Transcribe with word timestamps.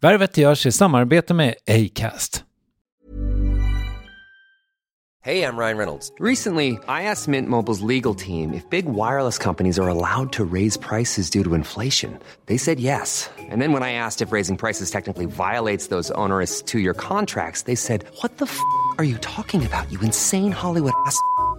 Värvet 0.00 0.36
görs 0.36 0.66
i 0.66 0.72
samarbete 0.72 1.34
med 1.34 1.54
Acast. 1.66 2.42
Hey, 5.24 5.42
I'm 5.42 5.56
Ryan 5.58 5.78
Reynolds. 5.78 6.12
Recently, 6.20 6.78
I 6.86 7.02
asked 7.02 7.28
Mint 7.28 7.48
Mobile's 7.48 7.80
legal 7.80 8.14
team 8.14 8.54
if 8.54 8.70
big 8.70 8.84
wireless 8.84 9.38
companies 9.38 9.78
are 9.78 9.88
allowed 9.88 10.32
to 10.32 10.44
raise 10.44 10.76
prices 10.78 11.30
due 11.30 11.42
to 11.42 11.54
inflation. 11.54 12.18
They 12.46 12.58
said 12.58 12.78
yes. 12.78 13.28
And 13.50 13.60
then 13.60 13.72
when 13.72 13.82
I 13.82 13.92
asked 13.92 14.22
if 14.22 14.32
raising 14.32 14.56
prices 14.56 14.90
technically 14.90 15.26
violates 15.26 15.88
those 15.88 16.12
onerous 16.14 16.62
two 16.62 16.78
year 16.78 16.94
contracts, 16.94 17.62
they 17.62 17.74
said, 17.76 18.04
What 18.22 18.36
the 18.38 18.44
f 18.44 18.60
are 18.98 19.04
you 19.04 19.18
talking 19.18 19.66
about, 19.66 19.90
you 19.90 20.00
insane 20.00 20.52
Hollywood 20.52 20.92
ass? 21.06 21.18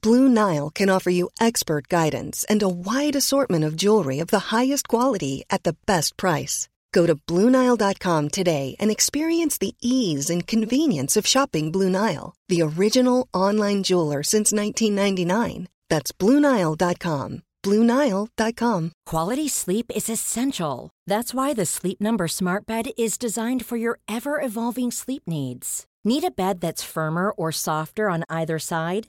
Blue 0.00 0.28
Nile 0.28 0.70
can 0.70 0.88
offer 0.88 1.10
you 1.10 1.28
expert 1.40 1.88
guidance 1.88 2.44
and 2.48 2.62
a 2.62 2.68
wide 2.68 3.16
assortment 3.16 3.64
of 3.64 3.74
jewelry 3.74 4.20
of 4.20 4.28
the 4.28 4.54
highest 4.54 4.86
quality 4.86 5.42
at 5.50 5.64
the 5.64 5.76
best 5.86 6.16
price. 6.16 6.68
Go 6.92 7.06
to 7.06 7.16
BlueNile.com 7.16 8.28
today 8.28 8.76
and 8.78 8.90
experience 8.90 9.58
the 9.58 9.74
ease 9.82 10.30
and 10.30 10.46
convenience 10.46 11.16
of 11.16 11.26
shopping 11.26 11.72
Blue 11.72 11.90
Nile, 11.90 12.34
the 12.48 12.62
original 12.62 13.28
online 13.34 13.82
jeweler 13.82 14.22
since 14.22 14.52
1999. 14.52 15.68
That's 15.90 16.12
BlueNile.com. 16.12 17.42
BlueNile.com. 17.64 18.92
Quality 19.04 19.48
sleep 19.48 19.90
is 19.94 20.08
essential. 20.08 20.90
That's 21.06 21.34
why 21.34 21.54
the 21.54 21.66
Sleep 21.66 22.00
Number 22.00 22.28
Smart 22.28 22.66
Bed 22.66 22.90
is 22.96 23.18
designed 23.18 23.66
for 23.66 23.76
your 23.76 23.98
ever 24.08 24.40
evolving 24.40 24.90
sleep 24.92 25.24
needs. 25.26 25.84
Need 26.04 26.24
a 26.24 26.30
bed 26.30 26.60
that's 26.60 26.84
firmer 26.84 27.30
or 27.32 27.50
softer 27.52 28.08
on 28.08 28.24
either 28.30 28.58
side? 28.58 29.08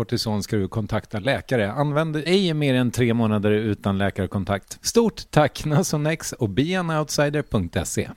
kortison 0.00 0.42
ska 0.42 0.56
du 0.56 0.68
kontakta 0.68 1.18
läkare. 1.18 1.72
Använd 1.72 2.16
ej 2.16 2.54
mer 2.54 2.74
än 2.74 2.90
tre 2.90 3.14
månader 3.14 3.50
utan 3.50 3.98
läkarkontakt. 3.98 4.78
Stort 4.82 5.30
tack 5.30 5.64
Nasonex 5.64 6.32
och 6.32 6.48
beanoutsider.se. 6.48 8.10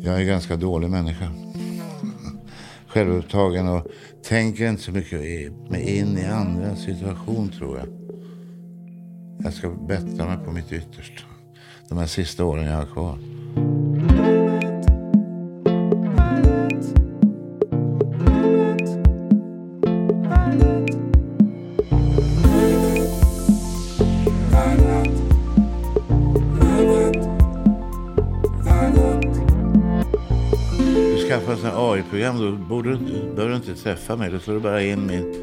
Jag 0.00 0.14
är 0.14 0.20
en 0.20 0.26
ganska 0.26 0.56
dålig 0.56 0.90
människa. 0.90 1.30
Självupptagen 2.86 3.68
och 3.68 3.86
tänker 4.28 4.68
inte 4.68 4.82
så 4.82 4.92
mycket 4.92 5.20
mig 5.70 5.98
in 5.98 6.18
i 6.18 6.26
andra 6.26 6.76
situation 6.76 7.48
tror 7.48 7.78
jag. 7.78 7.88
Jag 9.44 9.52
ska 9.52 9.70
bättra 9.70 10.26
mig 10.26 10.38
på 10.44 10.52
mitt 10.52 10.72
yttersta. 10.72 11.22
De 11.88 11.98
här 11.98 12.06
sista 12.06 12.44
åren 12.44 12.66
jag 12.66 12.76
har 12.76 12.86
kvar. 12.86 13.18
AI-program 32.06 32.38
då 32.38 32.52
borde 32.52 32.90
du, 32.90 32.96
behöver 33.34 33.48
du 33.48 33.56
inte 33.56 33.74
träffa 33.74 34.16
mig. 34.16 34.30
Då 34.30 34.38
slår 34.38 34.54
du 34.54 34.60
bara 34.60 34.82
in 34.82 35.06
min, 35.06 35.34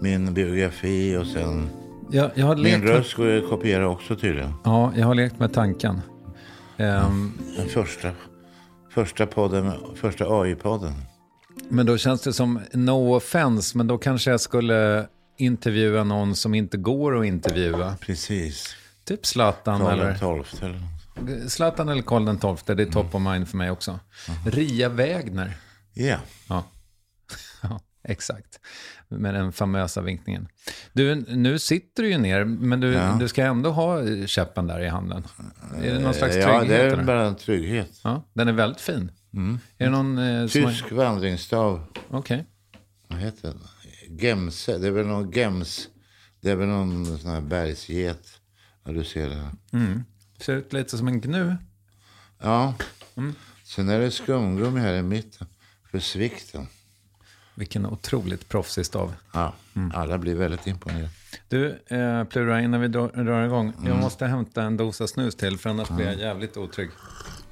min 0.00 0.34
biografi 0.34 1.16
och 1.16 1.26
sen... 1.26 1.68
Jag, 2.10 2.30
jag 2.34 2.46
har 2.46 2.56
Min 2.56 2.82
röst 2.82 3.14
går 3.14 3.36
att 3.36 3.48
kopiera 3.48 3.88
också 3.88 4.16
tydligen. 4.16 4.52
ja, 4.64 4.92
jag 4.96 5.06
har 5.06 5.14
lekt 5.14 5.38
med 5.38 5.52
tanken. 5.52 6.00
Ehm, 6.76 7.32
Den 7.56 7.68
första, 7.68 8.10
första 8.90 9.26
podden, 9.26 9.72
första 9.94 10.24
AI-podden. 10.24 10.92
men 11.68 11.86
då 11.86 11.96
känns 11.98 12.22
det 12.22 12.32
som, 12.32 12.60
no 12.72 13.14
offense, 13.16 13.78
men 13.78 13.86
då 13.86 13.98
kanske 13.98 14.30
jag 14.30 14.40
skulle 14.40 15.06
intervjua 15.38 16.04
någon 16.04 16.34
som 16.36 16.54
inte 16.54 16.76
går 16.76 17.18
att 17.20 17.26
intervjua. 17.26 17.96
Precis. 18.00 18.76
Typ 19.04 19.26
Zlatan 19.26 19.80
Karl 19.80 19.92
eller... 19.92 20.04
den 20.10 20.18
tolfte 20.18 20.66
eller. 20.66 20.80
Zlatan 21.48 21.88
eller 21.88 22.02
Karl 22.02 22.36
XII, 22.56 22.74
det 22.74 22.82
är 22.82 22.86
top 22.92 23.14
of 23.14 23.22
mind 23.22 23.48
för 23.48 23.56
mig 23.56 23.70
också. 23.70 23.98
Ria 24.46 24.88
Wägner. 24.88 25.52
Ja. 25.94 26.18
Ja. 26.48 26.64
ja, 27.62 27.80
exakt. 28.04 28.60
Med 29.08 29.34
den 29.34 29.52
famösa 29.52 30.00
vinkningen. 30.00 30.48
Du, 30.92 31.14
nu 31.14 31.58
sitter 31.58 32.02
du 32.02 32.08
ju 32.10 32.18
ner, 32.18 32.44
men 32.44 32.80
du, 32.80 32.92
Ja. 32.92 33.16
du 33.20 33.28
ska 33.28 33.44
ändå 33.44 33.70
ha 33.70 34.02
käppen 34.26 34.66
där 34.66 34.80
i 34.80 34.88
handen. 34.88 35.24
Är 35.82 35.94
det 35.94 35.98
någon 36.00 36.14
slags 36.14 36.36
Ja, 36.36 36.58
trygghet? 36.58 36.68
det 36.94 37.00
är 37.00 37.04
bara 37.04 37.26
en 37.26 37.36
trygghet. 37.36 38.00
Ja, 38.04 38.24
den 38.32 38.48
är 38.48 38.52
väldigt 38.52 38.80
fin. 38.80 39.10
Är 39.78 39.84
det 39.84 39.90
någon... 39.90 40.18
Eh, 40.18 40.46
som 40.46 40.62
har- 40.64 40.70
Tysk 40.70 40.92
vandringsstav. 40.92 41.86
Okej. 42.10 42.44
Vad 43.08 43.18
heter 43.18 43.48
den? 43.48 43.60
Gemse. 44.18 44.78
Det 44.78 44.86
är 44.86 44.90
väl 44.90 45.06
någon 45.06 45.30
gems. 45.30 45.88
Det 46.40 46.50
är 46.50 46.56
väl 46.56 46.68
någon 46.68 47.18
sån 47.18 47.30
här 47.30 47.40
bergsget. 47.40 48.26
Ja, 48.84 48.92
du 48.92 49.04
ser 49.04 49.28
det 49.28 49.34
här. 49.34 49.52
Ser 50.40 50.56
ut 50.56 50.72
lite 50.72 50.98
som 50.98 51.08
en 51.08 51.20
gnu. 51.20 51.56
Ja. 52.42 52.74
Mm. 53.16 53.34
Sen 53.64 53.88
är 53.88 54.00
det 54.00 54.10
skumgummi 54.10 54.80
här 54.80 54.94
i 54.94 55.02
mitten. 55.02 55.46
För 55.94 55.98
svikten. 56.00 56.66
Vilken 57.54 57.86
otroligt 57.86 58.48
proffsig 58.48 58.86
stav. 58.86 59.14
Ja, 59.32 59.52
Mm. 59.76 59.92
alla 59.94 60.18
blir 60.18 60.34
väldigt 60.34 60.66
imponerade. 60.66 61.08
Du, 61.48 61.78
eh, 61.86 62.24
Plura, 62.24 62.60
innan 62.60 62.80
vi 62.80 62.88
drar, 62.88 63.08
drar 63.24 63.44
igång. 63.46 63.72
Mm. 63.78 63.88
Jag 63.88 63.96
måste 63.96 64.26
hämta 64.26 64.62
en 64.62 64.76
dosa 64.76 65.06
snus 65.06 65.34
till, 65.34 65.58
för 65.58 65.70
annars 65.70 65.88
blir 65.88 66.06
jag 66.06 66.18
jävligt 66.18 66.56
otrygg. 66.56 66.90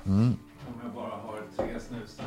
Mm. 0.06 0.22
Om 0.66 0.74
jag 0.84 0.92
bara 0.94 1.04
har 1.10 1.42
tre 1.56 1.66
snus 1.88 2.16
där. 2.16 2.26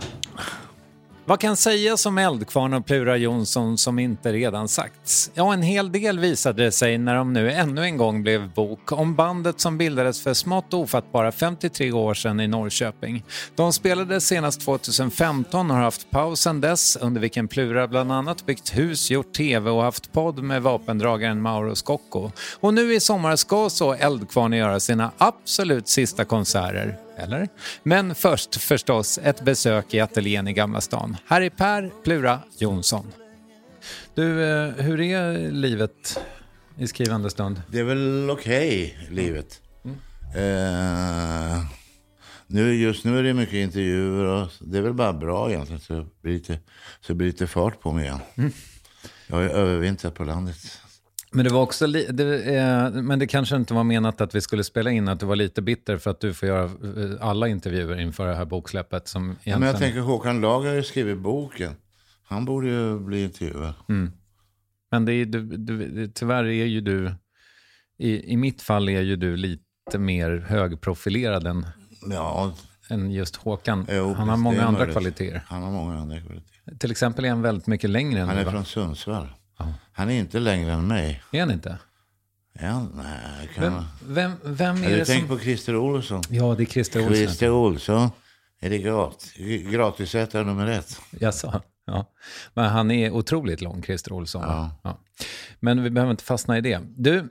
Vad 1.28 1.40
kan 1.40 1.58
sägas 1.58 2.06
om 2.06 2.18
Eldkvarn 2.18 2.74
och 2.74 2.86
Plura 2.86 3.18
Jonsson 3.18 3.78
som 3.78 4.00
inte 4.00 4.34
redan 4.34 4.68
sagts? 4.68 5.32
Ja, 5.34 5.54
en 5.54 5.62
hel 5.62 5.92
del 5.92 6.20
visade 6.20 6.64
det 6.64 6.72
sig 6.72 6.98
när 6.98 7.16
de 7.16 7.34
nu 7.34 7.52
ännu 7.52 7.84
en 7.84 7.98
gång 7.98 8.24
blev 8.24 8.54
bok 8.54 8.92
om 8.92 9.16
bandet 9.16 9.60
som 9.60 9.78
bildades 9.78 10.22
för 10.22 10.34
smått 10.34 10.74
ofattbara 10.74 11.32
53 11.32 11.92
år 11.92 12.14
sedan 12.14 12.40
i 12.40 12.48
Norrköping. 12.48 13.24
De 13.56 13.74
spelade 13.74 14.22
senast 14.22 14.62
2015 14.62 15.72
och 15.72 15.78
har 15.78 15.84
haft 15.84 16.12
paus 16.12 16.42
sedan 16.42 16.62
dess 16.62 16.98
under 17.02 17.22
vilken 17.22 17.48
Plura 17.48 17.88
bland 17.88 18.12
annat 18.12 18.46
byggt 18.46 18.78
hus, 18.78 19.12
gjort 19.12 19.34
TV 19.34 19.70
och 19.70 19.84
haft 19.84 20.12
podd 20.12 20.44
med 20.44 20.62
vapendragaren 20.62 21.42
Mauro 21.42 21.76
Scocco. 21.76 22.32
Och 22.60 22.74
nu 22.74 22.94
i 22.94 23.00
sommar 23.00 23.36
ska 23.36 23.70
så 23.70 23.94
Eldkvarn 23.94 24.54
göra 24.54 24.80
sina 24.80 25.12
absolut 25.18 25.88
sista 25.88 26.26
konserter 26.26 27.05
eller? 27.18 27.48
Men 27.84 28.16
först 28.16 28.56
förstås 28.56 29.20
ett 29.24 29.42
besök 29.42 29.94
i 29.94 30.00
ateljén 30.00 30.48
i 30.48 30.54
Gamla 30.54 30.82
stan. 30.82 31.18
Här 31.26 31.42
är 31.42 31.50
Per 31.50 31.92
Plura 32.04 32.40
Jonsson. 32.58 33.06
Du, 34.14 34.44
eh, 34.44 34.72
hur 34.72 35.02
är 35.02 35.52
livet 35.52 36.20
i 36.78 36.88
skrivande 36.88 37.30
stund? 37.30 37.62
Det 37.72 37.80
är 37.80 37.84
väl 37.84 38.30
okej, 38.30 38.98
okay, 38.98 39.16
livet. 39.16 39.62
Mm. 39.86 39.98
Eh, 40.36 41.66
nu, 42.48 42.76
just 42.76 43.06
nu 43.06 43.20
är 43.20 43.24
det 43.24 43.34
mycket 43.34 43.54
intervjuer 43.54 44.26
och 44.26 44.50
det 44.60 44.78
är 44.78 44.82
väl 44.82 44.94
bara 44.94 45.14
bra 45.14 45.50
egentligen. 45.50 45.82
Så 45.82 45.94
det 45.94 46.08
blir 46.22 46.34
lite, 46.34 46.60
så 47.02 47.14
det 47.14 47.14
blir 47.14 47.28
lite 47.28 47.48
fart 47.48 47.80
på 47.80 47.92
mig 47.92 48.04
igen. 48.04 48.20
Mm. 48.36 48.52
Jag 49.28 49.36
har 49.36 49.44
ju 49.44 49.50
övervintrat 49.50 50.16
på 50.16 50.24
landet. 50.24 50.82
Men 51.36 51.46
det 51.46 51.54
var 51.54 51.62
också, 51.62 51.88
det, 51.88 52.56
eh, 52.56 52.92
men 52.92 53.20
det 53.20 53.28
kanske 53.28 53.56
inte 53.56 53.74
var 53.74 53.84
menat 53.84 54.22
att 54.22 54.36
vi 54.36 54.42
skulle 54.42 54.64
spela 54.64 54.92
in, 54.92 55.08
att 55.08 55.20
du 55.20 55.26
var 55.26 55.36
lite 55.36 55.62
bitter 55.62 55.98
för 55.98 56.12
att 56.12 56.20
du 56.20 56.34
får 56.34 56.50
göra 56.50 56.64
eh, 56.64 57.28
alla 57.28 57.48
intervjuer 57.48 58.00
inför 58.00 58.28
det 58.28 58.36
här 58.36 58.46
boksläppet. 58.46 59.08
Som 59.08 59.24
egentligen... 59.24 59.60
Men 59.60 59.70
jag 59.70 59.78
tänker 59.78 60.00
Håkan 60.00 60.42
Lager 60.42 60.70
har 60.70 60.76
ju 60.76 60.84
skrivit 60.84 61.18
boken. 61.18 61.76
Han 62.24 62.46
borde 62.46 62.68
ju 62.68 63.00
bli 63.00 63.24
intervjuad. 63.24 63.74
Mm. 63.90 64.12
Men 64.92 65.06
det 65.06 65.14
är, 65.14 65.26
du, 65.26 65.42
du, 65.58 66.08
tyvärr 66.08 66.44
är 66.44 66.66
ju 66.66 66.82
du, 66.82 67.14
i, 67.98 68.34
i 68.34 68.38
mitt 68.38 68.62
fall 68.62 68.90
är 68.90 69.02
ju 69.02 69.16
du 69.16 69.36
lite 69.36 69.98
mer 69.98 70.46
högprofilerad 70.48 71.48
än, 71.48 71.66
ja. 72.10 72.54
än 72.90 73.12
just 73.12 73.36
Håkan. 73.36 73.88
Jo, 73.90 74.14
han 74.14 74.30
har 74.30 74.38
många 74.38 74.64
andra 74.64 74.86
kvaliteter. 74.86 75.44
Han 75.48 75.64
har 75.64 75.72
många 75.72 76.00
andra 76.00 76.20
kvaliteter. 76.20 76.78
Till 76.78 76.92
exempel 76.92 77.26
är 77.26 77.30
han 77.30 77.42
väldigt 77.42 77.68
mycket 77.68 77.90
längre 77.90 78.20
än 78.20 78.28
Han 78.28 78.38
är 78.38 78.46
du, 78.46 78.52
från 78.52 78.66
Sundsvall. 78.66 79.28
Ja. 79.58 79.74
Han 79.92 80.10
är 80.10 80.20
inte 80.20 80.40
längre 80.40 80.72
än 80.72 80.88
mig. 80.88 81.24
Är 81.32 81.40
han 81.40 81.52
inte? 81.52 81.78
Ja, 82.60 82.88
nej, 82.96 83.50
kan 83.56 83.64
vem, 83.64 83.84
vem, 84.08 84.32
vem 84.44 84.84
är 84.84 84.90
du 84.90 84.96
det 84.96 85.06
tänker 85.06 85.28
på 85.28 85.40
Christer 85.40 85.76
Olsson? 85.76 86.22
Ja, 86.30 86.56
det 86.58 86.64
är 86.64 86.66
Christer 86.66 87.00
Olsson. 87.00 87.16
Christer 87.16 87.50
Olsson 87.50 88.10
är 88.60 88.70
det 88.70 88.78
gratis, 88.78 89.34
gratisätare 89.72 90.44
nummer 90.44 90.68
ett. 90.68 91.02
Jaså? 91.20 91.62
Ja. 91.86 92.12
Men 92.54 92.66
han 92.66 92.92
är 92.92 93.12
otroligt 93.12 93.62
lång, 93.62 93.84
Christer 93.84 94.14
Olsson. 94.14 94.42
Ja. 94.42 94.72
ja. 94.84 95.00
Men 95.60 95.84
vi 95.84 95.90
behöver 95.90 96.12
inte 96.12 96.24
fastna 96.24 96.58
i 96.58 96.62
det. 96.62 96.82
Du, 96.98 97.30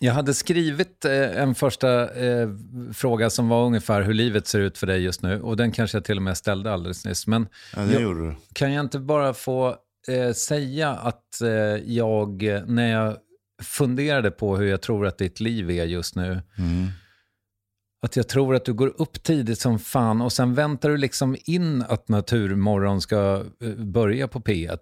jag 0.00 0.14
hade 0.14 0.34
skrivit 0.34 1.04
eh, 1.04 1.42
en 1.42 1.54
första 1.54 2.14
eh, 2.14 2.48
fråga 2.92 3.30
som 3.30 3.48
var 3.48 3.66
ungefär 3.66 4.02
hur 4.02 4.14
livet 4.14 4.46
ser 4.46 4.60
ut 4.60 4.78
för 4.78 4.86
dig 4.86 5.02
just 5.02 5.22
nu. 5.22 5.40
Och 5.40 5.56
den 5.56 5.72
kanske 5.72 5.96
jag 5.96 6.04
till 6.04 6.16
och 6.16 6.22
med 6.22 6.36
ställde 6.36 6.72
alldeles 6.72 7.04
nyss. 7.04 7.26
Men 7.26 7.48
ja, 7.76 7.84
jag. 7.84 8.34
Kan 8.52 8.72
jag 8.72 8.84
inte 8.84 8.98
bara 8.98 9.34
få 9.34 9.76
eh, 10.10 10.32
säga 10.32 10.90
att 10.90 11.40
eh, 11.40 11.50
jag, 11.92 12.42
när 12.66 12.92
jag 12.92 13.16
funderade 13.62 14.30
på 14.30 14.56
hur 14.56 14.66
jag 14.66 14.80
tror 14.80 15.06
att 15.06 15.18
ditt 15.18 15.40
liv 15.40 15.70
är 15.70 15.84
just 15.84 16.16
nu, 16.16 16.42
mm. 16.58 16.88
att 18.02 18.16
jag 18.16 18.28
tror 18.28 18.54
att 18.54 18.64
du 18.64 18.72
går 18.72 19.02
upp 19.02 19.22
tidigt 19.22 19.60
som 19.60 19.78
fan 19.78 20.20
och 20.20 20.32
sen 20.32 20.54
väntar 20.54 20.88
du 20.88 20.96
liksom 20.96 21.36
in 21.44 21.82
att 21.88 22.08
Naturmorgon 22.08 23.00
ska 23.00 23.44
eh, 23.60 23.70
börja 23.70 24.28
på 24.28 24.40
P1. 24.40 24.78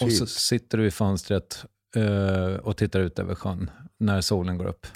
Jeez. 0.00 0.02
Och 0.02 0.12
så 0.12 0.26
sitter 0.26 0.78
du 0.78 0.86
i 0.86 0.90
fönstret 0.90 1.64
eh, 1.96 2.56
och 2.56 2.76
tittar 2.76 3.00
ut 3.00 3.18
över 3.18 3.34
sjön 3.34 3.70
när 3.98 4.20
solen 4.20 4.58
går 4.58 4.66
upp. 4.66 4.86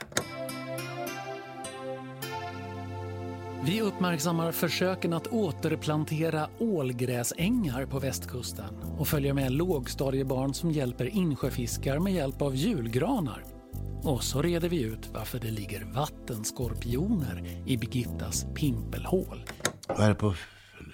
Vi 3.64 3.80
uppmärksammar 3.80 4.52
försöken 4.52 5.12
att 5.12 5.26
återplantera 5.26 6.48
ålgräsängar 6.58 7.86
på 7.86 7.98
västkusten 7.98 8.74
och 8.98 9.08
följer 9.08 9.32
med 9.32 9.52
lågstadiebarn 9.52 10.54
som 10.54 10.70
hjälper 10.70 11.06
insjöfiskar 11.06 11.98
med 11.98 12.12
hjälp 12.12 12.42
av 12.42 12.56
julgranar. 12.56 13.44
Och 14.02 14.24
så 14.24 14.42
reder 14.42 14.68
vi 14.68 14.82
ut 14.82 15.10
varför 15.14 15.38
det 15.38 15.50
ligger 15.50 15.84
vattenskorpioner 15.84 17.62
i 17.66 17.76
Birgittas 17.76 18.46
pimpelhål. 18.54 19.44
Vad 19.88 20.00
är 20.00 20.08
det 20.08 20.14
på 20.14 20.34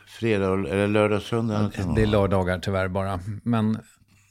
fredag 0.07 0.53
eller 0.53 0.89
lördag, 0.89 1.23
söndag? 1.23 1.71
Det 1.97 2.03
är 2.03 2.07
lördagar 2.07 2.59
tyvärr 2.59 2.89
bara. 2.89 3.21
Men 3.43 3.79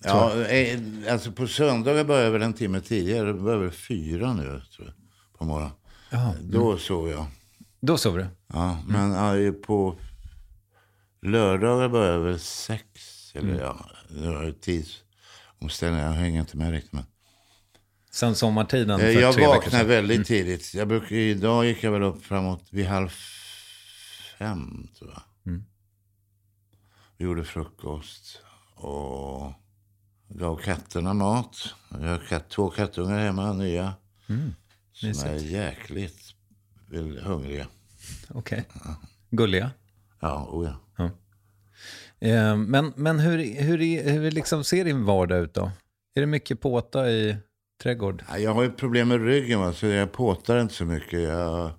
Ja, 0.05 0.45
eh, 0.45 0.79
alltså 1.09 1.31
på 1.31 1.47
söndagar 1.47 2.03
börjar 2.03 2.29
väl 2.31 2.41
en 2.41 2.53
timme 2.53 2.79
tidigare. 2.79 3.27
Det 3.27 3.33
börjar 3.33 3.59
väl 3.59 3.71
fyra 3.71 4.33
nu, 4.33 4.43
tror 4.43 4.87
jag, 4.87 4.93
på 5.39 5.45
morgonen. 5.45 5.71
Då 6.41 6.77
sov 6.77 7.09
jag. 7.09 7.25
Då 7.85 7.97
sover 7.97 8.19
du? 8.19 8.27
Ja, 8.47 8.79
men 8.87 9.13
mm. 9.13 9.61
på 9.61 9.99
lördagar 11.21 11.89
börjar 11.89 12.19
väl 12.19 12.39
sex. 12.39 12.91
Eller 13.35 13.49
mm. 13.49 13.59
ja, 13.59 13.89
det 14.09 14.27
var 14.27 14.51
tidsomställningar. 14.51 16.05
Jag 16.05 16.13
hänger 16.13 16.39
inte 16.39 16.57
med 16.57 16.71
riktigt. 16.71 16.93
Men... 16.93 17.03
Sen 18.11 18.35
sommartiden? 18.35 18.99
För 18.99 19.07
jag 19.07 19.47
vaknar 19.47 19.83
väldigt 19.83 20.15
mm. 20.15 20.25
tidigt. 20.25 20.73
Jag 20.73 20.87
brukar, 20.87 21.15
idag 21.15 21.65
gick 21.65 21.83
jag 21.83 21.91
väl 21.91 22.03
upp 22.03 22.25
framåt 22.25 22.67
vid 22.69 22.85
halv 22.85 23.09
fem, 24.39 24.87
tror 24.97 25.11
jag. 25.11 25.23
Mm. 25.45 25.63
Vi 27.17 27.25
gjorde 27.25 27.43
frukost 27.43 28.41
och 28.75 29.53
gav 30.27 30.57
katterna 30.57 31.13
mat. 31.13 31.75
Jag 31.89 31.99
har 31.99 32.49
två 32.49 32.69
kattungar 32.69 33.19
hemma, 33.19 33.53
nya. 33.53 33.93
Mm. 34.29 34.53
Som 34.93 35.09
är 35.09 35.35
jäkligt 35.35 36.22
hungriga. 36.99 37.67
Okej. 38.29 38.65
Okay. 38.69 38.81
Ja. 38.85 38.95
Gulliga? 39.29 39.71
Ja, 40.19 40.47
oh 40.51 40.65
ja. 40.65 40.79
ja. 40.97 41.09
Eh, 42.27 42.57
men 42.57 42.93
men 42.95 43.19
hur, 43.19 43.61
hur, 43.61 43.77
hur 44.11 44.31
liksom 44.31 44.63
ser 44.63 44.85
din 44.85 45.05
vardag 45.05 45.39
ut 45.39 45.53
då? 45.53 45.71
Är 46.15 46.21
det 46.21 46.27
mycket 46.27 46.61
påta 46.61 47.09
i 47.11 47.37
trädgård? 47.83 48.23
Jag 48.37 48.53
har 48.53 48.63
ju 48.63 48.71
problem 48.71 49.07
med 49.07 49.25
ryggen, 49.25 49.59
va? 49.59 49.73
så 49.73 49.85
jag 49.85 50.11
påtar 50.11 50.61
inte 50.61 50.73
så 50.73 50.85
mycket. 50.85 51.21
Jag, 51.21 51.71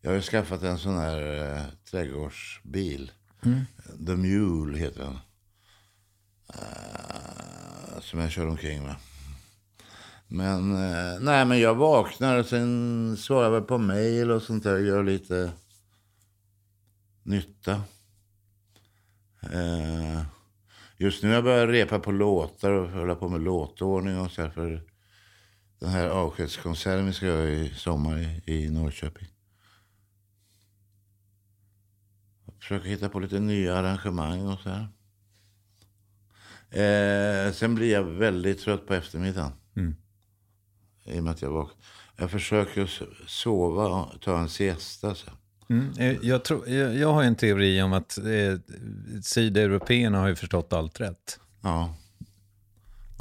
jag 0.00 0.10
har 0.10 0.14
ju 0.14 0.22
skaffat 0.22 0.62
en 0.62 0.78
sån 0.78 0.96
här 0.96 1.52
eh, 1.56 1.62
trädgårdsbil. 1.90 3.12
Mm. 3.44 3.60
The 4.06 4.16
Mule 4.16 4.78
heter 4.78 5.00
den. 5.00 5.18
Uh, 6.54 8.00
som 8.00 8.20
jag 8.20 8.30
kör 8.30 8.46
omkring 8.46 8.82
med. 8.82 8.94
Men, 10.28 10.72
eh, 10.72 11.20
nej, 11.20 11.44
men 11.44 11.60
jag 11.60 11.74
vaknar 11.74 12.38
och 12.38 12.46
sen 12.46 13.16
svarar 13.16 13.54
jag 13.54 13.68
på 13.68 13.78
mail 13.78 14.30
och 14.30 14.42
sånt 14.42 14.64
där. 14.64 14.78
Gör 14.78 15.02
lite 15.02 15.52
nytta. 17.22 17.72
Eh, 19.52 20.22
just 20.96 21.22
nu 21.22 21.28
har 21.28 21.34
jag 21.34 21.44
börjat 21.44 21.68
repa 21.68 21.98
på 21.98 22.12
låtar 22.12 22.70
och 22.70 22.90
hålla 22.90 23.14
på 23.14 23.28
med 23.28 23.40
låtordning 23.40 24.20
och 24.20 24.30
så 24.30 24.42
här 24.42 24.50
för 24.50 24.82
den 25.78 25.88
här 25.88 26.08
avskedskonserten 26.08 27.06
vi 27.06 27.12
ska 27.12 27.26
göra 27.26 27.48
i 27.48 27.68
sommar 27.74 28.18
i, 28.18 28.42
i 28.46 28.70
Norrköping. 28.70 29.28
Jag 32.46 32.54
försöker 32.58 32.88
hitta 32.88 33.08
på 33.08 33.20
lite 33.20 33.38
nya 33.40 33.76
arrangemang 33.76 34.46
och 34.46 34.60
så 34.60 34.70
här. 34.70 34.88
Eh, 36.70 37.52
sen 37.52 37.74
blir 37.74 37.92
jag 37.92 38.02
väldigt 38.02 38.60
trött 38.60 38.86
på 38.86 38.94
eftermiddagen. 38.94 39.52
Mm. 39.76 39.96
I 41.06 41.20
och 41.20 41.24
med 41.24 41.32
att 41.32 41.42
jag 41.42 41.50
vaknar. 41.50 41.76
Jag 42.16 42.30
försöker 42.30 42.90
sova 43.26 43.86
och 43.86 44.20
ta 44.20 44.38
en 44.38 44.48
siesta. 44.48 45.14
Så. 45.14 45.30
Mm, 45.68 45.92
eh, 45.98 46.16
jag, 46.22 46.44
tror, 46.44 46.68
jag, 46.68 46.96
jag, 46.96 47.12
har 47.12 47.22
en 47.22 47.34
teori 47.34 47.82
om 47.82 47.92
att 47.92 48.18
eh, 48.18 48.58
sydeuropeerna 49.22 50.18
har 50.18 50.28
ju 50.28 50.36
förstått 50.36 50.72
allt 50.72 51.00
rätt. 51.00 51.40
Ja. 51.62 51.94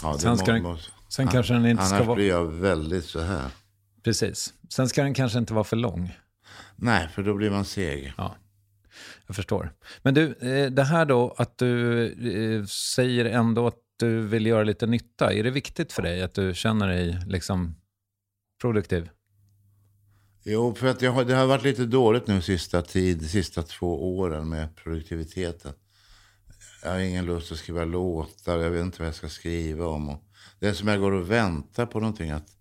ja 0.04 0.18
sen 0.18 0.38
ska 0.38 0.52
den, 0.52 0.78
sen 1.10 1.28
kanske 1.28 1.54
den 1.54 1.66
inte 1.66 1.86
ska 1.86 1.96
vara... 1.96 2.04
Annars 2.06 2.16
blir 2.16 2.28
jag 2.28 2.46
väldigt 2.46 3.06
så 3.06 3.20
här. 3.20 3.50
Precis. 4.04 4.54
Sen 4.70 4.90
ska 4.90 5.04
den 5.04 5.14
kanske 5.14 5.40
inte 5.40 5.54
vara 5.54 5.64
för 5.64 5.76
lång. 5.76 6.18
Nej, 6.76 7.08
för 7.08 7.24
då 7.24 7.34
blir 7.34 7.50
man 7.50 7.66
seg. 7.66 8.14
Ja. 8.18 8.36
Jag 9.28 9.36
förstår. 9.36 9.74
Men 10.02 10.14
du, 10.14 10.34
eh, 10.34 10.72
det 10.72 10.84
här 10.84 11.06
då 11.06 11.36
att 11.38 11.58
du 11.58 12.06
eh, 12.60 12.66
säger 12.66 13.26
ändå 13.26 13.68
att 13.68 13.78
du 13.98 14.22
vill 14.22 14.46
göra 14.46 14.64
lite 14.64 14.88
nytta. 14.88 15.34
Är 15.34 15.44
det 15.44 15.52
viktigt 15.52 15.94
för 15.94 16.02
dig 16.02 16.22
att 16.22 16.34
du 16.34 16.54
känner 16.54 16.88
dig 16.88 17.20
liksom 17.28 17.76
produktiv? 18.62 19.10
Jo, 20.44 20.76
för 20.76 20.88
att 20.88 21.02
har, 21.02 21.26
det 21.26 21.36
har 21.36 21.46
varit 21.46 21.64
lite 21.64 21.86
dåligt 21.86 22.28
nu 22.28 22.42
sista 22.42 22.82
tid, 22.82 23.30
sista 23.30 23.64
två 23.64 24.18
åren 24.18 24.50
med 24.50 24.76
produktiviteten. 24.76 25.74
Jag 26.84 26.92
har 26.92 27.00
ingen 27.00 27.26
lust 27.26 27.52
att 27.52 27.58
skriva 27.58 27.86
låtar, 27.86 28.58
jag 28.58 28.70
vet 28.70 28.82
inte 28.82 29.00
vad 29.00 29.08
jag 29.08 29.16
ska 29.16 29.30
skriva 29.30 29.88
om. 29.88 30.10
Och 30.10 30.24
det 30.60 30.68
är 30.68 30.74
som 30.74 30.88
jag 30.88 31.00
går 31.00 31.12
och 31.12 31.32
väntar 31.32 31.86
på 31.86 32.00
någonting 32.00 32.32
att... 32.32 32.58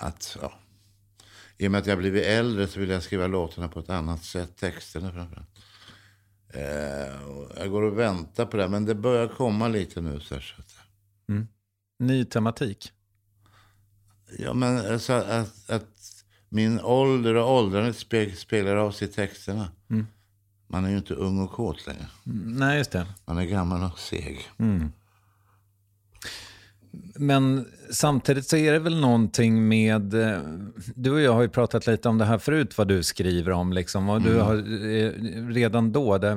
att 0.00 0.36
ja. 0.40 0.52
I 1.58 1.66
och 1.66 1.70
med 1.70 1.78
att 1.78 1.86
jag 1.86 1.98
blivit 1.98 2.24
äldre 2.24 2.66
så 2.66 2.80
vill 2.80 2.90
jag 2.90 3.02
skriva 3.02 3.26
låtarna 3.26 3.68
på 3.68 3.80
ett 3.80 3.90
annat 3.90 4.24
sätt, 4.24 4.56
texterna 4.56 5.12
framförallt. 5.12 5.51
Eh, 6.52 7.12
jag 7.56 7.70
går 7.70 7.82
och 7.82 7.98
väntar 7.98 8.46
på 8.46 8.56
det, 8.56 8.68
men 8.68 8.84
det 8.84 8.94
börjar 8.94 9.28
komma 9.28 9.68
lite 9.68 10.00
nu. 10.00 10.20
Så, 10.20 10.34
här, 10.34 10.54
att, 10.58 10.74
Ny 11.98 12.24
tematik. 12.24 12.92
ja, 14.38 14.54
men 14.54 14.92
alltså, 14.92 15.12
att, 15.12 15.70
att 15.70 15.88
min 16.48 16.80
ålder 16.80 17.34
och 17.34 17.50
åldrandet 17.52 17.96
speg, 17.96 18.38
speglar 18.38 18.76
av 18.76 18.90
sig 18.92 19.08
i 19.08 19.12
texterna. 19.12 19.68
Man 20.68 20.84
är 20.84 20.90
ju 20.90 20.96
inte 20.96 21.14
ung 21.14 21.38
och 21.40 21.52
kåt 21.52 21.86
längre. 21.86 22.06
Mm, 22.26 22.52
Nej, 22.56 22.78
just 22.78 22.90
det. 22.90 23.06
Man 23.24 23.38
är 23.38 23.44
gammal 23.44 23.82
och 23.92 23.98
seg. 23.98 24.50
Men 27.14 27.66
samtidigt 27.90 28.46
så 28.48 28.56
är 28.56 28.72
det 28.72 28.78
väl 28.78 29.00
någonting 29.00 29.68
med... 29.68 30.14
eh, 30.14 30.40
Du 30.94 31.10
och 31.10 31.20
jag 31.20 31.32
har 31.32 31.42
ju 31.42 31.48
pratat 31.48 31.86
lite 31.86 32.08
om 32.08 32.18
det 32.18 32.24
här 32.24 32.38
förut, 32.38 32.78
vad 32.78 32.88
du 32.88 33.02
skriver 33.02 33.50
om. 33.50 33.72
Liksom, 33.72 34.08
och 34.08 34.22
du 34.22 34.38
har 34.38 34.54
eh, 34.86 35.10
redan 35.52 35.92
då, 35.92 36.18
det 36.18 36.34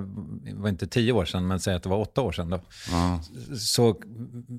var 0.53 0.69
inte 0.69 0.87
tio 0.87 1.11
år 1.11 1.25
sedan, 1.25 1.47
men 1.47 1.59
säg 1.59 1.75
att 1.75 1.83
det 1.83 1.89
var 1.89 1.97
åtta 1.97 2.21
år 2.21 2.31
sedan 2.31 2.49
då, 2.49 2.61
Ja. 2.91 3.21
så 3.59 4.01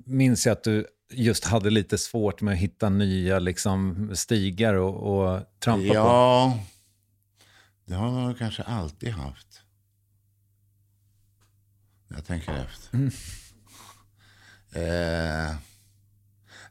minns 0.06 0.46
jag 0.46 0.52
att 0.52 0.64
du 0.64 0.86
just 1.10 1.44
hade 1.44 1.70
lite 1.70 1.98
svårt 1.98 2.40
med 2.40 2.52
att 2.54 2.58
hitta 2.60 2.88
nya 2.88 3.38
liksom, 3.38 4.10
stigar 4.14 4.74
och, 4.74 4.94
och 5.18 5.40
trampa 5.60 5.88
på. 5.88 5.94
Ja, 5.94 6.58
det 7.84 7.94
har 7.94 8.10
man 8.12 8.34
kanske 8.34 8.62
alltid 8.62 9.08
haft. 9.10 9.62
Jag 12.08 12.24
tänker 12.26 12.52
efter. 12.52 13.10
Eh, 14.72 15.54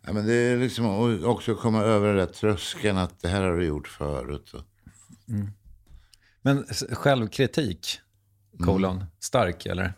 ja, 0.06 0.14
men 0.14 0.26
det 0.28 0.34
är 0.34 0.58
liksom 0.58 0.86
att 0.86 1.24
också 1.24 1.56
komma 1.56 1.82
över 1.82 2.08
den 2.08 2.18
där 2.18 2.26
tröskeln 2.34 2.98
att 2.98 3.22
det 3.22 3.28
här 3.28 3.42
har 3.42 3.58
du 3.58 3.66
gjort 3.66 3.88
förut. 3.88 4.54
Och, 4.54 4.62
Men 6.42 6.66
självkritik, 6.92 8.00
kolon, 8.60 9.06
stark 9.20 9.66
eller? 9.66 9.94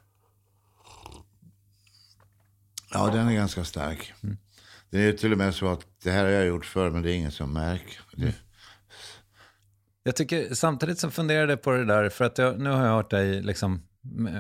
ja, 2.92 3.10
den 3.14 3.28
är 3.28 3.34
ganska 3.34 3.64
stark. 3.64 4.14
Det 4.90 4.98
är 4.98 5.02
ju 5.06 5.14
till 5.14 5.32
och 5.32 5.38
med 5.38 5.56
så 5.56 5.68
att 5.68 5.86
det 6.04 6.12
här 6.12 6.24
har 6.24 6.32
jag 6.32 6.46
gjort 6.46 6.66
förr 6.66 6.90
men 6.90 7.04
det 7.04 7.12
är 7.12 7.16
ingen 7.16 7.32
som 7.32 7.54
märker. 7.54 8.02
Det, 8.16 8.36
Jag 10.04 10.16
tycker 10.16 10.54
samtidigt 10.54 11.00
så 11.00 11.12
funderade 11.12 11.52
jag 11.52 11.62
på 11.62 11.72
det 11.72 11.86
där, 11.86 12.10
för 12.10 12.26
att 12.26 12.38
jag, 12.38 12.60
nu 12.60 12.70
har 12.70 12.86
jag 12.86 12.94
hört 12.94 13.10
dig, 13.10 13.42
liksom, 13.42 13.82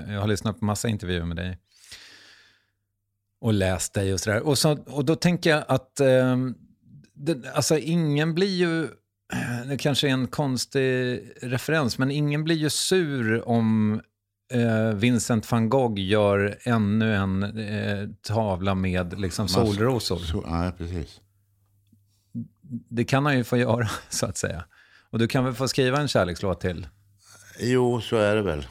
jag 0.07 0.19
har 0.21 0.27
lyssnat 0.27 0.59
på 0.59 0.65
massa 0.65 0.87
intervjuer 0.87 1.25
med 1.25 1.37
dig 1.37 1.57
och 3.41 3.53
läst 3.53 3.93
dig 3.93 4.13
och 4.13 4.19
sådär. 4.19 4.47
Och, 4.47 4.57
så, 4.57 4.71
och 4.71 5.05
då 5.05 5.15
tänker 5.15 5.49
jag 5.49 5.63
att 5.67 5.99
eh, 5.99 6.37
det, 7.13 7.37
alltså 7.53 7.77
ingen 7.77 8.33
blir 8.33 8.55
ju, 8.55 8.87
det 9.67 9.77
kanske 9.77 10.07
är 10.07 10.11
en 10.11 10.27
konstig 10.27 11.21
referens, 11.41 11.97
men 11.97 12.11
ingen 12.11 12.43
blir 12.43 12.55
ju 12.55 12.69
sur 12.69 13.49
om 13.49 14.01
eh, 14.53 14.95
Vincent 14.95 15.51
van 15.51 15.69
Gogh 15.69 15.99
gör 15.99 16.57
ännu 16.63 17.15
en 17.15 17.43
eh, 17.43 18.09
tavla 18.21 18.75
med 18.75 19.19
liksom, 19.19 19.47
solrosor. 19.47 20.17
så, 20.17 20.43
ja, 20.45 20.71
precis. 20.77 21.21
Det 22.89 23.05
kan 23.05 23.25
han 23.25 23.37
ju 23.37 23.43
få 23.43 23.57
göra, 23.57 23.89
så 24.09 24.25
att 24.25 24.37
säga. 24.37 24.65
Och 25.09 25.19
du 25.19 25.27
kan 25.27 25.45
väl 25.45 25.53
få 25.53 25.67
skriva 25.67 25.99
en 25.99 26.07
kärlekslåt 26.07 26.61
till? 26.61 26.87
Jo, 27.59 28.01
så 28.01 28.15
är 28.15 28.35
det 28.35 28.41
väl. 28.41 28.67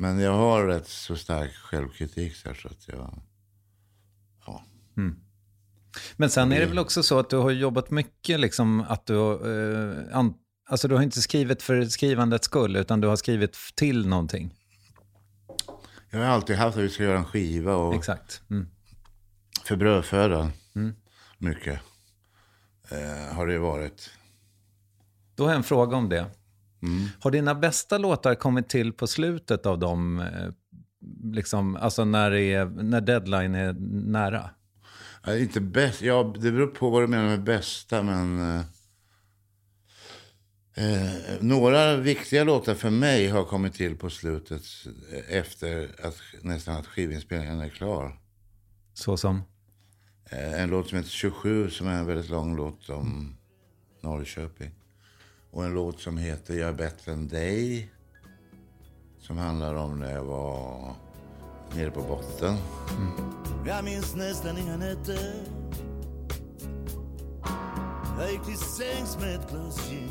Men 0.00 0.18
jag 0.18 0.32
har 0.32 0.66
rätt 0.66 0.88
så 0.88 1.16
stark 1.16 1.54
självkritik 1.54 2.36
så, 2.36 2.48
att 2.50 2.88
jag... 2.88 3.22
Ja. 4.46 4.64
Men 6.16 6.30
sen 6.30 6.52
är 6.52 6.60
det 6.60 6.66
väl 6.66 6.78
också 6.78 7.02
så 7.02 7.18
att 7.18 7.30
du 7.30 7.36
har 7.36 7.50
jobbat 7.50 7.90
mycket, 7.90 8.40
liksom 8.40 8.80
att 8.80 9.06
du, 9.06 9.14
eh, 9.14 10.16
an, 10.16 10.34
alltså 10.68 10.88
du 10.88 10.94
har 10.94 11.02
inte 11.02 11.22
skrivit 11.22 11.62
för 11.62 11.84
skrivandets 11.84 12.44
skull, 12.44 12.76
utan 12.76 13.00
du 13.00 13.08
har 13.08 13.16
skrivit 13.16 13.56
till 13.74 14.06
någonting. 14.06 14.54
Jag 16.10 16.18
har 16.18 16.26
alltid 16.26 16.56
haft 16.56 16.76
att 16.78 16.84
vi 16.84 16.88
ska 16.90 17.02
göra 17.02 17.18
en 17.18 17.24
skiva 17.24 17.74
och 17.74 17.94
Exakt. 17.94 18.42
Mm. 18.50 18.68
för 19.64 19.76
brödfödan. 19.76 20.52
Mycket 21.38 21.80
eh, 22.90 23.34
har 23.34 23.46
det 23.46 23.58
varit. 23.58 24.10
Då 25.34 25.44
har 25.44 25.50
jag 25.50 25.56
en 25.56 25.62
fråga 25.62 25.96
om 25.96 26.08
det. 26.08 26.26
Har 27.20 27.30
dina 27.30 27.54
bästa 27.54 27.98
låtar 27.98 28.34
kommit 28.34 28.68
till 28.68 28.92
på 28.92 29.06
slutet 29.06 29.66
av 29.66 29.78
dem, 29.78 30.20
eh, 30.20 30.50
liksom, 31.32 31.76
alltså 31.76 32.04
när, 32.04 32.32
är, 32.32 32.64
när 32.66 33.00
deadline 33.00 33.54
är 33.54 33.72
nära? 34.10 34.50
Ja, 35.26 35.36
inte 35.36 35.60
bäst, 35.60 36.02
ja, 36.02 36.34
det 36.40 36.52
beror 36.52 36.66
på 36.66 36.90
vad 36.90 37.02
du 37.02 37.06
menar 37.06 37.28
med 37.28 37.44
bästa, 37.44 38.02
men... 38.02 38.40
Eh, 38.40 38.60
eh, 40.74 41.12
några 41.40 41.96
viktiga 41.96 42.44
låtar 42.44 42.74
för 42.74 42.90
mig 42.90 43.28
har 43.28 43.44
kommit 43.44 43.74
till 43.74 43.96
på 43.96 44.10
slutet 44.10 44.62
eh, 45.12 45.36
efter 45.36 45.90
att 46.02 46.16
nästan 46.42 46.76
att 46.76 46.86
skivinspelningen 46.86 47.60
är 47.60 47.68
klar. 47.68 48.20
Så 48.94 49.16
som? 49.16 49.42
Eh, 50.30 50.62
en 50.62 50.70
låt 50.70 50.88
som 50.88 50.98
heter 50.98 51.10
27 51.10 51.70
som 51.70 51.86
är 51.86 51.98
en 51.98 52.06
väldigt 52.06 52.30
lång 52.30 52.56
låt 52.56 52.88
om 52.88 53.36
Norrköping. 54.00 54.79
Och 55.50 55.64
en 55.64 55.74
låt 55.74 56.00
som 56.00 56.16
heter 56.16 56.54
Jag 56.54 56.68
är 56.68 56.72
bättre 56.72 57.12
än 57.12 57.28
dig. 57.28 57.90
Som 59.18 59.38
handlar 59.38 59.74
om 59.74 60.00
när 60.00 60.12
jag 60.12 60.24
var 60.24 60.94
nere 61.74 61.90
på 61.90 62.00
botten. 62.00 62.56
Mm. 62.96 63.40
Jag 63.66 63.84
minns 63.84 64.14
nästan 64.14 64.58
inga 64.58 64.76
nätter 64.76 65.34
Jag 68.18 68.32
gick 68.32 68.44
till 68.44 68.56
sängs 68.56 69.18
med 69.20 69.34
ett 69.34 69.50
glas 69.50 69.90
gin 69.90 70.10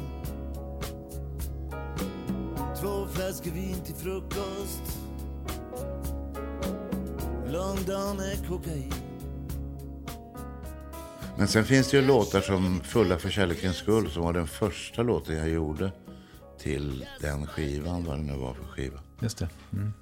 Två 2.81 3.07
flaskor 3.07 3.51
vin 3.51 3.81
till 3.85 3.95
frukost 3.95 4.99
Lång 7.47 7.83
dag 7.85 8.15
med 8.15 8.47
kokain 8.47 9.08
men 11.39 11.47
sen 11.47 11.65
finns 11.65 11.91
det 11.91 11.97
ju 11.97 12.05
låtar 12.05 12.41
som 12.41 12.81
Fulla 12.83 13.17
för 13.19 13.29
kärlekens 13.29 13.77
skull 13.77 14.11
som 14.11 14.23
var 14.23 14.33
den 14.33 14.47
första 14.47 15.03
låten 15.03 15.37
jag 15.37 15.49
gjorde 15.49 15.91
till 16.57 17.05
den 17.21 17.47
skivan, 17.47 18.03
vad 18.05 18.17
det 18.17 18.23
nu 18.23 18.37
var 18.37 18.53
för 18.53 18.63
skiva. 18.63 18.99
Just 19.21 19.37
det. 19.37 19.49
Mm. 19.73 19.93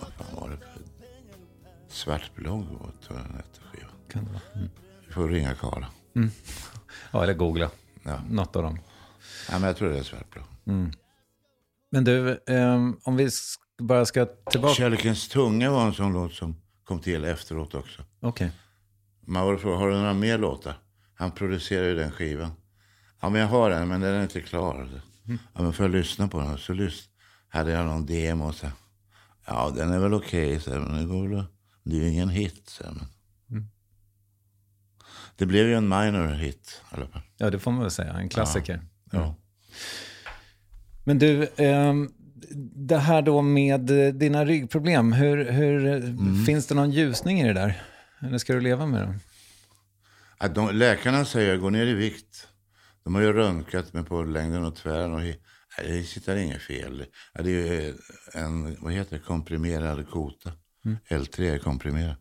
Vad 0.00 0.12
fan 0.26 0.40
var 0.40 0.50
det 0.50 0.56
för... 0.56 0.82
Svartblogg 1.88 2.64
var- 2.64 2.92
tror 3.06 3.18
jag 3.18 3.26
den 3.26 3.36
hette 3.36 3.60
skivan. 3.72 3.90
Kan 4.08 4.24
det 4.24 4.30
vara. 4.30 4.42
Mm. 4.54 4.68
Vi 5.06 5.12
får 5.12 5.28
ringa 5.28 5.54
Karla. 5.54 5.86
Ja, 7.12 7.22
eller 7.22 7.34
googla. 7.34 7.70
Ja. 8.02 8.20
Något 8.30 8.56
av 8.56 8.62
dem. 8.62 8.78
ja, 9.50 9.58
men 9.58 9.62
jag 9.62 9.76
tror 9.76 9.88
det 9.88 9.98
är 9.98 10.02
Svartblogg. 10.02 10.44
Men 11.90 12.04
du, 12.04 12.40
ehm, 12.46 12.96
om 13.02 13.16
vi 13.16 13.28
bara 13.78 14.04
ska 14.06 14.26
tillbaka... 14.26 14.74
Kärlekens 14.74 15.28
tunga 15.28 15.70
var 15.70 15.86
en 15.86 15.94
sån 15.94 16.12
låt 16.12 16.32
som 16.32 16.56
kom 16.84 17.00
till 17.00 17.24
efteråt 17.24 17.74
också. 17.74 18.02
Okej. 18.20 18.50
Mauro 19.32 19.58
frågade, 19.58 19.80
har 19.80 19.90
du 19.90 19.96
några 19.96 20.14
mer 20.14 20.38
låtar? 20.38 20.74
Han 21.14 21.30
producerar 21.30 21.84
ju 21.84 21.94
den 21.94 22.10
skivan. 22.10 22.50
Ja, 23.20 23.28
men 23.28 23.40
jag 23.40 23.48
har 23.48 23.70
den, 23.70 23.88
men 23.88 24.00
den 24.00 24.14
är 24.14 24.22
inte 24.22 24.40
klar. 24.40 24.88
Ja, 25.54 25.62
men 25.62 25.72
får 25.72 25.84
jag 25.84 25.92
lyssna 25.92 26.28
på 26.28 26.40
den? 26.40 26.58
Så 26.58 26.72
lys- 26.72 27.08
hade 27.48 27.70
jag 27.70 27.86
någon 27.86 28.06
demo 28.06 28.52
så. 28.52 28.66
Ja, 29.46 29.72
den 29.76 29.92
är 29.92 29.98
väl 29.98 30.14
okej, 30.14 30.56
okay, 30.56 30.78
men 30.78 31.00
det 31.00 31.04
går 31.04 31.28
väl 31.28 31.44
Det 31.84 31.96
är 31.96 32.00
ju 32.00 32.08
ingen 32.08 32.28
hit, 32.28 32.62
så. 32.66 32.84
Men... 33.46 33.68
Det 35.36 35.46
blev 35.46 35.66
ju 35.66 35.74
en 35.74 35.88
minor 35.88 36.34
hit 36.34 36.80
i 36.92 36.94
alla 36.94 37.06
fall. 37.06 37.22
Ja, 37.36 37.50
det 37.50 37.58
får 37.58 37.70
man 37.70 37.80
väl 37.80 37.90
säga. 37.90 38.12
En 38.12 38.28
klassiker. 38.28 38.80
Ja. 39.12 39.34
Men 41.04 41.18
du, 41.18 41.48
ehm, 41.56 42.12
det 42.74 42.98
här 42.98 43.22
då 43.22 43.42
med 43.42 43.80
dina 44.14 44.44
ryggproblem, 44.44 45.12
hur, 45.12 45.50
hur, 45.50 45.86
eh, 45.86 46.44
finns 46.46 46.66
det 46.66 46.74
någon 46.74 46.90
ljusning 46.90 47.40
i 47.40 47.46
det 47.46 47.52
där? 47.52 47.82
Eller 48.22 48.38
ska 48.38 48.52
du 48.52 48.60
leva 48.60 48.86
med 48.86 49.08
det? 49.08 49.14
Att 50.38 50.54
de, 50.54 50.74
läkarna 50.74 51.24
säger 51.24 51.56
gå 51.56 51.70
ner 51.70 51.86
i 51.86 51.94
vikt. 51.94 52.48
De 53.04 53.14
har 53.14 53.22
ju 53.22 53.32
röntgat 53.32 53.92
mig 53.92 54.04
på 54.04 54.22
längden 54.22 54.64
och 54.64 54.76
tvären. 54.76 55.14
Och, 55.14 55.20
nej, 55.20 55.40
det 55.78 56.04
sitter 56.04 56.36
inget 56.36 56.62
fel. 56.62 57.06
Det 57.34 57.40
är 57.40 57.44
ju 57.44 57.94
en 58.34 58.76
vad 58.80 58.92
heter 58.92 59.16
det, 59.16 59.22
komprimerad 59.22 60.10
kota. 60.10 60.52
L3 61.08 61.40
är 61.40 61.58
komprimerad. 61.58 62.16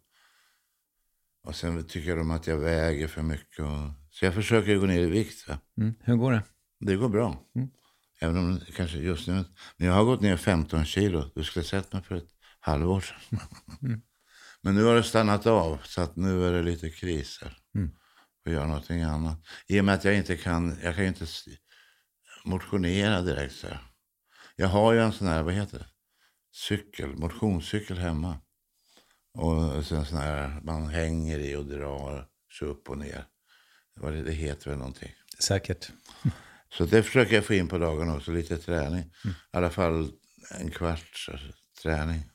Och 1.44 1.56
sen 1.56 1.84
tycker 1.84 2.16
de 2.16 2.32
att 2.32 2.48
jag 2.48 2.58
väger 2.58 3.08
för 3.08 3.22
mycket. 3.22 3.60
Och, 3.60 3.92
så 4.10 4.26
jag 4.26 4.34
försöker 4.34 4.76
gå 4.76 4.86
ner 4.86 5.00
i 5.00 5.10
vikt. 5.10 5.48
Mm. 5.78 5.94
Hur 6.00 6.16
går 6.16 6.32
det? 6.32 6.44
Det 6.80 6.96
går 6.96 7.10
bra. 7.10 7.42
Även 8.20 8.38
om 8.38 8.60
det 8.60 8.72
kanske 8.72 8.98
just 8.98 9.28
nu... 9.28 9.44
Men 9.78 9.88
jag 9.88 9.94
har 9.94 10.04
gått 10.04 10.22
ner 10.22 10.38
15 10.38 10.86
kilo. 10.86 11.32
Du 11.36 11.44
skulle 11.44 11.64
ha 11.64 11.70
sett 11.70 11.94
mig 11.94 12.04
för 12.04 12.16
ett 12.16 12.30
halvår 12.60 13.02
sedan. 13.02 13.40
Men 14.64 14.76
nu 14.76 14.84
har 14.84 14.96
det 14.96 15.04
stannat 15.04 15.46
av. 15.48 15.80
Så 15.84 16.02
att 16.02 16.16
nu 16.16 16.48
är 16.48 16.54
det 16.54 16.64
lite 16.64 16.90
kris 16.90 17.40
här. 17.42 17.58
Och 18.46 18.52
göra 18.52 18.68
någonting 18.68 19.02
annat. 19.02 19.40
I 19.68 19.80
och 19.80 19.86
med 19.86 19.96
att 19.96 20.06
jag 20.06 20.16
inte 20.16 20.38
kan... 20.38 20.78
Jag 20.84 20.96
kan 20.96 21.04
ju 21.04 21.08
inte 21.08 21.26
motionera 22.46 23.22
direkt 23.22 23.56
så 23.56 23.68
här. 23.68 23.80
Jag 24.56 24.68
har 24.68 24.94
ju 24.94 25.00
en 25.00 25.14
sån 25.14 25.28
här, 25.28 25.44
vad 25.44 25.54
heter 25.54 25.80
det? 25.80 25.88
Cykel, 26.54 27.16
motionscykel 27.16 27.98
hemma. 27.98 28.38
Och 29.38 29.86
sen 29.86 30.06
sån 30.06 30.18
här 30.18 30.62
man 30.64 30.88
hänger 30.88 31.40
i 31.40 31.56
och 31.56 31.66
drar 31.66 32.28
sig 32.60 32.68
upp 32.68 32.90
och 32.90 32.98
ner. 32.98 33.26
Vad 33.96 34.14
det, 34.14 34.24
det 34.24 34.32
heter 34.32 34.70
väl 34.70 34.80
någonting. 34.80 35.12
Säkert. 35.40 35.92
Så 36.78 36.86
det 36.86 37.04
försöker 37.04 37.36
jag 37.36 37.46
få 37.46 37.54
in 37.54 37.68
på 37.68 37.78
dagarna 37.78 38.16
också, 38.16 38.32
lite 38.32 38.58
träning. 38.58 39.04
I 39.26 39.34
alla 39.52 39.70
fall 39.70 40.12
en 40.60 40.72
kvarts 40.72 41.30
alltså, 41.30 41.48
träning. 41.82 42.30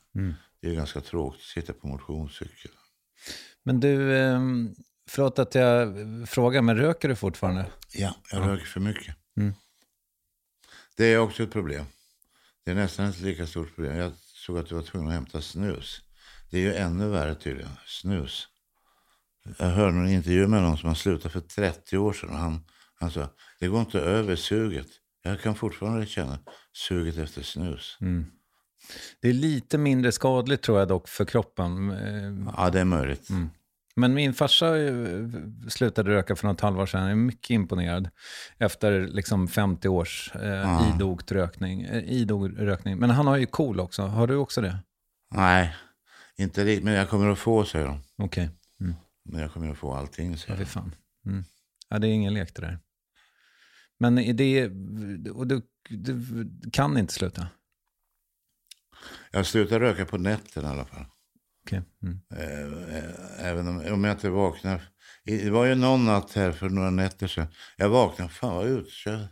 Det 0.61 0.69
är 0.69 0.73
ganska 0.73 1.01
tråkigt 1.01 1.41
att 1.41 1.47
sitta 1.47 1.73
på 1.73 1.87
motionscykel. 1.87 2.71
Men 3.63 3.79
du, 3.79 4.15
eh, 4.17 4.39
förlåt 5.09 5.39
att 5.39 5.55
jag 5.55 5.95
frågar, 6.29 6.61
men 6.61 6.77
röker 6.77 7.09
du 7.09 7.15
fortfarande? 7.15 7.65
Ja, 7.93 8.15
jag 8.31 8.47
röker 8.47 8.65
för 8.65 8.79
mycket. 8.79 9.15
Det 10.97 11.05
är 11.05 11.17
också 11.17 11.43
ett 11.43 11.51
problem. 11.51 11.85
Det 12.65 12.71
är 12.71 12.75
nästan 12.75 13.05
ett 13.05 13.19
lika 13.19 13.47
stort 13.47 13.75
problem. 13.75 13.97
Jag 13.97 14.11
såg 14.17 14.57
att 14.57 14.69
du 14.69 14.75
var 14.75 14.81
tvungen 14.81 15.07
att 15.07 15.13
hämta 15.13 15.41
snus. 15.41 16.01
Det 16.51 16.57
är 16.57 16.61
ju 16.61 16.73
ännu 16.75 17.09
värre 17.09 17.35
tydligen. 17.35 17.71
Snus. 17.85 18.47
Jag 19.59 19.65
hörde 19.69 19.97
en 19.97 20.09
intervju 20.09 20.47
med 20.47 20.61
någon 20.61 20.77
som 20.77 20.87
har 20.87 20.95
slutat 20.95 21.31
för 21.31 21.39
30 21.39 21.97
år 21.97 22.13
sedan. 22.13 22.35
Han, 22.35 22.65
han 22.95 23.11
sa, 23.11 23.29
det 23.59 23.67
går 23.67 23.79
inte 23.79 23.99
över 23.99 24.35
suget. 24.35 24.87
Jag 25.23 25.41
kan 25.41 25.55
fortfarande 25.55 26.05
känna 26.05 26.39
suget 26.73 27.17
efter 27.17 27.41
snus. 27.41 27.97
Det 29.21 29.29
är 29.29 29.33
lite 29.33 29.77
mindre 29.77 30.11
skadligt 30.11 30.61
tror 30.61 30.79
jag 30.79 30.87
dock 30.87 31.07
för 31.07 31.25
kroppen. 31.25 31.91
Eh, 31.91 32.53
Ja, 32.57 32.69
det 32.69 32.79
är 32.79 32.85
möjligt. 32.85 33.29
Men 33.95 34.13
min 34.13 34.33
farsa 34.33 34.77
eh, 34.77 34.93
slutade 35.67 36.09
röka 36.11 36.35
för 36.35 36.47
något 36.47 36.61
halvår 36.61 36.85
sedan. 36.85 37.01
Jag 37.01 37.11
är 37.11 37.15
mycket 37.15 37.49
imponerad. 37.49 38.09
Efter 38.57 39.07
liksom 39.07 39.47
50 39.47 39.87
års 39.87 40.31
eh, 40.35 40.91
idogt 40.95 41.31
rökning, 41.31 41.81
eh, 41.81 42.03
idog 42.03 42.59
rökning. 42.67 42.97
Men 42.97 43.09
han 43.09 43.27
har 43.27 43.37
ju 43.37 43.45
KOL 43.45 43.79
också. 43.79 44.01
Har 44.03 44.27
du 44.27 44.35
också 44.35 44.61
det? 44.61 44.77
Nej, 45.31 45.75
inte 46.37 46.65
riktigt. 46.65 46.83
Men 46.85 46.93
jag 46.93 47.09
kommer 47.09 47.29
att 47.29 47.39
få, 47.39 47.65
säger 47.65 47.85
de. 47.85 47.99
Okej. 48.17 48.49
Mm. 48.81 48.93
Men 49.25 49.41
jag 49.41 49.51
kommer 49.53 49.71
att 49.71 49.77
få 49.77 49.93
allting, 49.93 50.31
Ja, 50.31 50.37
säger 50.37 50.59
de. 50.59 50.65
fan. 50.65 50.95
Mm. 51.25 51.43
Ja, 51.89 51.99
det 51.99 52.07
är 52.07 52.11
ingen 52.11 52.33
lek 52.33 52.55
det 52.55 52.61
där. 52.61 52.79
Men 53.99 54.17
är 54.19 54.33
det... 54.33 54.65
Och 55.31 55.47
du, 55.47 55.61
du 55.89 56.21
kan 56.71 56.97
inte 56.97 57.13
sluta? 57.13 57.47
Jag 59.31 59.45
slutar 59.45 59.79
röka 59.79 60.05
på 60.05 60.17
nätterna 60.17 60.67
i 60.67 60.71
alla 60.71 60.85
fall. 60.85 61.05
Okej. 61.65 61.81
Mm. 62.03 62.19
Eh, 62.35 62.97
eh, 62.97 63.45
Även 63.45 63.67
om, 63.67 63.93
om 63.93 64.03
jag 64.03 64.13
inte 64.13 64.29
vaknar. 64.29 64.81
Det 65.25 65.49
var 65.49 65.65
ju 65.65 65.75
någon 65.75 66.05
natt 66.05 66.33
här 66.33 66.51
för 66.51 66.69
några 66.69 66.89
nätter 66.89 67.27
sedan. 67.27 67.47
Jag 67.77 67.89
vaknade, 67.89 68.29
fan 68.31 68.55
vad 68.55 68.65
utkörd. 68.65 69.27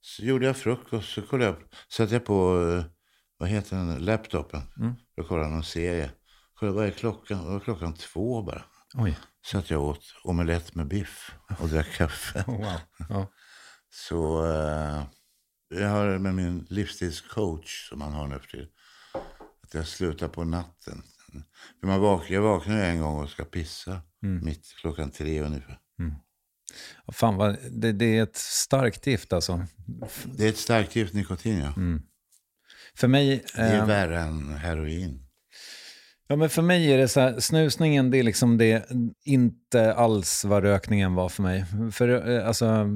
Så 0.00 0.22
gjorde 0.24 0.46
jag 0.46 0.56
frukost, 0.56 1.08
så 1.12 1.22
kollade 1.22 1.50
jag, 1.50 1.56
satte 1.88 2.14
jag 2.14 2.24
på, 2.24 2.62
eh, 2.78 2.84
vad 3.38 3.48
heter 3.48 3.76
den, 3.76 4.04
laptopen. 4.04 4.62
För 5.14 5.22
att 5.22 5.28
kolla 5.28 5.48
någon 5.48 5.64
serie. 5.64 6.10
Kollade, 6.54 6.76
vad 6.76 6.86
är 6.86 6.90
klockan? 6.90 7.44
Det 7.44 7.50
var 7.50 7.60
klockan 7.60 7.94
två 7.94 8.42
bara. 8.42 8.62
Oj. 8.94 9.18
Så 9.42 9.58
att 9.58 9.70
jag 9.70 9.82
åt 9.82 10.14
omelett 10.24 10.74
med 10.74 10.88
biff 10.88 11.32
och 11.58 11.68
drack 11.68 11.92
kaffe. 11.92 12.44
Oh, 12.46 12.56
wow. 12.58 12.80
Ja. 13.08 13.26
Så 13.90 14.46
eh, 14.46 15.02
jag 15.70 15.88
har 15.88 16.18
med 16.18 16.34
min 16.34 16.66
livsstilscoach 16.68 17.88
som 17.88 18.00
han 18.00 18.12
har 18.12 18.28
nu 18.28 18.38
för 18.38 18.46
tiden. 18.46 18.68
Att 19.62 19.74
jag 19.74 19.86
slutar 19.86 20.28
på 20.28 20.44
natten. 20.44 21.02
För 21.80 21.86
man 21.86 22.00
vak 22.00 22.30
jag 22.30 22.42
vaknar 22.42 22.84
en 22.84 23.00
gång 23.00 23.22
och 23.22 23.30
ska 23.30 23.44
pissa. 23.44 24.00
Mitt 24.20 24.74
klockan 24.80 25.10
tre 25.10 25.42
ungefär. 25.42 25.78
Ja, 27.06 27.12
Fan, 27.12 27.36
vad, 27.36 27.56
det, 27.70 27.92
det 27.92 28.18
är 28.18 28.22
ett 28.22 28.36
starkt 28.36 29.06
gift 29.06 29.32
alltså. 29.32 29.66
Det 30.24 30.44
är 30.44 30.48
ett 30.48 30.56
starkt 30.56 30.96
gift 30.96 31.14
nikotin 31.14 31.58
ja. 31.58 31.72
För 32.94 33.08
mig... 33.08 33.44
Det 33.54 33.60
är 33.60 33.78
eh, 33.78 33.86
värre 33.86 34.20
än 34.20 34.54
heroin. 34.54 35.26
Ja, 36.26 36.36
men 36.36 36.50
för 36.50 36.62
mig 36.62 36.92
är 36.92 36.98
det 36.98 37.08
så 37.08 37.20
här, 37.20 37.40
snusningen 37.40 38.10
det 38.10 38.18
är 38.18 38.22
liksom 38.22 38.58
det, 38.58 38.90
inte 39.24 39.94
alls 39.94 40.44
vad 40.44 40.62
rökningen 40.62 41.14
var 41.14 41.28
för 41.28 41.42
mig. 41.42 41.64
För 41.92 42.30
eh, 42.30 42.48
alltså, 42.48 42.88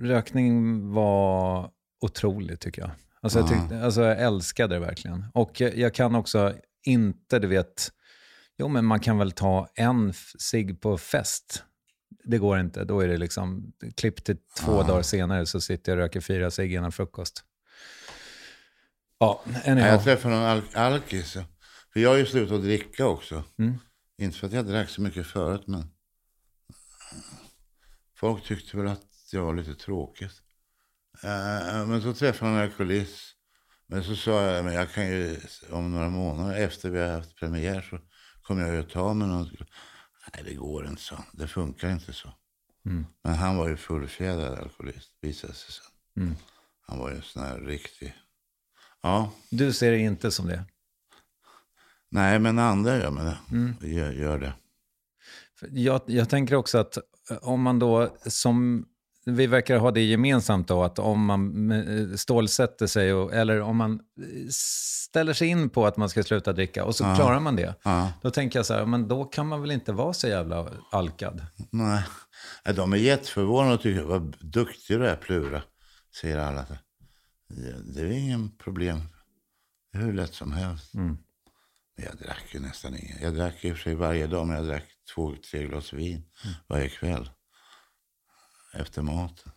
rökning 0.00 0.88
var 0.92 1.70
otroligt 2.02 2.60
tycker 2.60 2.82
jag. 2.82 2.90
Alltså, 3.20 3.38
jag, 3.38 3.48
tyckte, 3.48 3.84
alltså, 3.84 4.02
jag 4.02 4.20
älskade 4.20 4.74
det 4.74 4.80
verkligen. 4.80 5.24
Och 5.34 5.60
jag, 5.60 5.76
jag 5.76 5.94
kan 5.94 6.14
också 6.14 6.54
inte, 6.82 7.38
du 7.38 7.46
vet, 7.46 7.92
jo 8.58 8.68
men 8.68 8.84
man 8.84 9.00
kan 9.00 9.18
väl 9.18 9.32
ta 9.32 9.68
en 9.74 10.12
cigg 10.38 10.80
på 10.80 10.98
fest. 10.98 11.64
Det 12.24 12.38
går 12.38 12.60
inte, 12.60 12.84
då 12.84 13.00
är 13.00 13.08
det 13.08 13.16
liksom, 13.16 13.72
klipp 13.96 14.24
till 14.24 14.36
två 14.60 14.82
dagar 14.82 15.02
senare 15.02 15.46
så 15.46 15.60
sitter 15.60 15.92
jag 15.92 15.96
och 15.96 16.02
röker 16.02 16.20
fyra 16.20 16.50
cigg 16.50 16.72
innan 16.72 16.92
frukost. 16.92 17.44
Ja, 19.18 19.42
anyhow. 19.66 19.88
Jag 19.88 20.04
träffade 20.04 20.34
någon 20.34 20.44
al 20.44 20.62
alkis. 20.74 21.32
För 21.92 22.00
jag 22.00 22.10
har 22.10 22.16
ju 22.16 22.26
slutat 22.26 22.56
att 22.56 22.62
dricka 22.62 23.06
också. 23.06 23.44
Mm. 23.58 23.78
Inte 24.18 24.38
för 24.38 24.46
att 24.46 24.52
jag 24.52 24.66
drack 24.66 24.88
så 24.88 25.02
mycket 25.02 25.26
förut 25.26 25.62
men. 25.66 25.84
Folk 28.16 28.44
tyckte 28.44 28.76
väl 28.76 28.86
att 28.86 29.06
jag 29.32 29.42
var 29.42 29.54
lite 29.54 29.74
tråkigt. 29.74 30.41
Eh, 31.24 31.86
men 31.86 32.02
så 32.02 32.14
träffade 32.14 32.50
jag 32.50 32.58
en 32.58 32.70
alkoholist. 32.70 33.36
Men 33.86 34.04
så 34.04 34.16
sa 34.16 34.42
jag, 34.42 34.64
men 34.64 34.74
jag 34.74 34.92
kan 34.92 35.06
ju 35.06 35.40
om 35.70 35.92
några 35.92 36.08
månader 36.08 36.56
efter 36.56 36.90
vi 36.90 37.00
har 37.00 37.08
haft 37.08 37.36
premiär 37.36 37.86
så 37.90 37.98
kommer 38.42 38.66
jag 38.66 38.74
ju 38.74 38.82
ta 38.82 39.14
mig 39.14 39.28
någon. 39.28 39.50
Nej 40.34 40.44
det 40.44 40.54
går 40.54 40.86
inte 40.86 41.02
så. 41.02 41.24
Det 41.32 41.48
funkar 41.48 41.90
inte 41.90 42.12
så. 42.12 42.32
Men 43.22 43.34
han 43.34 43.56
var 43.56 43.68
ju 43.68 43.76
fullfjädrad 43.76 44.58
alkoholist 44.58 45.10
visade 45.20 45.52
sig 45.52 45.72
sen. 45.72 45.84
Han 46.86 46.98
var 46.98 47.10
ju 47.10 47.16
en 47.16 47.22
sån 47.22 47.42
här 47.42 47.60
riktig. 47.60 48.14
Ja. 49.02 49.32
Du 49.50 49.72
ser 49.72 49.90
det 49.90 49.98
inte 49.98 50.30
som 50.30 50.46
det? 50.46 50.64
Nej, 52.10 52.38
men 52.38 52.58
andra 52.58 52.96
gör, 52.98 53.10
men 53.10 53.24
det. 53.80 53.88
Gör, 53.88 54.12
gör 54.12 54.38
det. 54.38 54.54
Jag, 55.70 56.02
jag 56.06 56.28
tänker 56.28 56.54
också 56.54 56.78
att 56.78 56.96
eh, 57.30 57.36
om 57.42 57.62
man 57.62 57.78
då, 57.78 58.16
som 58.26 58.86
vi 59.24 59.46
verkar 59.46 59.78
ha 59.78 59.90
det 59.90 60.00
gemensamt 60.02 60.68
då, 60.68 60.82
att 60.82 60.98
om 60.98 61.24
man 61.24 61.70
eh, 61.72 62.16
stålsätter 62.16 62.86
sig, 62.86 63.12
och, 63.14 63.34
eller 63.34 63.60
om 63.60 63.76
man 63.76 63.92
eh, 63.92 64.48
ställer 64.50 65.32
sig 65.32 65.48
in 65.48 65.70
på 65.70 65.86
att 65.86 65.96
man 65.96 66.08
ska 66.08 66.22
sluta 66.22 66.52
dricka 66.52 66.84
och 66.84 66.94
så 66.96 67.04
klarar 67.04 67.40
man 67.40 67.56
det. 67.56 67.74
Ja. 67.82 68.12
Då 68.22 68.30
tänker 68.30 68.58
jag 68.58 68.66
så 68.66 68.74
här, 68.74 68.86
men 68.86 69.08
då 69.08 69.24
kan 69.24 69.46
man 69.46 69.60
väl 69.60 69.70
inte 69.70 69.92
vara 69.92 70.12
så 70.12 70.28
jävla 70.28 70.68
alkad? 70.90 71.46
Nej. 71.70 72.02
De 72.76 72.92
är 72.92 72.96
jätteförvånade 72.96 73.74
och 73.74 73.80
tycker 73.82 74.02
vad 74.02 74.36
duktig 74.40 74.98
du 74.98 75.08
är 75.08 75.16
Plura. 75.16 75.62
Säger 76.20 76.38
alla. 76.38 76.66
Ja, 76.68 76.76
Det 77.94 78.00
är 78.00 78.10
ingen 78.10 78.50
problem. 78.56 79.00
Det 79.92 79.98
är 79.98 80.02
hur 80.02 80.12
lätt 80.12 80.34
som 80.34 80.52
helst. 80.52 80.94
Men 80.94 81.18
jag 81.96 82.16
drack 82.16 82.44
ju 82.54 82.60
nästan 82.60 82.96
inget. 82.96 83.22
Jag 83.22 83.34
drack 83.34 83.64
i 83.64 83.72
och 83.72 83.76
för 83.76 83.82
sig 83.82 83.94
varje 83.94 84.26
dag, 84.26 84.46
men 84.46 84.56
jag 84.56 84.66
drack 84.66 84.84
två, 85.14 85.34
tre 85.50 85.66
glas 85.66 85.92
vin 85.92 86.22
varje 86.68 86.88
kväll. 86.88 87.30
Efter 88.72 89.02
maten. 89.02 89.52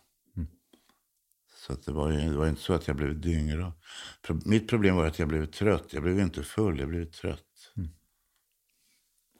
Så 1.66 1.72
att 1.72 1.84
det, 1.86 1.92
var 1.92 2.10
ju, 2.10 2.18
det 2.30 2.36
var 2.36 2.46
inte 2.48 2.60
så 2.62 2.72
att 2.74 2.86
jag 2.88 2.96
blev 2.96 3.20
dyngrak. 3.20 3.74
Pro- 4.22 4.40
Mitt 4.44 4.68
problem 4.68 4.96
var 4.96 5.06
att 5.06 5.18
jag 5.18 5.28
blev 5.28 5.46
trött. 5.46 5.84
Jag 5.90 6.02
blev 6.02 6.20
inte 6.20 6.42
full, 6.42 6.78
jag 6.80 6.88
blev 6.88 7.04
trött. 7.04 7.42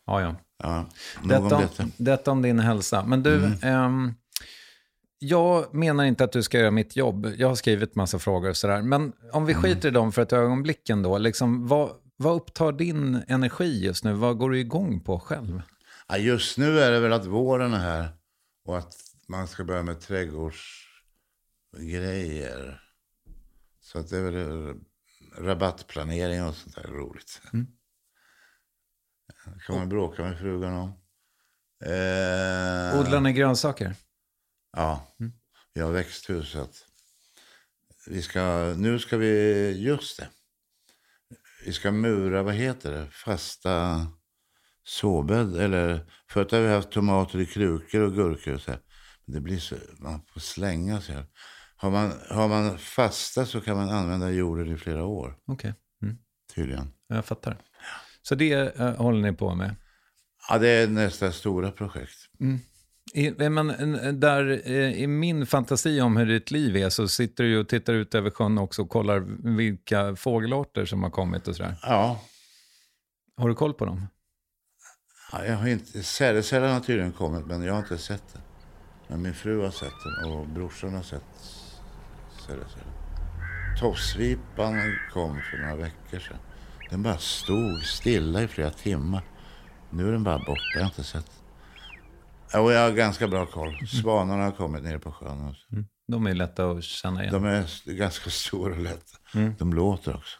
Ja, 0.07 0.21
ja. 0.21 0.37
Ja, 0.59 0.87
nog 1.23 1.43
om 1.43 1.49
Detta, 1.49 1.61
detta. 1.61 1.83
Mm. 1.83 1.93
detta 1.97 2.31
om 2.31 2.43
din 2.43 2.59
hälsa. 2.59 3.05
Men 3.07 3.23
du, 3.23 3.59
ehm, 3.63 4.15
jag 5.19 5.75
menar 5.75 6.05
inte 6.05 6.25
att 6.25 6.33
du 6.33 6.43
ska 6.43 6.59
göra 6.59 6.71
mitt 6.71 6.97
jobb. 6.97 7.27
Jag 7.37 7.49
har 7.49 7.55
skrivit 7.55 7.95
massa 7.95 8.19
frågor 8.19 8.49
och 8.51 8.57
sådär. 8.57 8.83
Men 8.83 9.13
om 9.33 9.47
vi 9.47 9.53
Mm. 9.53 9.63
skiter 9.63 9.89
i 9.89 9.93
dem 9.93 10.13
för 10.13 10.23
ett 10.23 10.33
ögonblick 10.33 10.91
ändå. 10.91 11.19
Liksom, 11.19 11.67
vad, 11.69 11.91
vad 12.17 12.37
upptar 12.37 12.73
din 12.73 13.23
energi 13.29 13.85
just 13.85 14.05
nu? 14.05 14.13
Vad 14.13 14.39
går 14.39 14.51
du 14.51 14.59
igång 14.61 15.01
på 15.01 15.19
själv? 15.21 15.63
Ja, 16.09 16.17
just 16.19 16.59
nu 16.59 16.81
är 16.81 16.91
det 16.91 17.01
väl 17.01 17.13
att 17.13 17.27
våren 17.27 17.73
är 17.75 17.79
här 17.79 18.09
och 18.65 18.79
att 18.79 18.95
man 19.29 19.49
ska 19.49 19.65
börja 19.65 19.83
med 19.83 20.01
trädgårdsgrejer. 20.01 22.83
Så 23.81 23.99
att 23.99 24.11
det 24.11 24.19
är 24.19 24.31
väl 24.31 24.75
rabattplanering 25.39 26.45
och 26.45 26.55
sånt 26.55 26.75
där 26.75 26.83
roligt. 26.83 27.41
Det 29.45 29.61
kan 29.67 29.77
man 29.77 29.89
bråka 29.89 30.23
med 30.23 30.39
frugan 30.39 30.75
om. 30.75 30.89
Eh, 31.85 33.01
Odlar 33.01 33.21
ni 33.21 33.33
grönsaker? 33.33 33.95
Ja, 34.73 35.07
vi 35.75 35.81
har 35.81 35.93
växthus. 35.93 36.51
Så 36.51 36.61
att 36.61 36.87
vi 38.07 38.23
ska, 38.23 38.75
nu 38.77 38.99
ska 38.99 39.17
vi, 39.17 39.71
just 39.83 40.19
det. 40.19 40.29
Vi 41.65 41.73
ska 41.73 41.93
mura, 41.93 42.43
vad 42.43 42.55
heter 42.55 42.93
det, 42.93 43.07
fasta 43.11 44.07
såbädd. 44.85 45.57
Eller, 45.57 46.11
förut 46.31 46.53
har 46.53 46.61
vi 46.61 46.69
haft 46.69 46.91
tomater 46.91 47.39
i 47.39 47.47
krukor 47.47 48.01
och 48.01 48.15
gurkor 48.15 48.55
och 48.55 48.61
så 48.61 48.71
här. 48.71 48.81
Men 49.27 49.35
det 49.35 49.41
blir 49.41 49.59
så, 49.59 49.75
man 49.99 50.21
får 50.33 50.41
slänga 50.41 51.01
sig. 51.01 51.17
Har 51.77 51.91
man, 51.91 52.13
har 52.31 52.49
man 52.49 52.79
fasta 52.79 53.47
så 53.47 53.61
kan 53.61 53.77
man 53.77 53.89
använda 53.91 54.31
jorden 54.31 54.73
i 54.75 54.77
flera 54.77 55.05
år, 55.05 55.37
Okej, 55.47 55.75
mm. 56.03 56.17
tydligen. 56.55 56.93
jag 57.09 57.25
fattar. 57.25 57.57
Så 58.23 58.35
det 58.35 58.53
eh, 58.79 58.95
håller 58.97 59.31
ni 59.31 59.37
på 59.37 59.55
med? 59.55 59.77
Ja, 60.49 60.59
det 60.59 60.69
är 60.69 60.89
nästa 60.89 61.33
stora 61.33 61.71
projekt. 61.71 62.17
I, 63.15 63.27
är 63.27 63.49
man, 63.51 63.71
eh, 63.95 64.13
där, 64.13 64.63
eh, 64.65 64.93
I 65.03 65.07
min 65.07 65.47
fantasi 65.47 66.01
om 66.01 66.17
hur 66.17 66.27
ditt 66.27 66.51
liv 66.51 66.77
är 66.77 66.91
så 66.91 67.09
sitter 67.09 67.45
du 67.45 67.59
och 67.59 67.69
tittar 67.69 67.93
ut 67.95 68.15
över 68.15 68.31
sjön 68.31 68.59
också 68.59 68.83
och 68.83 68.89
kollar 68.89 69.21
vilka 69.57 70.17
fågelarter 70.17 70.85
som 70.85 71.03
har 71.03 71.11
kommit 71.11 71.49
och 71.49 71.57
sådär. 71.57 71.75
Ja, 71.83 72.21
Har 73.37 73.49
du 73.49 73.55
koll 73.55 73.75
på 73.75 73.85
dem? 73.85 74.07
ja 75.33 75.45
jag 75.45 75.57
har 75.57 75.69
inte, 75.69 76.03
sädesärlan 76.03 76.71
har 76.71 76.81
tydligen 76.81 77.13
kommit, 77.13 77.47
men 77.47 77.63
jag 77.63 77.73
har 77.73 77.81
inte 77.81 77.99
sett 77.99 78.23
det. 78.33 78.41
Men 79.09 79.23
min 79.23 79.35
fru 79.35 79.63
har 79.63 79.71
sett 79.71 79.93
den 80.05 80.33
och 80.33 80.49
brorsan 80.49 80.95
har 80.95 81.03
sett 81.03 81.23
Ceresella. 82.47 82.93
Tofsvipan 83.81 84.75
kom 85.13 85.41
för 85.51 85.59
några 85.59 85.77
veckor 85.77 86.19
sedan. 86.19 86.39
Den 86.91 87.03
bara 87.03 87.19
stod 87.19 87.83
stilla 87.83 88.43
i 88.43 88.49
flera 88.49 88.71
timmar. 88.71 89.23
Nu 89.91 90.09
är 90.09 90.13
den 90.13 90.25
bara 90.25 90.39
borta. 90.39 90.63
Jag 90.75 90.81
har 90.81 90.87
inte 90.87 91.05
sett. 91.05 91.31
Jo, 92.55 92.73
jag 92.73 92.81
har 92.81 92.93
ganska 92.93 93.29
bra 93.29 93.47
koll. 93.47 93.87
Svanarna 94.03 94.45
har 94.45 94.53
kommit 94.53 94.83
ner 94.83 94.99
på 94.99 95.13
sjön. 95.13 95.55
De 96.09 96.27
är 96.27 96.35
lätta 96.35 96.71
att 96.71 96.85
känna 96.85 97.23
igen. 97.23 97.33
De 97.33 97.45
är 97.45 97.95
ganska 97.97 98.31
stora 98.31 98.75
och 98.75 98.81
lätta. 98.81 99.19
Mm. 99.35 99.55
De 99.59 99.73
låter 99.73 100.17
också. 100.17 100.39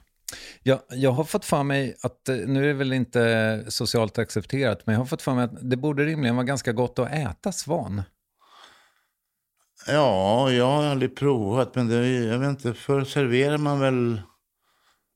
Jag, 0.63 0.81
jag 0.91 1.11
har 1.11 1.25
fått 1.25 1.45
för 1.45 1.63
mig 1.63 1.97
att, 2.03 2.29
eh, 2.29 2.37
nu 2.37 2.63
är 2.63 2.67
det 2.67 2.75
väl 2.75 2.93
inte 2.93 3.65
socialt 3.69 4.19
accepterat, 4.19 4.87
men 4.87 4.93
jag 4.93 5.01
har 5.01 5.07
fått 5.07 5.23
för 5.23 5.35
mig 5.35 5.45
att 5.45 5.71
det 5.71 5.77
borde 5.77 6.05
rimligen 6.05 6.37
vara 6.37 6.47
ganska 6.47 6.73
gott 6.73 6.99
att 6.99 7.13
äta 7.13 7.53
svan. 7.53 8.03
Ja, 9.87 10.51
jag 10.53 10.67
har 10.67 10.85
aldrig 10.85 11.17
provat. 11.17 11.75
Men 11.75 11.89
det, 11.89 12.09
jag 12.09 12.39
vet 12.39 12.49
inte, 12.49 12.75
förr 12.75 13.05
serverar 13.05 13.59
man 13.59 13.81
väl 13.81 14.23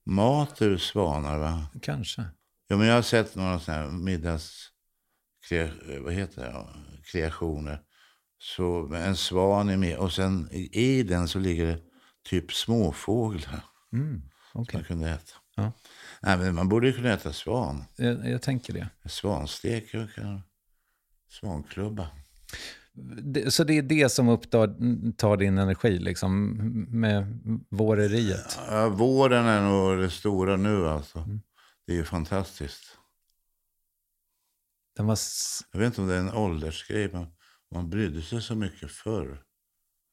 mat 0.07 0.63
ur 0.63 0.79
svanar 0.79 1.39
va? 1.39 1.67
Kanske. 1.83 2.25
Ja, 2.69 2.77
men 2.77 2.87
jag 2.87 2.95
har 2.95 3.03
sett 3.03 3.35
några 3.37 3.61
sådana 3.61 3.83
här 3.83 3.91
middags... 3.91 4.69
kre- 5.51 5.99
Vad 6.05 6.13
heter 6.13 6.43
det? 6.43 6.51
Ja, 6.51 6.75
kreationer. 7.13 7.81
Så 8.39 8.95
en 8.95 9.17
svan 9.17 9.69
är 9.69 9.77
med 9.77 9.99
och 9.99 10.13
sen 10.13 10.49
i 10.53 11.03
den 11.03 11.29
så 11.29 11.39
ligger 11.39 11.67
det 11.67 11.79
typ 12.29 12.53
småfåglar 12.53 13.65
Mm, 13.93 14.23
som 14.53 14.61
okej. 14.61 14.75
man 14.75 14.85
kunde 14.85 15.11
äta. 15.11 15.33
Ja. 15.57 15.73
Nej, 16.23 16.39
men 16.39 16.55
man 16.55 16.69
borde 16.69 16.87
ju 16.87 16.93
kunna 16.93 17.13
äta 17.13 17.33
svan. 17.33 17.85
Jag, 17.97 18.29
jag 18.31 18.43
tänker 18.43 18.73
det. 18.73 18.89
Svanstek, 19.09 19.95
svanklubba. 21.29 22.09
Så 23.49 23.65
det 23.65 23.79
är 23.79 23.83
det 23.83 24.13
som 24.13 24.29
upptar 24.29 24.75
tar 25.13 25.37
din 25.37 25.59
energi, 25.59 25.99
liksom, 25.99 26.57
med 26.91 27.41
våreriet? 27.69 28.59
Ja, 28.69 28.89
våren 28.89 29.47
är 29.47 29.63
nog 29.63 29.99
det 29.99 30.11
stora 30.11 30.57
nu 30.57 30.89
alltså. 30.89 31.19
Mm. 31.19 31.41
Det 31.87 31.93
är 31.93 31.97
ju 31.97 32.05
fantastiskt. 32.05 32.99
Den 34.97 35.07
var... 35.07 35.19
Jag 35.73 35.81
vet 35.81 35.87
inte 35.87 36.01
om 36.01 36.09
det 36.09 36.15
är 36.15 36.21
en 36.21 36.35
åldersgrej. 36.35 37.13
Man, 37.13 37.27
man 37.75 37.91
brydde 37.91 38.23
sig 38.23 38.43
så 38.43 38.55
mycket 38.55 38.91
förr. 38.91 39.43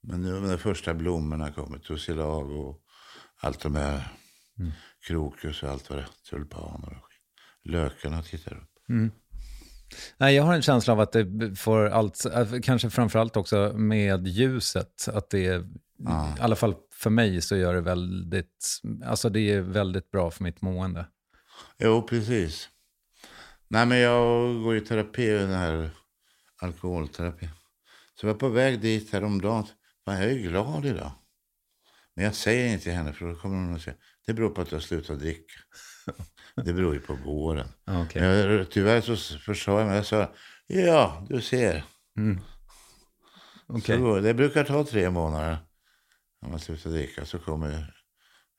Men 0.04 0.22
nu 0.22 0.40
när 0.40 0.52
de 0.52 0.58
första 0.58 0.94
blommorna 0.94 1.52
kommer, 1.52 1.80
tussilago 1.80 2.56
och 2.56 2.82
allt 3.42 3.60
de 3.60 3.76
här 3.76 4.12
krokus 5.08 5.64
och 5.64 5.70
allt 5.70 5.90
vad 5.90 6.00
det 6.00 6.04
är, 6.04 6.10
tulpaner 6.30 6.88
och 6.88 7.04
skit. 7.04 7.22
Lökarna 7.64 8.24
tittar 8.24 8.54
upp. 8.58 8.80
Nej, 10.18 10.36
jag 10.36 10.44
har 10.44 10.54
en 10.54 10.62
känsla 10.62 10.94
av 10.94 11.00
att 11.00 11.12
det 11.12 11.56
får 11.56 11.90
allt, 11.90 12.26
äh, 12.26 12.60
kanske 12.64 12.90
framförallt 12.90 13.38
också 13.38 13.74
med 13.76 14.28
ljuset, 14.28 15.08
att 15.14 15.30
det 15.30 15.46
är, 15.46 15.60
i 15.60 16.42
alla 16.42 16.56
fall 16.56 16.76
för 16.94 17.10
mig 17.10 17.42
så 17.42 17.56
gör 17.56 17.74
det 17.74 17.82
väldigt, 17.82 18.82
alltså 19.06 19.30
det 19.30 19.40
är 19.40 19.62
väldigt 19.62 20.12
bra 20.12 20.32
för 20.32 20.44
mitt 20.44 20.62
mående. 20.62 21.06
Jo, 21.80 22.02
precis. 22.02 22.70
Nej, 23.68 23.86
men 23.86 23.98
jag 23.98 24.64
går 24.64 24.76
i 24.76 24.82
terapi, 24.82 25.28
den 25.28 25.50
här 25.50 25.90
alkoholterapi. 26.62 27.50
Så 28.20 28.26
jag 28.26 28.34
var 28.34 28.40
på 28.40 28.50
väg 28.50 28.82
dit 28.82 29.14
häromdagen. 29.14 29.66
Fan, 30.06 30.22
jag 30.22 30.32
är 30.32 30.36
glad 30.36 30.86
idag. 30.86 31.12
Men 32.16 32.26
jag 32.26 32.36
säger 32.36 32.68
inte 32.74 32.84
till 32.84 32.94
henne 32.94 33.14
för 33.14 33.28
då 33.28 33.36
kommer 33.36 33.56
hon 33.56 33.76
att 33.76 33.82
säga 33.82 33.96
det 34.28 34.34
beror 34.34 34.50
på 34.50 34.62
att 34.62 34.70
du 34.70 34.76
har 34.76 34.82
slutat 34.82 35.20
dricka. 35.20 35.54
Det 36.56 36.74
beror 36.74 36.94
ju 36.94 37.00
på 37.00 37.14
våren. 37.14 37.68
Okej. 37.86 38.22
Men 38.22 38.38
jag, 38.38 38.72
tyvärr 38.72 39.02
så 39.02 39.16
försade 39.40 39.80
jag 39.80 39.88
mig. 39.88 39.96
Jag 39.96 40.06
sa 40.06 40.32
ja, 40.68 41.26
du 41.30 41.42
ser. 41.42 41.84
Okej. 43.68 43.98
Så 43.98 44.20
det 44.20 44.34
brukar 44.34 44.64
ta 44.64 44.84
tre 44.84 45.10
månader. 45.10 45.58
När 46.42 46.50
man 46.50 46.60
slutar 46.60 46.90
dricka 46.90 47.26
så 47.26 47.40
kommer 47.40 47.94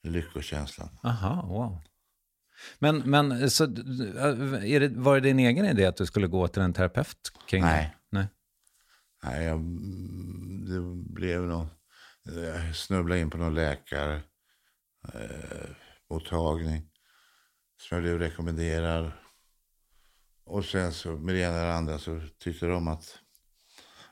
lyckokänslan. 0.02 0.88
Aha, 1.02 1.46
wow. 1.48 1.82
Men, 2.78 2.98
men 2.98 3.50
så, 3.50 3.64
äh, 3.64 3.70
är 4.74 4.80
det, 4.80 4.88
var 4.88 5.14
det 5.14 5.20
din 5.20 5.38
egen 5.38 5.64
idé 5.64 5.84
att 5.84 5.96
du 5.96 6.06
skulle 6.06 6.26
gå 6.26 6.48
till 6.48 6.62
en 6.62 6.72
terapeut 6.72 7.32
kring 7.46 7.62
Nej. 7.62 7.84
det? 7.84 8.18
Nej. 8.18 8.28
Nej, 9.22 9.44
jag, 9.44 9.60
det 10.68 10.80
blev 11.14 11.42
någon... 11.42 11.68
Jag 12.24 12.76
snubblade 12.76 13.20
in 13.20 13.30
på 13.30 13.38
någon 13.38 13.54
läkare 13.54 14.20
eh, 15.14 15.70
som 17.80 17.94
jag 17.96 18.02
blev 18.02 18.18
rekommenderad. 18.18 19.12
Och 20.44 20.64
sen 20.64 20.92
så 20.92 21.12
med 21.12 21.34
det 21.34 21.40
ena 21.40 21.56
eller 21.56 21.70
andra 21.70 21.98
så 21.98 22.20
tyckte 22.38 22.66
de 22.66 22.88
att 22.88 23.18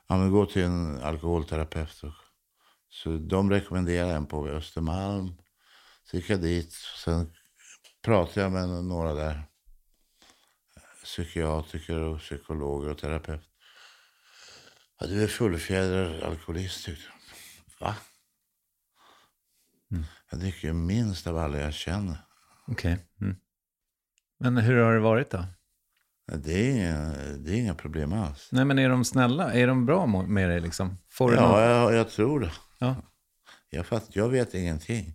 ja, 0.07 0.17
men 0.17 0.31
gå 0.31 0.45
till 0.45 0.63
en 0.63 1.01
alkoholterapeut. 1.01 2.03
Och, 2.03 2.13
så 2.89 3.17
de 3.17 3.51
rekommenderade 3.51 4.13
en 4.13 4.25
på 4.25 4.47
Östermalm. 4.47 5.33
Så 6.03 6.17
gick 6.17 6.29
jag 6.29 6.41
dit. 6.41 6.73
Sen 7.03 7.33
pratade 8.01 8.41
jag 8.41 8.51
med 8.51 8.85
några 8.85 9.13
där. 9.13 9.43
Psykiatriker 11.03 11.99
och 11.99 12.19
psykologer 12.19 12.89
och 12.89 12.97
terapeuter. 12.97 13.47
Ja, 14.99 15.07
du 15.07 15.23
är 15.23 15.27
fullfjädrad 15.27 16.23
alkoholist, 16.23 16.85
tyckte 16.85 17.03
de. 17.07 17.85
Va? 17.85 17.95
Jag 20.31 20.39
dricker 20.39 20.67
ju 20.67 20.73
minst 20.73 21.27
av 21.27 21.37
alla 21.37 21.59
jag 21.59 21.73
känner. 21.73 22.17
Okej. 22.67 22.97
Mm. 23.21 23.35
Men 24.39 24.57
hur 24.57 24.77
har 24.77 24.93
det 24.93 24.99
varit 24.99 25.29
då? 25.29 25.45
Ja, 26.31 26.37
Det 26.37 26.79
är, 26.81 27.37
det 27.37 27.51
är 27.51 27.55
inga 27.55 27.75
problem 27.75 28.13
alls. 28.13 28.49
Nej, 28.51 28.65
men 28.65 28.79
är 28.79 28.89
de 28.89 29.05
snälla? 29.05 29.53
Är 29.53 29.67
de 29.67 29.85
bra 29.85 30.05
med 30.05 30.49
dig 30.49 30.59
liksom? 30.61 30.97
Får 31.11 31.31
du 31.31 31.35
någon... 31.35 31.59
Ja, 31.59 31.69
jag, 31.69 31.93
jag 31.93 32.09
tror 32.09 32.39
det. 32.39 32.51
ja. 32.79 32.95
Jag, 33.69 33.85
fatt, 33.85 34.07
jag 34.09 34.29
vet 34.29 34.53
ingenting. 34.53 35.13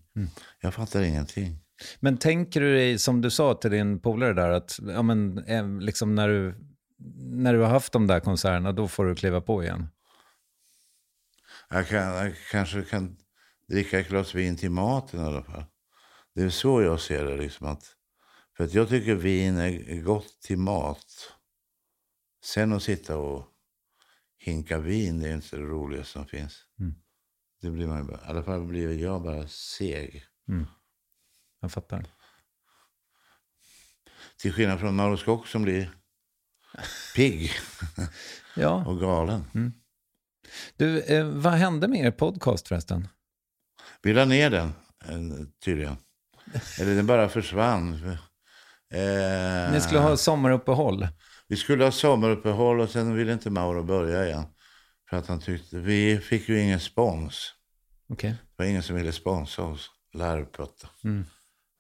Jag 0.61 0.75
fattar 0.75 1.03
ingenting. 1.03 1.59
Men 2.01 2.17
tänker 2.19 2.61
du 2.61 2.75
dig, 2.75 2.99
som 2.99 3.21
du 3.21 3.31
sa 3.31 3.55
till 3.55 3.71
din 3.71 4.01
polare 4.01 4.33
där, 4.33 4.49
att 4.49 4.79
ja, 4.83 5.03
men, 5.03 5.39
eh, 5.39 5.81
liksom 5.81 6.15
när, 6.15 6.29
du, 6.29 6.55
när 7.19 7.53
du 7.53 7.61
har 7.61 7.69
haft 7.69 7.93
de 7.93 8.07
där 8.07 8.21
konserterna, 8.21 8.73
då 8.73 8.89
får 8.89 9.05
du 9.05 9.15
kliva 9.15 9.41
på 9.41 9.63
igen? 9.63 9.89
Jag, 11.71 11.89
kan, 11.89 11.99
jag 11.99 12.33
kanske 12.51 12.83
kan 12.83 13.17
dricka 13.69 14.01
ett 14.01 14.09
glas 14.09 14.35
vin 14.35 14.57
till 14.57 14.71
maten 14.71 15.21
i 15.21 15.25
alla 15.25 15.43
fall. 15.43 15.65
Det 16.35 16.43
är 16.43 16.49
så 16.51 16.83
jag 16.83 17.01
ser 17.01 17.25
det. 17.25 17.37
Liksom 17.37 17.67
att, 17.67 17.85
för 18.57 18.65
att 18.65 18.75
jag 18.75 18.89
tycker 18.89 19.15
vin 19.15 19.57
är 19.57 20.01
gott 20.03 20.41
till 20.41 20.59
mat. 20.59 21.33
Sen 22.45 22.73
att 22.73 22.83
sitta 22.83 23.17
och 23.17 23.49
hinka 24.39 24.79
vin, 24.79 25.21
det 25.21 25.29
är 25.29 25.35
inte 25.35 25.57
det 25.57 25.63
roligaste 25.63 26.13
som 26.13 26.27
finns. 26.27 26.59
Det 27.61 27.71
blir 27.71 27.87
man, 27.87 28.07
bara- 28.07 28.21
I 28.21 28.25
alla 28.25 28.43
fall 28.43 28.65
blir 28.65 28.99
jag 28.99 29.23
bara 29.23 29.49
seg. 29.49 30.25
Jag 31.61 31.73
fattar. 31.73 32.07
Till 34.37 34.53
skillnad 34.53 34.81
från 34.81 34.95
Mauro 34.97 35.17
Scocco 35.17 35.45
som 35.47 35.63
blir 35.63 35.95
pigg 37.17 37.51
Ja. 38.57 38.85
och 38.87 39.01
galen. 39.01 39.73
Du, 40.77 41.01
eh, 41.03 41.27
vad 41.27 41.53
hände 41.53 41.89
med 41.89 42.01
er 42.07 42.11
podcast 42.11 42.69
förresten? 42.69 43.09
Vi 44.03 44.13
la 44.13 44.25
ner 44.25 44.51
den, 44.51 44.69
eh, 45.05 45.47
tydligen. 45.65 45.97
Eller 46.81 46.95
den 46.95 47.07
bara 47.07 47.29
försvann. 47.29 48.17
Eh, 48.93 49.73
Ni 49.73 49.81
skulle 49.81 50.01
ha 50.01 50.17
sommaruppehåll. 50.17 51.09
Vi 51.49 51.57
skulle 51.57 51.85
ha 51.85 51.91
sommaruppehåll 51.93 52.81
och 52.81 52.91
sen 52.91 53.15
ville 53.15 53.33
inte 53.33 53.51
Mauro 53.51 53.83
börja 53.83 54.27
igen. 54.27 54.45
För 55.11 55.17
att 55.17 55.27
han 55.27 55.41
tyckte, 55.41 55.79
vi 55.79 56.19
fick 56.19 56.49
ju 56.49 56.61
ingen 56.61 56.81
spons. 56.81 57.55
Okej. 58.09 58.31
Det 58.31 58.63
var 58.63 58.71
ingen 58.71 58.83
som 58.83 58.97
ville 58.97 59.13
sponsra 59.13 59.65
oss, 59.65 59.91
Larvputta. 60.15 60.89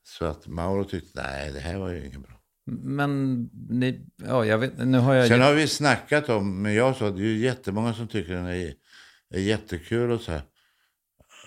Så 0.04 0.24
att 0.24 0.46
Mauro 0.46 0.84
tyckte, 0.84 1.22
nej 1.22 1.52
det 1.52 1.60
här 1.60 1.76
var 1.78 1.88
ju 1.88 2.06
inget 2.06 2.20
bra. 2.20 2.32
Men 2.66 3.42
ni, 3.68 4.06
ja, 4.16 4.44
jag 4.44 4.58
vet, 4.58 4.78
nu 4.78 4.98
har 4.98 5.14
jag... 5.14 5.28
Sen 5.28 5.40
har 5.40 5.52
vi 5.54 5.68
snackat 5.68 6.28
om, 6.28 6.62
men 6.62 6.74
jag 6.74 6.96
sa, 6.96 7.10
det 7.10 7.22
är 7.22 7.24
ju 7.26 7.38
jättemånga 7.38 7.94
som 7.94 8.08
tycker 8.08 8.32
den 8.34 8.46
är, 8.46 8.74
är 9.34 9.40
jättekul 9.40 10.10
och 10.10 10.20
så 10.20 10.32
här. 10.32 10.42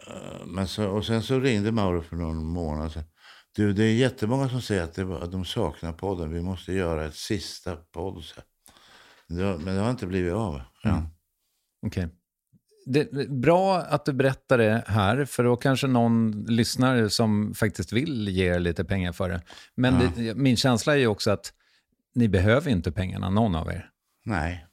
Eh, 0.08 0.45
Men 0.45 0.67
så, 0.67 0.88
och 0.89 1.06
sen 1.06 1.23
så 1.23 1.39
ringde 1.39 1.71
Mauro 1.71 2.01
för 2.01 2.15
någon 2.15 2.45
månad 2.45 2.91
sedan. 2.91 3.04
Du, 3.55 3.73
det 3.73 3.83
är 3.83 3.93
jättemånga 3.93 4.49
som 4.49 4.61
säger 4.61 4.83
att, 4.83 4.93
det, 4.93 5.17
att 5.17 5.31
de 5.31 5.45
saknar 5.45 5.93
podden. 5.93 6.33
Vi 6.33 6.41
måste 6.41 6.73
göra 6.73 7.05
ett 7.05 7.15
sista 7.15 7.75
podd. 7.75 8.23
Men 9.27 9.65
det 9.65 9.71
har 9.81 9.89
inte 9.89 10.07
blivit 10.07 10.33
av. 10.33 10.61
Ja. 10.83 11.09
Det 12.85 12.99
är 12.99 13.27
bra 13.27 13.77
att 13.77 14.05
du 14.05 14.13
berättar 14.13 14.57
det 14.57 14.83
här, 14.87 15.25
för 15.25 15.43
då 15.43 15.55
kanske 15.55 15.87
någon 15.87 16.45
lyssnare 16.47 17.09
som 17.09 17.53
faktiskt 17.53 17.93
vill 17.93 18.27
ge 18.27 18.45
er 18.45 18.59
lite 18.59 18.85
pengar 18.85 19.11
för 19.11 19.29
det. 19.29 19.41
Men 19.75 20.11
det, 20.15 20.35
min 20.35 20.57
känsla 20.57 20.93
är 20.93 20.97
ju 20.97 21.07
också 21.07 21.31
att 21.31 21.53
ni 22.15 22.27
behöver 22.27 22.71
inte 22.71 22.91
pengarna, 22.91 23.29
någon 23.29 23.55
av 23.55 23.69
er. 23.69 23.89
Nej, 24.25 24.65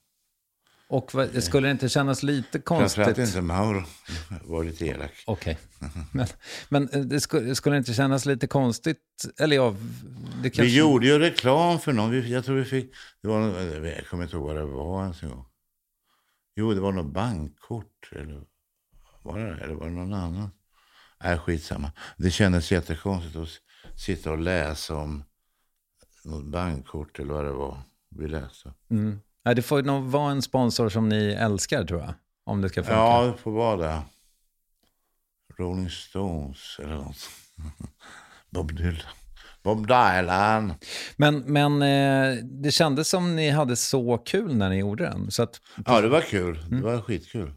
Och 0.92 1.14
vad, 1.14 1.42
skulle 1.42 1.68
det 1.68 1.72
inte 1.72 1.88
kännas 1.88 2.22
lite 2.22 2.62
framförallt 2.66 2.94
konstigt? 2.94 3.18
inte 3.18 3.40
Mauro. 3.40 3.82
var 4.44 4.64
lite 4.64 4.86
elak. 4.86 5.12
Okej. 5.26 5.58
Men, 6.12 6.26
men 6.68 6.88
eh, 6.88 7.00
det 7.00 7.20
skulle, 7.20 7.54
skulle 7.54 7.74
det 7.74 7.78
inte 7.78 7.94
kännas 7.94 8.26
lite 8.26 8.46
konstigt? 8.46 8.98
Eller 9.38 9.56
ja, 9.56 9.74
det 10.42 10.50
kanske... 10.50 10.62
Vi 10.62 10.78
gjorde 10.78 11.06
ju 11.06 11.18
reklam 11.18 11.78
för 11.78 11.92
någon. 11.92 12.30
Jag 12.30 12.44
tror 12.44 12.56
vi 12.56 12.64
fick, 12.64 12.94
det 13.22 13.28
var, 13.28 13.40
jag 13.86 14.06
kommer 14.06 14.24
inte 14.24 14.36
ihåg 14.36 14.46
vad 14.46 14.56
det 14.56 14.64
var 14.64 15.02
ens 15.02 15.22
en 15.22 15.28
gång. 15.28 15.44
Jo, 16.56 16.74
det 16.74 16.80
var 16.80 16.92
något 16.92 17.12
bankkort. 17.12 18.10
Eller 18.12 18.42
var 19.22 19.38
det 19.38 19.64
Eller 19.64 19.74
var 19.74 19.86
det 19.86 19.92
någon 19.92 20.14
annan? 20.14 20.50
Nej, 21.24 21.38
skitsamma. 21.38 21.92
Det 22.16 22.30
kändes 22.30 22.72
jättekonstigt 22.72 23.36
att 23.36 23.48
sitta 24.00 24.32
och 24.32 24.38
läsa 24.38 24.94
om 24.94 25.24
något 26.24 26.44
bankkort 26.44 27.18
eller 27.18 27.34
vad 27.34 27.44
det 27.44 27.52
var 27.52 27.82
vi 28.10 28.28
läste. 28.28 28.74
Mm. 28.90 29.20
Ja, 29.42 29.54
det 29.54 29.62
får 29.62 29.82
nog 29.82 30.04
vara 30.04 30.30
en 30.32 30.42
sponsor 30.42 30.88
som 30.88 31.08
ni 31.08 31.24
älskar 31.32 31.84
tror 31.84 32.00
jag. 32.00 32.14
Om 32.44 32.60
det 32.60 32.68
ska 32.68 32.82
funka. 32.82 32.96
Ja, 32.96 33.22
det 33.26 33.36
får 33.38 33.50
vara 33.52 33.76
det. 33.76 34.02
Rolling 35.58 35.90
Stones 35.90 36.76
eller 36.82 36.94
något. 36.94 37.30
Bob 38.50 38.72
Dylan. 38.76 38.96
Bob 39.62 39.86
Dylan. 39.86 40.74
Men, 41.16 41.38
men 41.38 41.82
eh, 41.82 42.44
det 42.44 42.70
kändes 42.70 43.08
som 43.08 43.36
ni 43.36 43.50
hade 43.50 43.76
så 43.76 44.18
kul 44.18 44.56
när 44.56 44.70
ni 44.70 44.76
gjorde 44.78 45.04
den. 45.04 45.30
Så 45.30 45.42
att, 45.42 45.60
Ja, 45.86 46.00
det 46.00 46.08
var 46.08 46.20
kul. 46.20 46.64
Det 46.70 46.80
var 46.80 47.00
skitkul. 47.00 47.52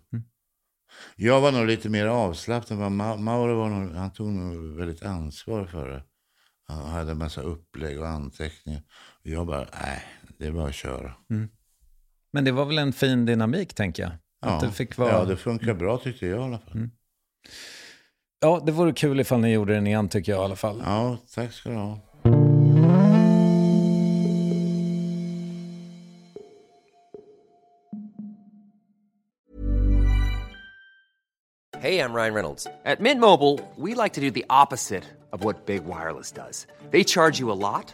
Jag 1.15 1.41
var 1.41 1.51
nog 1.51 1.65
lite 1.65 1.89
mer 1.89 2.05
avslappnad. 2.05 2.79
men 2.79 3.01
Ma- 3.01 3.17
Mauro 3.17 3.55
var 3.57 3.69
nog, 3.69 3.95
han 3.95 4.13
tog 4.13 4.27
nog 4.31 4.77
väldigt 4.77 5.03
ansvar 5.03 5.65
för 5.65 5.89
det. 5.89 6.03
Han 6.67 6.89
hade 6.89 7.11
en 7.11 7.17
massa 7.17 7.41
upplägg 7.41 7.99
och 7.99 8.07
anteckningar. 8.07 8.81
Och 9.23 9.27
jag 9.29 9.47
bara, 9.47 9.67
nej, 9.81 10.03
det 10.37 10.45
är 10.47 10.51
bara 10.51 10.67
att 10.67 10.75
köra. 10.75 11.13
Men 12.35 12.43
det 12.43 12.51
var 12.51 12.65
väl 12.65 12.77
en 12.77 12.93
fin 12.93 13.25
dynamik 13.25 13.73
tänker 13.73 14.03
jag. 14.03 14.11
Att 14.41 14.61
det 14.61 14.71
fick 14.71 14.97
vara... 14.97 15.11
ja, 15.11 15.25
det 15.25 15.37
funkar 15.37 15.73
bra 15.73 15.97
tyckte 15.97 16.25
jag 16.27 16.39
i 16.39 16.43
alla 16.43 16.59
fall. 16.59 16.89
Ja, 18.41 18.63
det 18.65 18.71
vore 18.71 18.93
kul 18.93 19.19
ifall 19.19 19.39
ni 19.39 19.51
gjorde 19.51 19.73
den 19.73 19.87
igen 19.87 20.09
tycker 20.09 20.31
jag 20.31 20.41
i 20.41 20.45
alla 20.45 20.55
fall. 20.55 20.81
Ja, 20.85 21.17
tack 21.35 21.53
ska 21.53 21.69
du 21.69 21.75
ha. 21.75 21.99
Hey, 31.79 31.99
I'm 31.99 32.13
Ryan 32.13 32.33
Reynolds. 32.33 32.67
At 32.85 32.99
Mint 32.99 33.21
Mobile, 33.21 33.59
we 33.75 34.03
like 34.03 34.13
to 34.13 34.21
do 34.21 34.31
the 34.31 34.45
opposite 34.49 35.03
of 35.31 35.43
what 35.43 35.65
Big 35.65 35.85
Wireless 35.85 36.31
does. 36.31 36.67
They 36.91 37.03
charge 37.03 37.39
you 37.39 37.51
a 37.51 37.59
lot, 37.73 37.93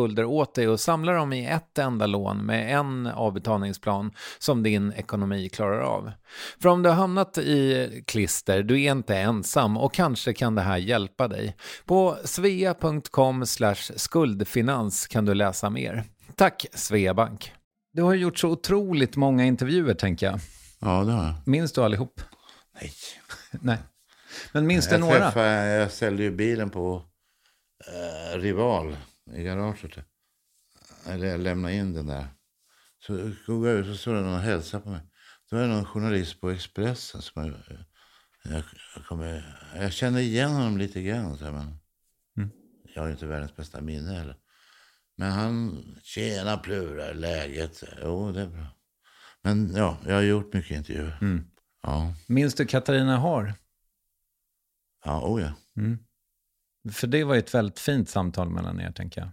åt 0.25 0.55
dig 0.55 0.67
och 0.67 0.79
samlar 0.79 1.13
dem 1.13 1.33
i 1.33 1.45
ett 1.45 1.77
enda 1.77 2.05
lån 2.05 2.45
med 2.45 2.75
en 2.79 3.07
avbetalningsplan 3.07 4.11
som 4.39 4.63
din 4.63 4.93
ekonomi 4.93 5.49
klarar 5.49 5.79
av. 5.79 6.11
För 6.61 6.69
om 6.69 6.83
du 6.83 6.89
har 6.89 6.95
hamnat 6.95 7.37
i 7.37 8.03
klister, 8.07 8.63
du 8.63 8.81
är 8.81 8.91
inte 8.91 9.17
ensam 9.17 9.77
och 9.77 9.93
kanske 9.93 10.33
kan 10.33 10.55
det 10.55 10.61
här 10.61 10.77
hjälpa 10.77 11.27
dig. 11.27 11.55
På 11.85 12.17
svea.com 12.23 13.45
skuldfinans 13.95 15.07
kan 15.07 15.25
du 15.25 15.33
läsa 15.33 15.69
mer. 15.69 16.03
Tack 16.35 16.65
Sveabank. 16.73 17.53
Du 17.93 18.01
har 18.01 18.13
gjort 18.13 18.39
så 18.39 18.49
otroligt 18.49 19.15
många 19.15 19.45
intervjuer 19.45 19.93
tänker 19.93 20.25
jag. 20.25 20.39
Ja, 20.79 21.03
det 21.03 21.11
har 21.11 21.23
jag. 21.23 21.33
Minns 21.45 21.71
du 21.71 21.81
allihop? 21.81 22.21
Nej. 22.81 22.91
Nej. 23.51 23.77
Men 24.51 24.67
minns 24.67 24.89
du 24.89 24.97
några? 24.97 25.17
träffade, 25.19 25.67
jag 25.67 25.91
ställde 25.91 26.23
ju 26.23 26.31
bilen 26.31 26.69
på 26.69 27.03
eh, 27.87 28.37
Rival 28.39 28.95
i 29.35 29.43
garaget. 29.43 29.97
Eller 31.05 31.27
jag 31.27 31.39
lämnade 31.39 31.73
in 31.73 31.93
den 31.93 32.07
där. 32.07 32.27
Så 32.99 33.31
går 33.47 33.67
jag 33.69 33.77
ut 33.79 33.87
och 33.87 33.95
står 33.95 34.13
det 34.13 34.21
någon 34.21 34.33
och 34.33 34.39
hälsar 34.39 34.79
på 34.79 34.89
mig. 34.89 35.01
Då 35.49 35.57
är 35.57 35.61
det 35.61 35.67
någon 35.67 35.85
journalist 35.85 36.41
på 36.41 36.49
Expressen 36.49 37.21
som 37.21 37.43
jag, 37.45 37.53
jag, 38.43 38.63
jag, 38.95 39.05
kommer, 39.05 39.57
jag 39.75 39.93
känner 39.93 40.19
igen 40.19 40.51
honom 40.51 40.77
lite 40.77 41.01
grann. 41.01 41.37
Så 41.37 41.45
här, 41.45 41.51
men 41.51 41.77
Jag 42.95 43.01
har 43.01 43.09
inte 43.09 43.25
världens 43.25 43.55
bästa 43.55 43.81
minne 43.81 44.11
heller. 44.13 44.37
Men 45.15 45.31
han, 45.31 45.83
tjena 46.03 46.57
plurar, 46.57 47.13
läget? 47.13 47.83
Jo, 48.01 48.31
det 48.31 48.41
är 48.41 48.47
bra. 48.47 48.65
Men 49.41 49.75
ja, 49.75 49.97
jag 50.05 50.13
har 50.15 50.21
gjort 50.21 50.53
mycket 50.53 50.77
intervjuer. 50.77 51.17
Ja, 51.83 52.13
Minns 52.27 52.55
du 52.55 52.65
Katarina 52.65 53.17
Har? 53.17 53.53
ja, 55.05 55.21
oh 55.21 55.41
ja. 55.41 55.53
För 56.89 57.07
det 57.07 57.23
var 57.23 57.33
ju 57.33 57.39
ett 57.39 57.53
väldigt 57.53 57.79
fint 57.79 58.09
samtal 58.09 58.49
mellan 58.49 58.81
er, 58.81 58.91
tänker 58.91 59.21
jag. 59.21 59.29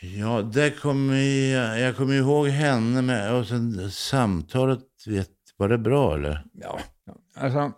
Ja, 0.00 0.42
det 0.42 0.70
kommer 0.70 1.16
jag, 1.52 1.80
jag 1.80 1.96
kommer 1.96 2.14
ihåg 2.14 2.48
henne 2.48 3.02
med, 3.02 3.34
och 3.34 3.46
sen 3.46 3.90
samtalet, 3.90 4.80
vet, 5.06 5.30
var 5.56 5.68
det 5.68 5.78
bra 5.78 6.14
eller? 6.14 6.44
Ja, 6.52 6.80
alltså, 7.36 7.72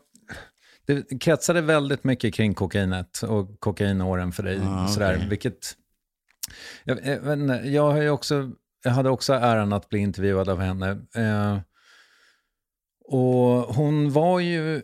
det 0.86 1.20
kretsade 1.20 1.60
väldigt 1.60 2.04
mycket 2.04 2.34
kring 2.34 2.54
kokainet 2.54 3.22
och 3.22 3.60
kokainåren 3.60 4.32
för 4.32 4.42
dig. 4.42 4.60
Ah, 4.62 4.88
sådär, 4.88 5.26
vilket, 5.30 5.76
jag, 6.84 7.06
jag, 7.06 7.66
jag, 7.66 7.90
har 7.90 8.02
ju 8.02 8.10
också, 8.10 8.50
jag 8.84 8.90
hade 8.90 9.10
också 9.10 9.32
äran 9.32 9.72
att 9.72 9.88
bli 9.88 9.98
intervjuad 9.98 10.48
av 10.48 10.60
henne. 10.60 10.90
Eh, 11.14 11.58
och 13.04 13.74
hon 13.74 14.12
var 14.12 14.40
ju 14.40 14.82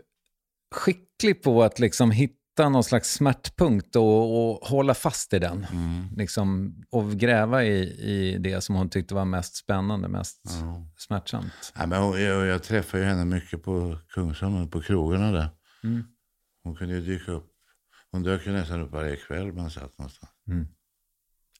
skicklig 0.74 1.42
på 1.42 1.62
att 1.62 1.78
liksom 1.78 2.10
hitta 2.10 2.41
hitta 2.52 2.68
någon 2.68 2.84
slags 2.84 3.12
smärtpunkt 3.14 3.96
och, 3.96 4.50
och 4.52 4.68
hålla 4.68 4.94
fast 4.94 5.32
i 5.32 5.38
den. 5.38 5.64
Mm. 5.64 6.08
Liksom, 6.16 6.74
och 6.90 7.10
gräva 7.12 7.64
i, 7.64 7.78
i 7.82 8.38
det 8.38 8.60
som 8.60 8.74
hon 8.74 8.90
tyckte 8.90 9.14
var 9.14 9.24
mest 9.24 9.56
spännande, 9.56 10.08
mest 10.08 10.40
Ja. 10.44 10.86
smärtsamt. 10.96 11.72
Ja, 11.74 11.86
men 11.86 12.20
jag, 12.22 12.46
jag 12.46 12.62
träffar 12.62 12.98
ju 12.98 13.04
henne 13.04 13.24
mycket 13.24 13.62
på 13.62 13.98
Kungsholmen, 14.08 14.70
på 14.70 14.82
krogarna 14.82 15.32
där. 15.32 15.48
Mm. 15.84 16.04
Hon 16.62 16.76
kunde 16.76 16.94
ju 16.94 17.00
dyka 17.00 17.32
upp. 17.32 17.48
Hon 18.10 18.22
dök 18.22 18.46
ju 18.46 18.52
nästan 18.52 18.80
upp 18.80 18.90
varje 18.92 19.16
kväll 19.16 19.52
man 19.52 19.70
satt 19.70 19.98
någonstans. 19.98 20.32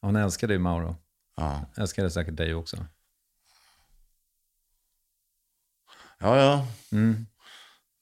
Hon 0.01 0.17
älskade 0.17 0.53
ju 0.53 0.59
Mauro. 0.59 0.97
Ja, 1.37 1.65
Älskade 1.77 2.11
säkert 2.11 2.37
dig 2.37 2.55
också. 2.55 2.77
ja. 6.19 6.37
ja. 6.37 6.67
Mm. 6.93 7.27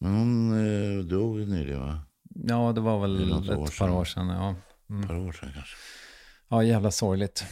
Men 0.01 0.15
hon 0.15 0.53
eh, 0.67 1.05
dog 1.05 1.49
nyligen 1.49 1.81
va? 1.81 2.01
Ja, 2.35 2.73
det 2.73 2.81
var 2.81 3.09
Det 3.09 3.17
väl 3.19 3.29
något 3.29 3.49
ett 3.49 3.59
år 3.59 3.79
par 3.79 3.91
år 3.91 4.05
sedan. 4.05 4.29
Ja. 4.29 4.55
Ett 5.01 5.09
par 5.09 5.17
år 5.17 5.33
sedan 5.33 5.49
kanske. 5.55 5.77
Ja, 6.49 6.63
jävla 6.65 6.91
sorgligt. 6.91 7.45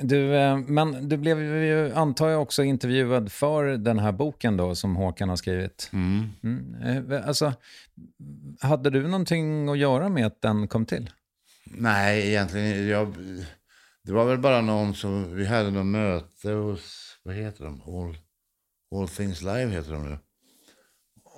Du, 0.00 0.36
eh, 0.36 0.56
men 0.56 1.08
du 1.08 1.16
blev 1.16 1.40
ju, 1.40 1.92
antar 1.94 2.28
jag, 2.28 2.42
också 2.42 2.62
intervjuad 2.62 3.32
för 3.32 3.64
den 3.64 3.98
här 3.98 4.12
boken 4.12 4.56
då 4.56 4.74
som 4.74 4.96
Håkan 4.96 5.28
har 5.28 5.36
skrivit. 5.36 5.90
Mm. 5.92 6.30
Mm. 6.42 7.12
eh, 7.12 7.28
Alltså, 7.28 7.52
hade 8.60 8.90
du 8.90 9.02
någonting 9.02 9.68
att 9.68 9.78
göra 9.78 10.08
med 10.08 10.26
att 10.26 10.42
den 10.42 10.68
kom 10.68 10.86
till? 10.86 11.10
Nej, 11.64 12.28
egentligen. 12.28 12.88
Jag, 12.88 13.14
det 14.04 14.12
var 14.12 14.24
väl 14.24 14.38
bara 14.38 14.60
någon 14.60 14.94
som... 14.94 15.34
Vi 15.34 15.46
hade 15.46 15.70
något 15.70 15.86
möte 15.86 16.50
hos... 16.50 17.04
Vad 17.22 17.34
heter 17.34 17.64
de? 17.64 17.82
All, 17.82 18.18
All 18.94 19.08
Things 19.08 19.42
Live 19.42 19.70
heter 19.70 19.92
de 19.92 20.10
nu. 20.10 20.18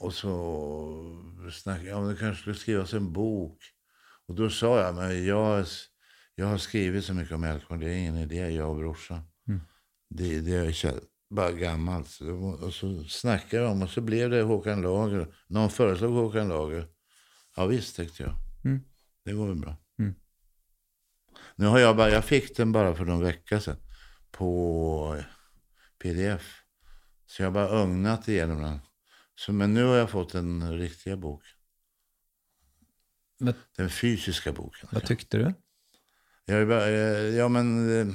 Och 0.00 0.14
så 0.14 1.50
snackade 1.52 1.88
jag 1.88 1.98
om 1.98 2.08
det 2.08 2.16
kanske 2.16 2.40
skulle 2.40 2.56
skrivas 2.56 2.92
en 2.92 3.12
bok. 3.12 3.58
Och 4.26 4.34
då 4.34 4.50
sa 4.50 4.80
jag, 4.80 4.94
men 4.94 5.26
jag, 5.26 5.66
jag 6.34 6.46
har 6.46 6.58
skrivit 6.58 7.04
så 7.04 7.14
mycket 7.14 7.34
om 7.34 7.44
Älvsjön, 7.44 7.80
det 7.80 7.90
är 7.90 7.94
ingen 7.94 8.16
idé, 8.16 8.50
jag 8.50 8.70
och 8.70 8.76
brorsan. 8.76 9.22
Det, 10.10 10.40
det 10.40 10.54
är 10.54 11.00
bara 11.30 11.52
gammalt. 11.52 12.18
Och 12.60 12.74
så 12.74 13.04
snackade 13.04 13.62
jag 13.62 13.72
om 13.72 13.82
och 13.82 13.90
så 13.90 14.00
blev 14.00 14.30
det 14.30 14.42
Håkan 14.42 14.82
Lager. 14.82 15.34
Någon 15.46 15.70
föreslog 15.70 16.12
Håkan 16.12 16.48
Lager. 16.48 16.88
Ja 17.56 17.66
visst, 17.66 17.96
tänkte 17.96 18.22
jag. 18.22 18.34
Mm. 18.64 18.80
Det 19.24 19.32
går 19.32 19.46
väl 19.46 19.56
bra. 19.56 19.76
Mm. 19.98 20.14
Nu 21.56 21.66
har 21.66 21.78
jag 21.78 21.96
bara, 21.96 22.10
jag 22.10 22.24
fick 22.24 22.56
den 22.56 22.72
bara 22.72 22.94
för 22.94 23.04
någon 23.04 23.22
vecka 23.22 23.60
sedan. 23.60 23.76
På 24.30 25.16
pdf. 26.02 26.62
Så 27.26 27.42
jag 27.42 27.46
har 27.46 27.52
bara 27.52 27.68
ögnat 27.68 28.28
igenom 28.28 28.62
den. 28.62 28.78
Så, 29.40 29.52
men 29.52 29.74
nu 29.74 29.84
har 29.84 29.96
jag 29.96 30.10
fått 30.10 30.32
den 30.32 30.78
riktiga 30.78 31.16
boken. 31.16 31.56
Men, 33.38 33.54
Den 33.76 33.90
fysiska 33.90 34.52
boken. 34.52 34.88
vad 34.92 35.04
tyckte 35.04 35.38
du? 35.38 35.54
Jag 36.44 36.68
bara, 36.68 36.88
eh, 36.88 37.36
ja 37.36 37.48
men 37.48 37.98
eh, 38.00 38.14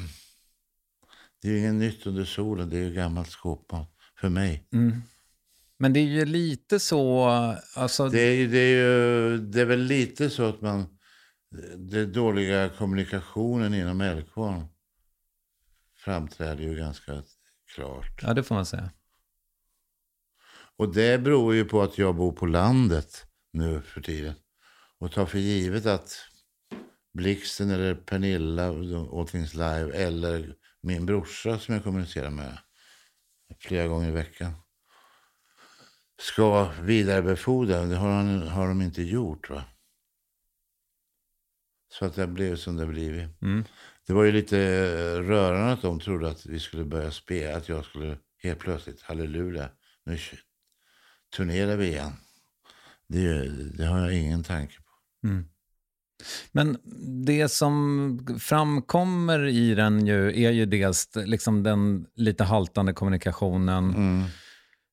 det 1.42 1.48
är 1.48 1.52
ju 1.52 1.60
inget 1.60 1.74
nytt 1.74 2.06
under 2.06 2.26
solen. 2.26 2.70
Det 2.70 2.78
är 2.78 2.82
ju 2.82 2.94
gammalt 2.94 3.30
skåpmat 3.30 3.92
för 4.20 4.30
mig. 4.30 4.68
Mm. 4.74 5.02
Men 5.78 5.94
det 5.94 6.00
är 6.00 6.04
ju 6.04 6.26
lite 6.26 6.80
så, 6.80 7.26
alltså, 7.76 8.10
Det 8.10 8.22
är, 8.22 8.48
det, 8.48 8.58
är 8.58 8.76
ju, 8.76 9.38
det 9.38 9.62
är 9.62 9.66
väl 9.66 9.84
lite 9.84 10.30
så 10.30 10.44
att 10.44 10.62
man... 10.62 10.98
Den 11.78 12.12
dåliga 12.12 12.70
kommunikationen 12.70 13.74
inom 13.74 14.02
Älvkvarn 14.02 14.68
framträder 15.98 16.64
ju 16.64 16.76
ganska 16.76 17.24
klart. 17.76 18.20
ja 18.22 18.34
det 18.34 18.44
får 18.44 18.56
man 18.56 18.66
säga. 18.66 18.90
Och 20.78 20.94
det 20.94 21.22
beror 21.22 21.56
ju 21.56 21.66
på 21.66 21.82
att 21.82 21.98
jag 21.98 22.16
bor 22.16 22.32
på 22.32 22.46
landet 22.46 23.26
nu 23.54 23.82
för 23.82 24.02
tiden. 24.02 24.34
Och 25.00 25.12
tar 25.12 25.26
för 25.26 25.38
givet 25.38 25.86
att 25.86 26.18
Blixten 27.14 27.70
eller 27.70 27.96
Pernilla, 27.96 28.68
All 28.68 29.28
Things 29.28 29.54
Live 29.54 29.92
eller 29.94 30.56
min 30.82 31.06
brorsa 31.06 31.60
som 31.60 31.74
jag 31.74 31.84
kommunicerar 31.84 32.30
med 32.30 32.58
flera 33.60 33.88
gånger 33.88 34.10
i 34.10 34.12
veckan 34.12 34.54
ska 36.22 36.72
vidarebefordra. 36.82 37.86
Det 37.86 37.96
har, 37.96 38.10
han, 38.10 38.48
har 38.48 38.68
de 38.68 38.82
inte 38.82 39.04
gjort. 39.04 39.50
va? 39.50 39.64
Så 41.88 42.06
att 42.06 42.16
det 42.16 42.28
blev 42.28 42.56
som 42.56 42.76
det 42.78 42.86
blivit. 42.86 43.42
Mm. 43.42 43.64
Det 44.08 44.14
var 44.14 44.24
ju 44.24 44.32
lite 44.32 44.60
eh, 44.60 45.20
rörande 45.20 45.72
att 45.72 45.82
de 45.82 46.00
trodde 46.00 46.30
att 46.30 46.46
vi 46.46 46.60
skulle 46.60 46.86
börja 46.86 47.12
spela. 47.12 47.58
Att 47.58 47.70
jag 47.70 47.86
skulle 47.86 48.18
helt 48.38 48.60
plötsligt, 48.60 49.02
halleluja, 49.02 49.70
nu 50.06 50.18
turnerar 51.36 51.76
vi 51.78 51.88
igen. 51.88 52.12
Det, 53.08 53.50
det 53.78 53.86
har 53.86 54.00
jag 54.00 54.14
ingen 54.14 54.44
tanke 54.44 54.74
på. 54.78 55.28
Mm. 55.28 55.46
Men 56.52 56.78
det 57.26 57.50
som 57.50 58.38
framkommer 58.40 59.46
i 59.46 59.76
den 59.76 60.08
ju 60.08 60.44
är 60.46 60.52
ju 60.52 60.66
dels 60.66 61.10
liksom 61.16 61.64
den 61.64 62.06
lite 62.16 62.44
haltande 62.44 62.94
kommunikationen, 62.94 63.90
Mm. 63.96 64.24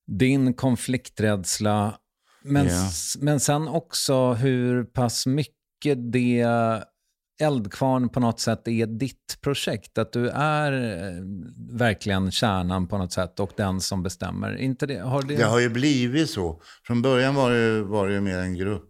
din 0.07 0.55
konflikträdsla, 0.55 1.99
men, 2.45 2.67
s- 2.67 3.17
men 3.21 3.41
sen 3.41 3.69
också 3.69 4.33
hur 4.33 4.85
pass 4.85 5.27
mycket 5.27 6.13
det 6.13 6.45
Eldkvarn 7.43 8.09
på 8.09 8.21
något 8.21 8.41
sätt 8.41 8.69
är 8.69 8.87
ditt 8.87 9.39
projekt. 9.41 9.99
Att 9.99 10.13
du 10.13 10.29
är 10.35 10.73
eh, 10.73 11.23
verkligen 11.79 12.31
kärnan 12.31 12.89
på 12.89 12.99
något 12.99 13.13
sätt 13.13 13.41
och 13.41 13.53
den 13.57 13.81
som 13.81 14.03
bestämmer. 14.03 14.57
Inte 14.57 14.87
det, 14.87 14.99
har 14.99 15.23
det... 15.23 15.37
Det 15.37 15.45
har 15.45 15.61
ju 15.61 15.69
blivit 15.69 16.31
så. 16.31 16.63
Från 16.85 17.03
början 17.03 17.35
var 17.35 17.51
det, 17.51 17.83
var 17.83 18.09
det 18.09 18.15
ju 18.15 18.21
mer 18.21 18.39
en 18.39 18.55
grupp 18.55 18.89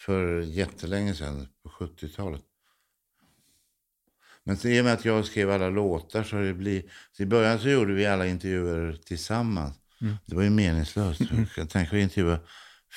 för 0.00 0.40
jättelänge 0.40 1.14
sedan, 1.14 1.46
på 1.62 1.84
70-talet. 1.84 2.42
Men 4.44 4.66
i 4.66 4.80
och 4.80 4.84
med 4.84 4.94
att 4.94 5.04
jag 5.04 5.24
skrev 5.24 5.50
alla 5.50 5.70
låtar 5.70 6.22
så 6.22 6.36
har 6.36 6.42
det 6.42 6.54
blivit... 6.54 6.90
I 7.18 7.26
början 7.26 7.58
så 7.58 7.68
gjorde 7.68 7.94
vi 7.94 8.06
alla 8.06 8.26
intervjuer 8.26 8.98
tillsammans. 9.06 9.74
Det 10.26 10.36
var 10.36 10.42
ju 10.42 10.50
meningslöst. 10.50 11.20
Jag 11.56 11.70
tänker 11.70 11.96
intervjua 11.96 12.38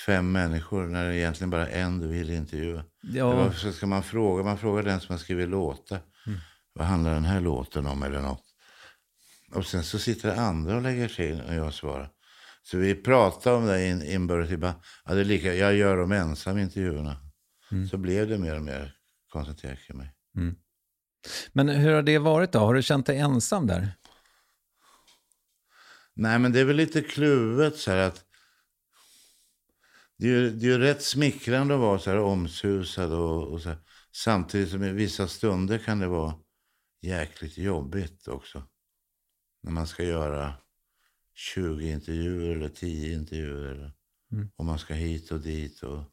fem 0.05 0.31
människor 0.31 0.87
när 0.87 1.09
det 1.09 1.15
egentligen 1.15 1.49
bara 1.49 1.67
en 1.67 1.99
du 1.99 2.07
vill 2.07 2.29
intervjua. 2.29 2.83
Ja. 3.01 3.29
Det 3.29 3.35
var, 3.35 3.51
så 3.51 3.71
ska 3.71 3.87
man 3.87 4.03
fråga, 4.03 4.43
man 4.43 4.57
frågar 4.57 4.83
den 4.83 4.99
som 4.99 5.13
har 5.13 5.19
skrivit 5.19 5.49
låtar. 5.49 5.99
Vad 6.73 6.87
handlar 6.87 7.13
den 7.13 7.25
här 7.25 7.41
låten 7.41 7.85
om 7.85 8.03
eller 8.03 8.21
något? 8.21 8.43
Och 9.53 9.65
sen 9.65 9.83
så 9.83 9.99
sitter 9.99 10.35
andra 10.35 10.75
och 10.75 10.81
lägger 10.81 11.07
till 11.07 11.41
och 11.47 11.53
jag 11.53 11.73
svarar. 11.73 12.09
Så 12.63 12.77
vi 12.77 12.95
pratar 12.95 13.53
om 13.53 13.65
det 13.65 13.87
in, 13.87 14.03
inbördes. 14.03 14.59
Bara, 14.59 14.75
Ja, 15.05 15.13
det 15.13 15.21
är 15.21 15.25
lika, 15.25 15.53
jag 15.53 15.75
gör 15.75 15.97
dem 15.97 16.11
ensam 16.11 16.57
intervjuerna. 16.57 17.17
Så 17.89 17.97
blev 17.97 18.27
det 18.27 18.37
mer 18.37 18.55
och 18.55 18.61
mer 18.61 18.95
koncentrerat 19.29 19.79
kring 19.79 19.97
mig. 19.97 20.13
Men 21.53 21.69
hur 21.69 21.93
har 21.93 22.01
det 22.01 22.17
varit 22.17 22.51
då? 22.51 22.59
Har 22.59 22.73
du 22.73 22.81
känt 22.81 23.05
dig 23.05 23.17
ensam 23.17 23.67
där? 23.67 23.91
Nej, 26.15 26.39
men 26.39 26.51
det 26.51 26.59
är 26.59 26.65
väl 26.65 26.75
lite 26.75 27.01
kluvet 27.01 27.77
så 27.77 27.91
här 27.91 27.97
att 27.97 28.26
det 30.17 30.29
är, 30.29 30.49
det 30.49 30.71
är 30.71 30.79
rätt 30.79 31.03
smickrande 31.03 31.73
att 31.73 31.79
vara 31.79 31.99
så 31.99 32.09
här 32.09 32.19
omsusad 32.19 33.13
och, 33.13 33.47
och 33.47 33.61
så 33.61 33.69
här. 33.69 33.77
Samtidigt 34.11 34.69
som 34.69 34.83
i 34.83 34.91
vissa 34.91 35.27
stunder 35.27 35.77
kan 35.77 35.99
det 35.99 36.07
vara 36.07 36.35
jäkligt 37.01 37.57
jobbigt 37.57 38.27
också. 38.27 38.63
När 39.63 39.71
man 39.71 39.87
ska 39.87 40.03
göra 40.03 40.53
20 41.35 41.91
intervjuer 41.91 42.55
eller 42.55 42.69
10 42.69 43.13
intervjuer. 43.13 43.71
Eller, 43.71 43.91
Och 44.55 44.65
man 44.65 44.79
ska 44.79 44.93
hit 44.93 45.31
och 45.31 45.39
dit. 45.39 45.83
Och... 45.83 46.03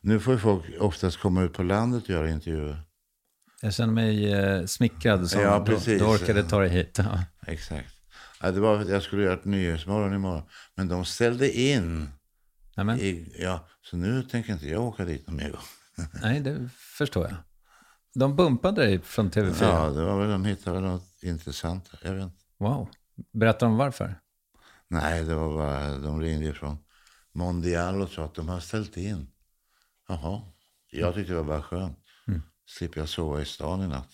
Nu 0.00 0.20
får 0.20 0.34
ju 0.34 0.40
folk 0.40 0.64
oftast 0.80 1.16
komma 1.16 1.42
ut 1.42 1.52
på 1.52 1.62
landet 1.62 2.02
och 2.02 2.10
göra 2.10 2.30
intervjuer. 2.30 2.82
Jag 3.62 3.74
känner 3.74 3.92
mig 3.92 4.32
eh, 4.32 4.64
smickrad 4.64 5.30
som 5.30 5.40
Ja, 5.40 5.64
precis. 5.64 5.98
du 5.98 6.04
orkade 6.04 6.42
ta 6.42 6.60
dig 6.60 6.68
hit. 6.68 6.98
Ja. 6.98 7.24
Exakt. 7.46 7.94
Ja, 8.40 8.50
det 8.50 8.60
var, 8.60 8.84
jag 8.84 9.02
skulle 9.02 9.22
göra 9.22 9.34
ett 9.34 9.44
Nyhetsmorgon 9.44 10.14
imorgon. 10.14 10.42
Men 10.74 10.88
de 10.88 11.04
ställde 11.04 11.58
in. 11.58 12.08
Nämen. 12.76 13.00
I, 13.00 13.34
ja, 13.38 13.68
så 13.82 13.96
nu 13.96 14.22
tänker 14.22 14.52
inte 14.52 14.68
jag 14.68 14.82
åka 14.82 15.04
dit 15.04 15.26
någon 15.26 15.36
mer 15.36 15.50
gång. 15.50 15.60
Nej, 16.22 16.40
det 16.40 16.68
förstår 16.98 17.24
jag. 17.24 17.36
De 18.14 18.36
bumpade 18.36 18.82
dig 18.82 19.00
från 19.00 19.30
TV4. 19.30 19.56
Ja, 19.60 19.90
det 19.90 20.04
var 20.04 20.20
väl, 20.20 20.30
de 20.30 20.44
hittade 20.44 20.80
väl 20.80 20.90
något 20.90 21.22
intressant. 21.22 21.90
Jag 22.02 22.14
vet 22.14 22.22
inte. 22.22 22.36
Wow. 22.58 22.88
Berättar 23.32 23.66
de 23.66 23.76
varför? 23.76 24.20
Nej, 24.88 25.24
det 25.24 25.34
var 25.34 25.54
bara, 25.54 25.98
de 25.98 26.20
ringde 26.20 26.54
från 26.54 26.78
Mondial 27.32 28.02
och 28.02 28.08
sa 28.08 28.24
att 28.24 28.34
de 28.34 28.48
har 28.48 28.60
ställt 28.60 28.96
in. 28.96 29.30
Jaha, 30.08 30.42
jag 30.90 31.14
tyckte 31.14 31.32
det 31.32 31.36
var 31.36 31.44
bara 31.44 31.62
skönt. 31.62 31.98
Slipper 32.66 33.00
jag 33.00 33.08
sova 33.08 33.42
i 33.42 33.44
stan 33.44 33.82
i 33.82 33.88
natt. 33.88 34.10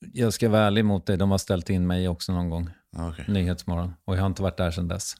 Jag 0.00 0.32
ska 0.32 0.48
vara 0.48 0.62
ärlig 0.62 0.84
mot 0.84 1.06
dig, 1.06 1.16
de 1.16 1.30
har 1.30 1.38
ställt 1.38 1.70
in 1.70 1.86
mig 1.86 2.08
också 2.08 2.32
någon 2.32 2.50
gång. 2.50 2.70
Okej. 2.96 3.24
Nyhetsmorgon. 3.28 3.94
Och 4.04 4.16
jag 4.16 4.20
har 4.20 4.26
inte 4.26 4.42
varit 4.42 4.56
där 4.56 4.70
sedan 4.70 4.88
dess. 4.88 5.14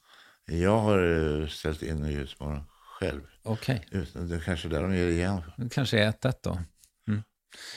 Jag 0.46 0.78
har 0.80 1.38
eh, 1.40 1.46
ställt 1.48 1.82
in 1.82 1.96
Nyhetsmorgon 2.02 2.62
själv. 3.00 3.20
Okej, 3.42 3.86
Utan- 3.90 4.28
Det 4.28 4.36
är 4.36 4.40
kanske 4.40 4.68
där 4.68 4.82
de 4.82 4.94
ger 4.96 5.08
igen. 5.08 5.42
det 5.56 5.68
kanske 5.68 5.98
är 6.04 6.12
1-1 6.12 6.34
då. 6.42 6.58
Mm. 7.08 7.22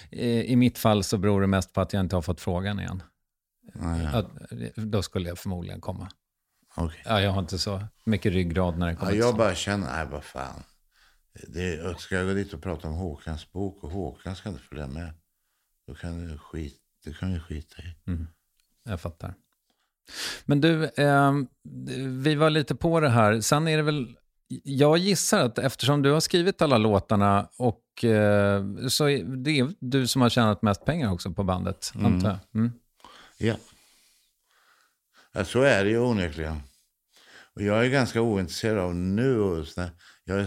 I, 0.10 0.52
I 0.52 0.56
mitt 0.56 0.78
fall 0.78 1.04
så 1.04 1.18
beror 1.18 1.42
det 1.42 1.48
mest 1.48 1.74
på 1.74 1.82
att 1.82 1.94
jag 1.94 2.00
inte 2.00 2.16
har 2.16 2.22
fått 2.22 2.42
frågan 2.42 2.80
igen. 2.80 3.04
Nej, 3.74 4.06
Att, 4.06 4.28
då 4.76 5.04
skulle 5.04 5.30
jag 5.30 5.40
förmodligen 5.40 5.82
komma. 5.82 6.10
okej. 6.76 7.02
Ja, 7.06 7.22
jag 7.22 7.32
har 7.32 7.40
inte 7.42 7.60
så 7.60 7.84
mycket 8.06 8.34
ryggrad 8.34 8.78
när 8.78 8.86
det 8.88 8.92
Ja, 8.94 8.98
kommer 9.00 9.12
till 9.12 9.20
jag 9.20 9.36
bara 9.38 9.56
känner, 9.56 9.96
nej 9.96 10.08
vad 10.12 10.24
fan. 10.24 10.64
Det, 11.48 12.00
ska 12.00 12.16
jag 12.16 12.26
gå 12.28 12.34
dit 12.34 12.54
och 12.54 12.62
prata 12.64 12.88
om 12.88 12.94
Håkans 12.94 13.52
bok 13.52 13.84
och 13.84 13.90
Håkan 13.92 14.36
ska 14.36 14.50
inte 14.50 14.62
följa 14.62 14.88
med. 14.88 15.14
Då 15.88 15.96
kan 15.96 16.28
du 16.28 16.38
skit, 16.38 16.78
det 17.04 17.14
kan 17.18 17.34
vi 17.34 17.40
skita 17.40 17.82
i. 17.82 17.96
Mm. 18.08 18.28
Jag 18.84 19.02
fattar. 19.02 19.34
Men 20.46 20.62
du, 20.62 20.84
eh, 20.86 21.34
vi 22.24 22.36
var 22.36 22.50
lite 22.50 22.76
på 22.76 23.00
det 23.00 23.10
här. 23.10 23.42
Sen 23.42 23.68
är 23.68 23.78
det 23.78 23.84
väl, 23.84 24.16
jag 24.64 24.98
gissar 24.98 25.46
att 25.46 25.58
eftersom 25.60 26.02
du 26.02 26.12
har 26.12 26.20
skrivit 26.20 26.62
alla 26.62 26.78
låtarna 26.78 27.50
och 27.58 28.04
eh, 28.04 28.64
så 28.88 29.10
är 29.10 29.24
det 29.44 29.76
du 29.80 30.08
som 30.08 30.22
har 30.22 30.30
tjänat 30.30 30.62
mest 30.62 30.86
pengar 30.86 31.12
också 31.12 31.32
på 31.34 31.44
bandet, 31.44 31.92
Mm. 31.96 32.06
antar 32.14 32.30
jag. 32.30 32.40
Mm. 32.62 32.72
Ja. 33.38 33.56
ja. 35.34 35.46
Så 35.46 35.62
är 35.62 35.84
det 35.84 35.90
ju 35.90 36.00
onekligen. 36.00 36.62
Och 37.56 37.62
jag 37.62 37.86
är 37.86 37.90
ganska 37.90 38.22
ointresserad 38.22 38.78
av 38.78 38.96
nu. 38.96 39.66
Jag, 40.24 40.46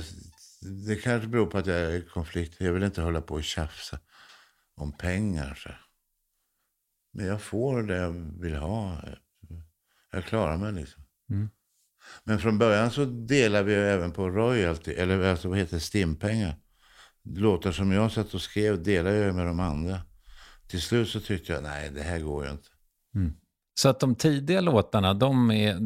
det 0.87 0.97
kanske 0.97 1.29
beror 1.29 1.47
på 1.47 1.59
att 1.59 1.67
jag 1.67 1.77
är 1.77 1.91
i 1.91 2.03
konflikt. 2.03 2.57
Jag 2.61 2.73
vill 2.73 2.83
inte 2.83 3.03
hålla 3.03 3.21
på 3.21 3.35
och 3.35 3.45
tjafsa 3.45 3.99
om 4.77 4.93
pengar. 4.93 5.55
Så. 5.55 5.71
Men 7.13 7.27
jag 7.27 7.43
får 7.43 7.83
det 7.83 7.97
jag 7.97 8.11
vill 8.41 8.55
ha. 8.55 8.99
Jag 10.17 10.25
klarar 10.25 10.57
mig 10.57 10.73
liksom. 10.73 11.03
Mm. 11.31 11.49
Men 12.25 12.39
från 12.39 12.59
början 12.59 12.91
så 12.91 13.05
delar 13.05 13.63
vi 13.63 13.75
även 13.75 14.13
på 14.13 14.29
royalty, 14.29 14.93
eller 14.93 15.31
alltså 15.31 15.49
vad 15.49 15.59
heter 15.59 15.79
stimpengar. 15.79 16.57
Låtar 17.25 17.73
som 17.73 17.93
jag 17.93 18.13
satt 18.13 18.35
och 18.35 18.43
skrev 18.43 18.83
delar 18.83 19.11
jag 19.11 19.35
med 19.35 19.47
de 19.47 19.61
andra. 19.61 20.01
Till 20.67 20.83
slut 20.83 21.09
så 21.09 21.21
tyckte 21.21 21.53
jag, 21.53 21.63
nej 21.63 21.91
det 21.91 22.03
här 22.03 22.21
går 22.21 22.45
ju 22.45 22.51
inte. 22.51 22.69
Så 23.75 23.89
att 23.89 24.01
de 24.01 24.15
tidiga 24.15 24.61
låtarna, 24.61 25.15
de, 25.15 25.51
är, 25.51 25.77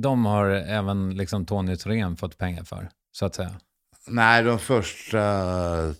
de 0.00 0.24
har 0.24 0.46
även 0.50 1.16
liksom 1.16 1.46
Tony 1.46 1.76
Thorén 1.76 2.16
fått 2.16 2.38
pengar 2.38 2.64
för, 2.64 2.90
så 3.12 3.26
att 3.26 3.34
säga. 3.34 3.60
Nej, 4.06 4.44
de 4.44 4.58
första 4.58 5.94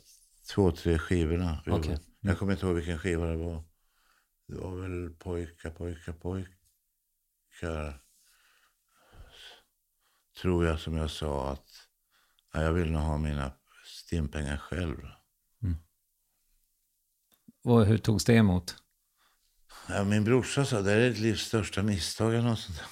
två, 0.55 0.71
tre 0.71 0.99
skivorna. 0.99 1.63
gjorde. 1.67 1.99
Jag 2.21 2.39
kommer 2.39 2.53
inte 2.53 2.67
ihåg 2.67 2.75
vilken 2.75 2.99
skiva 2.99 3.27
det 3.27 3.37
var. 3.37 3.63
Det 4.49 4.57
var 4.57 4.77
väl 4.77 5.11
pojkar, 5.11 5.71
pojkar, 5.71 6.13
pojkar. 7.61 8.01
Tror 10.43 10.67
jag 10.67 10.81
som 10.81 10.97
jag 10.97 11.11
sa 11.11 11.53
att 11.53 11.69
ja, 12.53 12.63
jag 12.63 12.73
vill 12.73 12.93
nog 12.93 13.03
ha 13.03 13.19
mina 13.19 13.53
stimpengar 13.85 14.57
själv. 14.57 14.97
Och 17.65 17.87
hur 17.87 17.99
togs 17.99 18.25
det 18.25 18.35
emot? 18.35 18.77
Ja, 19.89 20.05
min 20.05 20.25
brorsa 20.25 20.65
sa 20.65 20.83
det 20.83 20.93
är 20.93 21.09
ditt 21.09 21.19
livs 21.19 21.41
största 21.41 21.83
misstag 21.83 22.35
eller 22.35 22.49
något 22.49 22.59
sånt. 22.59 22.83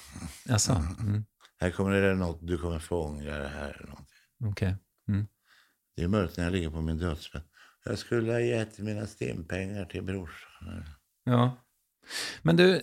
Alltså, 0.49 0.71
mm. 0.71 1.25
Här 1.59 1.71
kommer 1.71 2.01
det 2.01 2.15
något, 2.15 2.47
du 2.47 2.57
kommer 2.57 2.79
få 2.79 3.03
ångra 3.03 3.37
det 3.37 3.47
här. 3.47 3.69
Eller 3.69 3.87
någonting. 3.87 4.17
okej. 4.45 4.75
Mm. 5.07 5.27
Det 5.95 6.03
är 6.03 6.07
möjligt 6.07 6.37
när 6.37 6.43
jag 6.43 6.53
ligger 6.53 6.69
på 6.69 6.81
min 6.81 6.97
dödsbädd. 6.97 7.41
Jag 7.85 7.99
skulle 7.99 8.31
ha 8.31 8.39
gett 8.39 8.79
mina 8.79 9.07
stimpengar 9.07 9.85
till 9.85 10.03
brorsan. 10.03 10.83
Ja. 11.23 11.57
Men 12.41 12.55
du, 12.55 12.81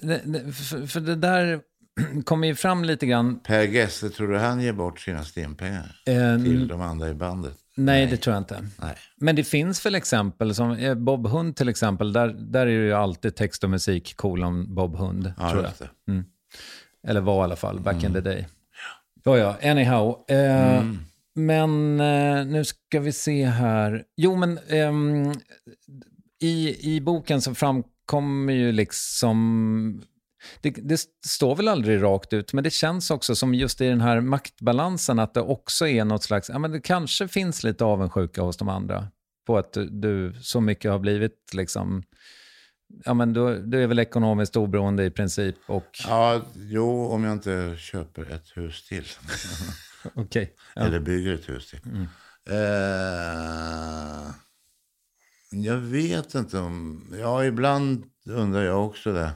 för 0.87 1.01
det 1.01 1.16
där 1.16 1.62
kommer 2.25 2.49
ju 2.49 2.55
fram 2.55 2.85
lite 2.85 3.07
grann. 3.07 3.39
Per 3.41 3.63
Gessle, 3.63 4.09
tror 4.09 4.29
du 4.29 4.39
han 4.39 4.61
ger 4.61 4.73
bort 4.73 5.01
sina 5.01 5.25
stimpengar 5.25 5.97
Eh, 6.07 6.43
till 6.45 6.69
de 6.69 6.81
andra 6.81 7.09
i 7.09 7.15
bandet? 7.15 7.55
Nej, 7.75 8.07
det 8.07 8.17
tror 8.17 8.35
jag 8.35 8.41
inte. 8.41 8.67
Nej. 8.81 8.95
Men 9.17 9.37
det 9.37 9.45
finns 9.45 9.87
väl 9.87 9.95
exempel, 9.95 10.55
som 10.55 10.71
eh, 10.73 10.95
Bob 10.95 11.27
Hund 11.27 11.57
till 11.57 11.69
exempel, 11.69 12.13
där, 12.13 12.29
där 12.29 12.61
är 12.61 12.67
det 12.67 12.73
ju 12.73 12.93
alltid 12.93 13.37
text 13.37 13.65
och 13.65 13.71
musik 13.71 14.17
kolon 14.17 14.75
Bob 14.75 14.97
Hund, 14.97 15.33
Ja, 15.39 15.51
tror 15.51 15.63
jag. 15.63 15.73
Mm. 16.09 16.25
Eller 17.07 17.21
var 17.21 17.41
i 17.41 17.45
alla 17.45 17.57
fall, 17.57 17.81
back 17.81 18.05
in 18.05 18.13
the 18.13 18.21
day. 18.21 18.47
Ja, 19.25 19.39
ja, 19.39 19.57
anyhow. 19.71 20.25
Eh, 20.29 20.85
Men 21.35 22.01
eh, 22.01 22.47
nu 22.47 22.65
ska 22.65 23.01
vi 23.01 23.13
se 23.13 23.47
här. 23.47 24.05
Jo, 24.17 24.37
men 24.37 24.59
ehm, 24.69 25.33
i, 26.41 26.77
i 26.95 27.01
boken 27.01 27.43
så 27.43 27.55
framkommer 27.55 28.53
ju 28.53 28.73
liksom... 28.73 30.03
Det, 30.61 30.71
det 30.71 31.01
står 31.27 31.57
väl 31.57 31.69
aldrig 31.69 32.03
rakt 32.03 32.33
ut, 32.33 32.53
men 32.53 32.65
det 32.65 32.71
känns 32.71 33.11
också 33.11 33.35
som 33.35 33.55
just 33.55 33.81
i 33.81 33.87
den 33.87 34.01
här 34.01 34.21
maktbalansen 34.21 35.19
att 35.19 35.35
det 35.35 35.41
också 35.41 35.87
är 35.87 36.05
något 36.05 36.23
slags... 36.23 36.49
Ja, 36.49 36.59
men 36.59 36.71
det 36.71 36.81
kanske 36.81 37.29
finns 37.29 37.65
lite 37.65 37.85
avundsjuka 37.85 38.43
hos 38.43 38.57
de 38.57 38.69
andra 38.69 39.09
på 39.47 39.59
att 39.59 39.73
du, 39.73 39.89
du 39.89 40.35
så 40.41 40.61
mycket 40.61 40.91
har 40.91 40.99
blivit 40.99 41.55
liksom... 41.55 42.03
Ja, 43.05 43.15
men 43.15 43.33
du, 43.33 43.63
du 43.67 43.83
är 43.83 43.87
väl 43.87 43.99
ekonomiskt 43.99 44.57
oberoende 44.57 45.05
i 45.05 45.11
princip 45.11 45.57
och... 45.67 45.87
Ja, 46.09 46.43
jo, 46.55 47.07
om 47.07 47.25
jag 47.25 47.33
inte 47.33 47.77
köper 47.79 48.31
ett 48.33 48.57
hus 48.57 48.89
till. 48.89 49.05
Okej. 50.15 50.55
Ja. 50.75 50.83
Eller 50.83 51.01
bygger 51.01 51.35
ett 51.35 51.49
hus 51.49 51.71
till. 51.71 51.81
Eh, 52.51 52.57
jag 55.51 55.77
vet 55.77 56.35
inte 56.35 56.59
om... 56.59 57.05
Ja, 57.21 57.45
ibland 57.45 58.05
undrar 58.27 58.63
jag 58.63 58.87
också 58.87 59.13
det. 59.13 59.31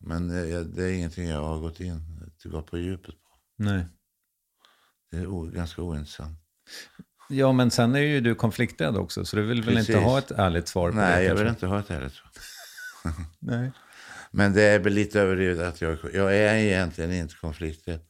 Men 0.00 0.28
det, 0.28 0.64
det 0.64 0.84
är 0.84 0.92
ingenting 0.92 1.28
jag 1.28 1.42
har 1.42 1.58
gått 1.58 1.80
in 1.80 2.18
gått 2.44 2.70
på 2.70 2.78
djupet 2.78 3.14
på. 3.14 3.28
Nej. 3.56 3.86
Det 5.10 5.16
är 5.16 5.50
ganska 5.50 5.82
ointressant. 5.82 6.38
Ja, 7.28 7.52
men 7.52 7.70
sen 7.70 7.94
är 7.94 8.00
ju 8.00 8.20
du 8.20 8.34
konflikträdd 8.34 8.96
också, 8.96 9.24
så 9.24 9.36
du 9.36 9.42
vill 9.42 9.62
väl 9.62 9.74
Precis. 9.74 9.88
inte 9.88 10.00
ha 10.00 10.18
ett 10.18 10.30
ärligt 10.30 10.68
svar 10.68 10.90
på 10.90 10.96
det? 10.96 11.02
Nej, 11.02 11.24
jag 11.24 11.34
vill 11.34 11.46
inte 11.46 11.66
ha 11.66 11.80
ett 11.80 11.90
ärligt 11.90 12.12
svar. 12.12 12.30
Nej. 13.38 13.72
Men 14.30 14.52
det 14.52 14.62
är 14.62 14.78
väl 14.78 14.92
lite 14.92 15.20
överdrivet 15.20 15.66
att 15.66 15.80
jag, 15.80 15.98
jag 16.14 16.36
är 16.36 16.54
egentligen 16.54 17.12
inte 17.12 17.34
konflikträdd. 17.34 18.00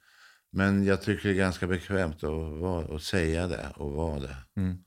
Men 0.52 0.84
jag 0.84 1.02
tycker 1.02 1.28
det 1.28 1.34
är 1.34 1.38
ganska 1.38 1.66
bekvämt 1.66 2.24
att, 2.24 2.60
vara, 2.60 2.96
att 2.96 3.02
säga 3.02 3.46
det 3.46 3.72
och 3.76 3.92
vara 3.92 4.20
det. 4.20 4.36
Mm. 4.56 4.78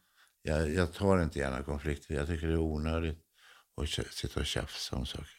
Jag, 0.42 0.74
jag 0.74 0.94
tar 0.94 1.24
inte 1.24 1.40
gärna 1.40 1.64
konflikter. 1.64 2.16
Jag 2.16 2.28
tycker 2.28 2.48
det 2.48 2.54
är 2.54 2.60
onödigt 2.60 3.20
att 3.82 3.90
sitta 4.14 4.40
och 4.40 4.46
tjafsa 4.46 4.96
om 4.96 5.06
saker. 5.06 5.36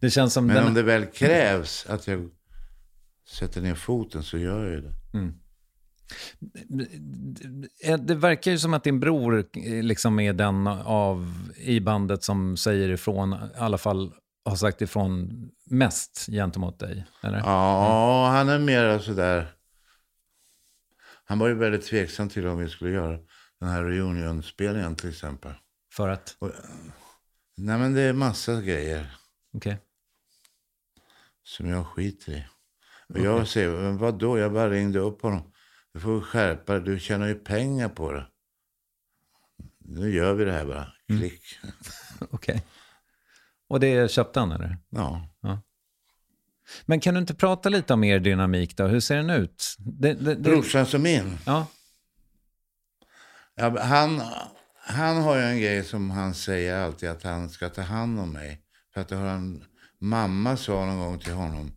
Det 0.00 0.10
känns 0.10 0.32
som 0.32 0.46
Men 0.46 0.56
den... 0.56 0.66
om 0.66 0.74
det 0.74 0.82
väl 0.82 1.06
krävs 1.06 1.86
att 1.88 2.06
jag 2.06 2.30
sätter 3.28 3.60
ner 3.60 3.74
foten 3.74 4.22
så 4.22 4.38
gör 4.38 4.64
jag 4.64 4.70
ju 4.72 4.80
det. 4.80 4.94
Eh, 7.84 7.98
Det 7.98 8.14
verkar 8.14 8.50
ju 8.50 8.58
som 8.58 8.74
att 8.74 8.84
din 8.84 9.00
bror 9.00 9.38
eh, 9.52 9.82
liksom 9.82 10.20
är 10.20 10.32
den 10.32 10.66
av 10.66 11.48
i 11.56 11.80
bandet 11.80 12.22
som 12.24 12.56
säger 12.56 12.88
ifrån, 12.88 13.32
i 13.32 13.58
alla 13.58 13.78
fall 13.78 14.12
har 14.44 14.56
sagt 14.56 14.82
ifrån 14.82 15.30
mest 15.66 16.26
gentemot 16.26 16.78
dig. 16.78 17.06
Eller? 17.22 17.38
Ja, 17.38 18.28
han 18.28 18.48
är 18.48 18.58
mer 18.58 18.98
sådär. 18.98 19.52
Han 21.24 21.38
var 21.38 21.48
ju 21.48 21.54
väldigt 21.54 21.86
tveksam 21.86 22.28
till 22.28 22.46
om 22.46 22.58
vi 22.58 22.68
skulle 22.68 22.90
göra 22.90 23.18
den 23.60 23.68
här 23.68 23.84
reunion-spelningen 23.84 24.94
till 24.94 25.08
exempel. 25.10 25.52
För 25.92 26.08
att? 26.08 26.36
Nej 27.56 27.78
men 27.78 27.94
det 27.94 28.00
är 28.00 28.12
massa 28.12 28.60
grejer 28.60 29.16
Okej. 29.52 29.78
som 31.42 31.68
jag 31.68 31.86
skiter 31.86 32.32
i. 32.32 32.44
Och 33.08 33.18
jag 33.18 33.48
säger, 33.48 33.70
men 33.70 33.98
vadå? 33.98 34.38
Jag 34.38 34.52
bara 34.52 34.70
ringde 34.70 34.98
upp 34.98 35.22
honom. 35.22 35.52
Du 35.92 36.00
får 36.00 36.20
skärpa 36.20 36.72
dig, 36.72 36.82
du 36.82 37.00
tjänar 37.00 37.26
ju 37.26 37.34
pengar 37.34 37.88
på 37.88 38.12
det. 38.12 38.26
Nu 39.78 40.14
gör 40.14 40.34
vi 40.34 40.44
det 40.44 40.52
här 40.52 40.64
bara. 40.64 40.92
Klick. 41.08 41.42
Okej. 42.30 42.62
Och 43.68 43.80
det 43.80 44.10
köpte 44.10 44.40
han 44.40 44.52
eller? 44.52 44.78
Ja. 44.88 45.30
Men 46.86 47.00
kan 47.00 47.14
du 47.14 47.20
inte 47.20 47.34
prata 47.34 47.68
lite 47.68 47.94
om 47.94 48.04
er 48.04 48.18
dynamik 48.18 48.76
då? 48.76 48.86
Hur 48.86 49.00
ser 49.00 49.16
den 49.16 49.30
ut? 49.30 49.76
Det, 49.78 50.14
det, 50.14 50.34
det... 50.34 50.40
Brorsans 50.40 50.94
och 50.94 51.00
min. 51.00 51.38
Ja. 51.46 51.66
Ja, 53.54 53.82
han, 53.82 54.22
han 54.76 55.16
har 55.16 55.36
ju 55.36 55.42
en 55.42 55.60
grej 55.60 55.84
som 55.84 56.10
han 56.10 56.34
säger 56.34 56.84
alltid 56.84 57.08
att 57.08 57.22
han 57.22 57.50
ska 57.50 57.68
ta 57.68 57.82
hand 57.82 58.20
om 58.20 58.32
mig. 58.32 58.62
För 59.08 59.16
att 59.16 59.22
han, 59.22 59.64
mamma 59.98 60.56
sa 60.56 60.86
någon 60.86 60.98
gång 60.98 61.18
till 61.18 61.32
honom. 61.32 61.72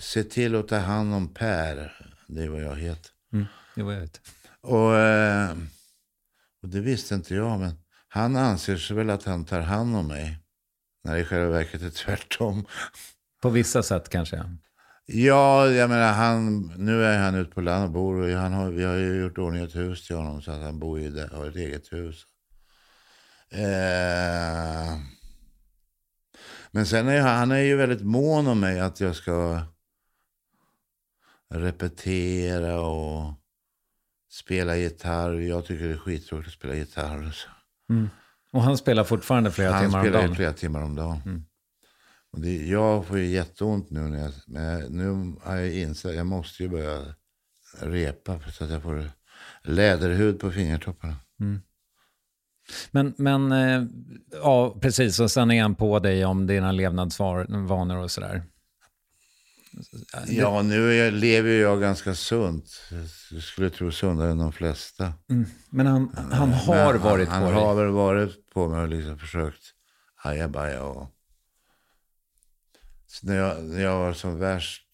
Se 0.00 0.24
till 0.24 0.54
att 0.54 0.68
ta 0.68 0.76
hand 0.76 1.14
om 1.14 1.34
Per. 1.34 1.92
Det 2.28 2.42
är 2.42 2.48
vad 2.48 2.62
jag 2.62 2.76
heter. 2.76 3.10
Mm, 3.32 3.46
det 3.74 3.82
var 3.82 3.92
jag 3.92 4.00
vet. 4.00 4.20
Och, 4.60 4.96
eh, 4.96 5.56
och 6.62 6.68
det 6.68 6.80
visste 6.80 7.14
inte 7.14 7.34
jag. 7.34 7.60
Men 7.60 7.72
han 8.08 8.36
anser 8.36 8.76
sig 8.76 8.96
väl 8.96 9.10
att 9.10 9.24
han 9.24 9.44
tar 9.44 9.60
hand 9.60 9.96
om 9.96 10.06
mig. 10.06 10.38
När 11.04 11.14
det 11.14 11.20
i 11.20 11.24
själva 11.24 11.48
verket 11.48 11.82
är 11.82 11.90
tvärtom. 11.90 12.66
På 13.42 13.50
vissa 13.50 13.82
sätt 13.82 14.08
kanske. 14.08 14.36
ja. 14.36 14.44
Ja, 15.06 15.66
jag 15.66 15.90
menar 15.90 16.12
han, 16.12 16.72
nu 16.76 17.04
är 17.04 17.18
han 17.18 17.34
ute 17.34 17.50
på 17.50 17.60
land 17.60 17.84
och 17.84 17.90
bor 17.90 18.20
och 18.20 18.30
han 18.30 18.52
har, 18.52 18.70
vi 18.70 18.84
har 18.84 18.94
ju 18.94 19.20
gjort 19.20 19.38
ordning 19.38 19.64
ett 19.64 19.76
hus 19.76 20.06
till 20.06 20.16
honom 20.16 20.42
så 20.42 20.50
att 20.50 20.62
han 20.62 20.78
bor 20.78 21.00
i 21.00 21.08
det, 21.08 21.30
har 21.32 21.46
ett 21.46 21.56
eget 21.56 21.92
hus. 21.92 22.26
Eh, 23.52 24.98
men 26.70 26.86
sen 26.86 27.08
är 27.08 27.20
han, 27.20 27.38
han 27.38 27.50
är 27.50 27.58
ju 27.60 27.76
väldigt 27.76 28.02
mån 28.02 28.46
om 28.46 28.60
mig 28.60 28.80
att 28.80 29.00
jag 29.00 29.16
ska 29.16 29.62
repetera 31.54 32.80
och 32.80 33.34
spela 34.30 34.76
gitarr. 34.76 35.32
Jag 35.32 35.64
tycker 35.66 35.84
det 35.88 35.94
är 35.94 35.98
skittråkigt 35.98 36.48
att 36.48 36.54
spela 36.54 36.74
gitarr. 36.74 37.28
och 37.28 37.34
Så. 37.34 37.48
Och 38.52 38.62
han 38.62 38.78
spelar 38.78 39.04
fortfarande 39.04 39.50
flera 39.50 39.72
Han 39.72 39.84
timmar 39.84 39.98
om 39.98 40.04
spelar 40.04 40.20
ju 40.20 40.26
dagen. 40.26 40.36
flera 40.36 40.52
timmar 40.52 40.82
om 40.82 40.96
dagen. 40.96 41.20
Och 42.32 42.40
det, 42.40 42.66
jag 42.66 43.06
får 43.06 43.18
ju 43.18 43.26
jätteont 43.26 43.90
nu 43.90 44.00
när 44.00 44.18
jag, 44.18 44.32
men 44.46 44.80
nu 44.82 45.36
har 45.42 45.56
jag 45.56 45.72
insett 45.74 46.14
jag 46.14 46.26
måste 46.26 46.62
ju 46.62 46.68
börja 46.68 47.14
repa 47.80 48.38
för 48.38 48.50
så 48.50 48.64
att 48.64 48.70
jag 48.70 48.82
får 48.82 49.10
läderhud 49.62 50.40
på 50.40 50.50
fingertopparna. 50.50 51.16
Men, 52.90 53.14
men 53.16 53.52
eh, 53.52 53.82
ja, 54.32 54.78
precis. 54.80 55.20
Och 55.20 55.30
sen 55.30 55.50
är 55.50 55.62
han 55.62 55.74
på 55.74 55.98
dig 55.98 56.24
om 56.24 56.46
dina 56.46 56.72
levnadsvanor 56.72 57.96
och 57.96 58.10
sådär. 58.10 58.42
Ja, 60.26 60.62
nu 60.62 60.94
jag, 60.94 61.12
lever 61.12 61.50
jag 61.50 61.80
ganska 61.80 62.14
sunt. 62.14 62.82
Jag 63.30 63.42
skulle 63.42 63.70
tro 63.70 63.90
sundare 63.90 64.30
än 64.30 64.38
de 64.38 64.52
flesta. 64.52 65.12
Men 65.70 65.86
han, 65.86 66.10
han 66.32 66.52
har 66.52 66.92
Men 66.92 67.02
varit 67.02 67.28
han, 67.28 67.40
på 67.42 67.46
han 67.46 67.54
dig. 67.54 67.64
har 67.64 67.74
väl 67.74 67.90
varit 67.92 68.50
på 68.52 68.68
mig 68.68 68.82
och 68.82 68.88
liksom 68.88 69.18
försökt 69.18 69.62
ajabaja. 70.22 70.82
Och... 70.82 71.08
Så 73.06 73.26
när, 73.26 73.36
jag, 73.36 73.64
när 73.64 73.82
jag 73.82 73.98
var 73.98 74.12
som 74.12 74.38
värst 74.38 74.86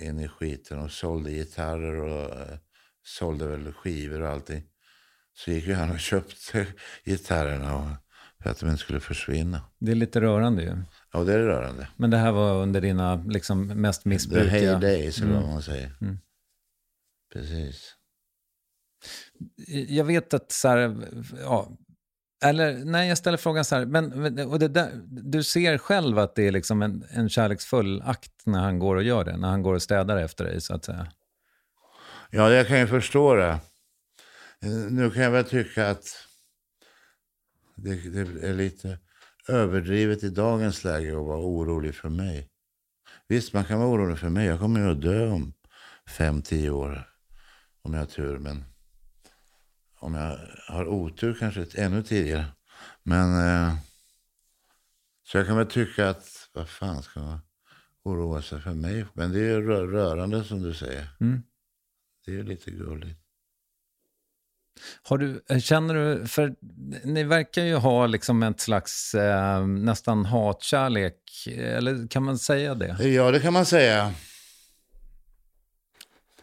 in 0.00 0.20
i 0.20 0.28
skiten 0.28 0.78
och 0.78 0.90
sålde 0.90 1.30
gitarrer 1.30 1.96
och 2.00 2.40
eh, 2.40 2.58
sålde 3.02 3.46
väl 3.46 3.72
skivor 3.72 4.22
och 4.22 4.28
allting. 4.28 4.62
Så 5.36 5.50
gick 5.50 5.68
han 5.68 5.90
och 5.90 6.00
köpte 6.00 6.66
gitarrerna 7.04 7.96
för 8.42 8.50
att 8.50 8.58
de 8.60 8.66
inte 8.68 8.80
skulle 8.82 9.00
försvinna. 9.00 9.60
Det 9.78 9.90
är 9.90 9.96
lite 9.96 10.20
rörande 10.20 10.62
ju. 10.62 10.76
Ja, 11.12 11.24
det 11.24 11.34
är 11.34 11.38
rörande. 11.38 11.88
Men 11.96 12.10
det 12.10 12.16
här 12.16 12.32
var 12.32 12.54
under 12.62 12.80
dina 12.80 13.14
liksom, 13.16 13.66
mest 13.66 14.02
The 14.02 14.08
missbrukiga... 14.08 14.50
heydays, 14.50 15.18
eller 15.18 15.30
Mm. 15.30 15.42
vad 15.42 15.50
man 15.52 15.62
säger. 15.62 15.96
Mm. 16.00 16.18
Precis. 17.32 17.94
Jag 19.88 20.04
vet 20.04 20.34
att 20.34 20.52
så 20.52 20.68
här, 20.68 20.96
ja, 21.42 21.68
eller 22.44 22.84
nej, 22.84 23.08
jag 23.08 23.18
ställer 23.18 23.38
frågan 23.38 23.64
så 23.64 23.74
här, 23.74 23.86
men, 23.86 24.08
men- 24.08 24.46
och 24.48 24.58
det 24.58 24.68
där, 24.68 24.90
du 25.06 25.42
ser 25.42 25.78
själv 25.78 26.18
att 26.18 26.34
det 26.34 26.42
är 26.46 26.52
liksom 26.52 26.82
en, 26.82 27.04
en 27.10 27.28
kärleksfull 27.28 28.02
akt 28.02 28.32
när 28.46 28.60
han 28.60 28.78
går 28.78 28.96
och 28.96 29.02
gör 29.02 29.24
det, 29.24 29.36
när 29.36 29.48
han 29.48 29.62
går 29.62 29.74
och 29.74 29.82
städar 29.82 30.16
efter 30.16 30.44
dig 30.44 30.60
så 30.60 30.74
att 30.74 30.84
säga. 30.84 31.06
Ja, 32.30 32.50
jag 32.50 32.66
kan 32.68 32.78
ju 32.78 32.86
förstå 32.86 33.34
det. 33.34 33.58
Eh, 34.64 34.70
Nu 34.70 35.10
kan 35.10 35.22
jag 35.22 35.30
väl 35.30 35.44
tycka 35.44 35.90
att 35.90 36.26
det, 37.74 37.94
det 37.94 38.48
är 38.48 38.54
lite 38.54 38.98
överdrivet 39.48 40.22
i 40.22 40.30
dagens 40.30 40.84
läge 40.84 41.08
att 41.08 41.26
vara 41.26 41.38
orolig 41.40 41.94
för 41.94 42.08
mig. 42.08 42.50
Visst, 43.28 43.52
man 43.52 43.64
kan 43.64 43.78
vara 43.78 43.88
orolig 43.88 44.18
för 44.18 44.28
mig. 44.28 44.46
Jag 44.46 44.58
kommer 44.58 44.80
ju 44.80 44.90
att 44.90 45.02
dö 45.02 45.30
om 45.30 45.54
fem, 46.08 46.42
tio 46.42 46.70
år. 46.70 47.10
Om 47.82 47.94
jag 47.94 48.00
har 48.00 48.06
tur. 48.06 48.38
Men 48.38 48.64
om 49.98 50.14
jag 50.14 50.38
har 50.68 50.86
otur 50.86 51.36
kanske 51.40 51.66
ännu 51.74 52.02
tidigare. 52.02 52.46
Men 53.02 53.46
eh, 53.46 53.74
så 55.22 55.38
jag 55.38 55.46
kan 55.46 55.56
väl 55.56 55.66
tycka 55.66 56.08
att 56.08 56.50
vad 56.52 56.68
fan 56.68 57.02
ska 57.02 57.20
man 57.20 57.38
oroa 58.02 58.42
sig 58.42 58.60
för 58.60 58.74
mig? 58.74 59.06
Men 59.14 59.32
det 59.32 59.40
är 59.40 59.60
rörande 59.60 60.44
som 60.44 60.62
du 60.62 60.74
säger. 60.74 61.08
Mm. 61.20 61.42
Det 62.24 62.30
är 62.30 62.34
ju 62.34 62.42
lite 62.42 62.70
gulligt. 62.70 63.23
Du, 65.08 65.60
känner 65.60 65.94
du, 65.94 66.26
för 66.26 66.54
ni 67.04 67.24
verkar 67.24 67.62
ju 67.62 67.74
ha 67.74 68.06
liksom 68.06 68.42
ett 68.42 68.60
slags 68.60 69.14
eh, 69.14 69.66
nästan 69.66 70.24
hatkärlek, 70.24 71.46
eller 71.46 72.08
kan 72.08 72.22
man 72.22 72.38
säga 72.38 72.74
det? 72.74 73.04
Ja, 73.08 73.30
det 73.30 73.40
kan 73.40 73.52
man 73.52 73.66
säga. 73.66 74.14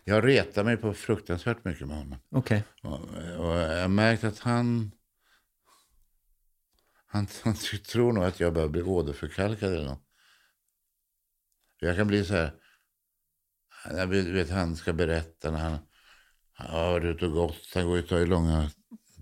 Jag 0.04 0.28
retar 0.28 0.64
mig 0.64 0.78
på 0.78 0.94
fruktansvärt 0.94 1.66
mycket 1.66 1.88
med 1.88 1.98
honom. 1.98 2.20
Okej. 2.32 2.64
Och, 2.82 3.00
och 3.38 3.58
jag 3.58 3.82
har 3.82 3.88
märkt 3.88 4.24
att 4.24 4.40
han, 4.40 4.92
han... 7.08 7.28
Han 7.44 7.56
tror 7.92 8.14
nog 8.14 8.24
att 8.24 8.40
jag 8.40 8.54
börjar 8.54 8.70
bli 8.70 8.82
åderförkalkad 8.82 9.74
eller 9.74 9.86
något. 9.86 10.04
Jag 11.80 11.96
kan 11.96 12.08
bli 12.08 12.26
så 12.26 12.34
här... 12.34 12.52
Vet, 14.06 14.26
vet 14.26 14.50
han 14.50 14.76
ska 14.76 14.94
berätta 14.94 15.52
när 15.52 15.60
han 15.60 15.78
varit 16.70 17.16
ute 17.16 17.26
och 17.26 17.32
gått. 17.32 17.72
Han 17.74 17.86
går 17.88 17.98
ju 17.98 18.04
tar 18.04 18.26
långa 18.26 18.70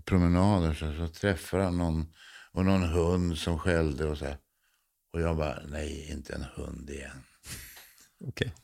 promenader. 0.04 0.74
Så, 0.74 0.94
så 0.94 1.08
träffar 1.08 1.58
han 1.58 1.78
någon 1.78 2.14
och 2.52 2.64
någon 2.64 2.82
hund 2.82 3.38
som 3.38 3.58
skällde 3.58 4.04
och 4.04 4.18
så 4.18 4.24
här. 4.24 4.38
Och 5.12 5.20
jag 5.20 5.36
bara, 5.36 5.62
nej, 5.66 6.10
inte 6.10 6.34
en 6.34 6.42
hund 6.42 6.90
igen. 6.90 7.24
Okej. 8.20 8.54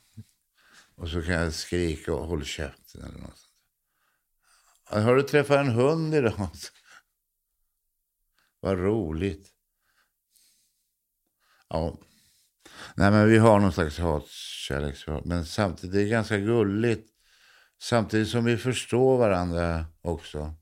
Och 0.95 1.09
så 1.09 1.23
kan 1.23 1.35
jag 1.35 1.55
skrika 1.55 2.15
och 2.15 2.27
håll 2.27 2.45
käften 2.45 3.03
eller 3.03 3.19
något 3.19 3.39
sånt. 3.39 3.53
Ja, 4.91 5.01
Har 5.01 5.17
du 5.17 5.23
träffat 5.23 5.57
en 5.57 5.71
hund 5.71 6.15
idag? 6.15 6.33
Vad 8.61 8.79
roligt. 8.79 9.53
Ja. 11.69 11.99
Nej 12.95 13.11
men 13.11 13.29
vi 13.29 13.39
har 13.39 13.61
någon 13.61 13.73
slags 13.73 13.99
hatkärleksförhållande. 13.99 15.35
Men 15.35 15.47
samtidigt, 15.47 15.95
det 15.95 16.03
är 16.03 16.09
ganska 16.09 16.39
gulligt. 16.39 17.16
Samtidigt 17.83 18.29
som 18.29 18.45
vi 18.45 18.57
förstår 18.57 19.19
varandra 19.19 19.85
också. 20.03 20.55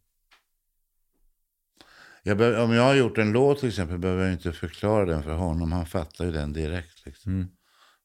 Jag 2.23 2.39
behöver, 2.39 2.65
om 2.65 2.73
jag 2.73 2.83
har 2.83 2.95
gjort 2.95 3.19
en 3.19 3.33
låt 3.33 3.59
till 3.59 3.69
exempel 3.69 3.99
behöver 3.99 4.25
jag 4.25 4.33
inte 4.33 4.53
förklara 4.53 5.05
den 5.05 5.23
för 5.23 5.33
honom. 5.35 5.73
Han 5.73 5.87
fattar 5.87 6.25
ju 6.25 6.33
den 6.33 6.53
direkt. 6.53 7.07
Liksom 7.07 7.33
Mm. 7.33 7.49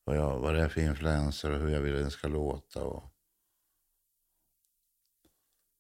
vad, 0.04 0.18
jag, 0.18 0.40
vad 0.40 0.56
det 0.56 0.62
är 0.62 0.70
för 0.70 0.82
influenser 0.82 1.52
och 1.52 1.60
hur 1.60 1.70
jag 1.70 1.82
vill 1.82 1.96
att 1.96 2.02
den 2.02 2.12
ska 2.12 2.28
låta. 2.28 2.84
Och... 2.84 3.04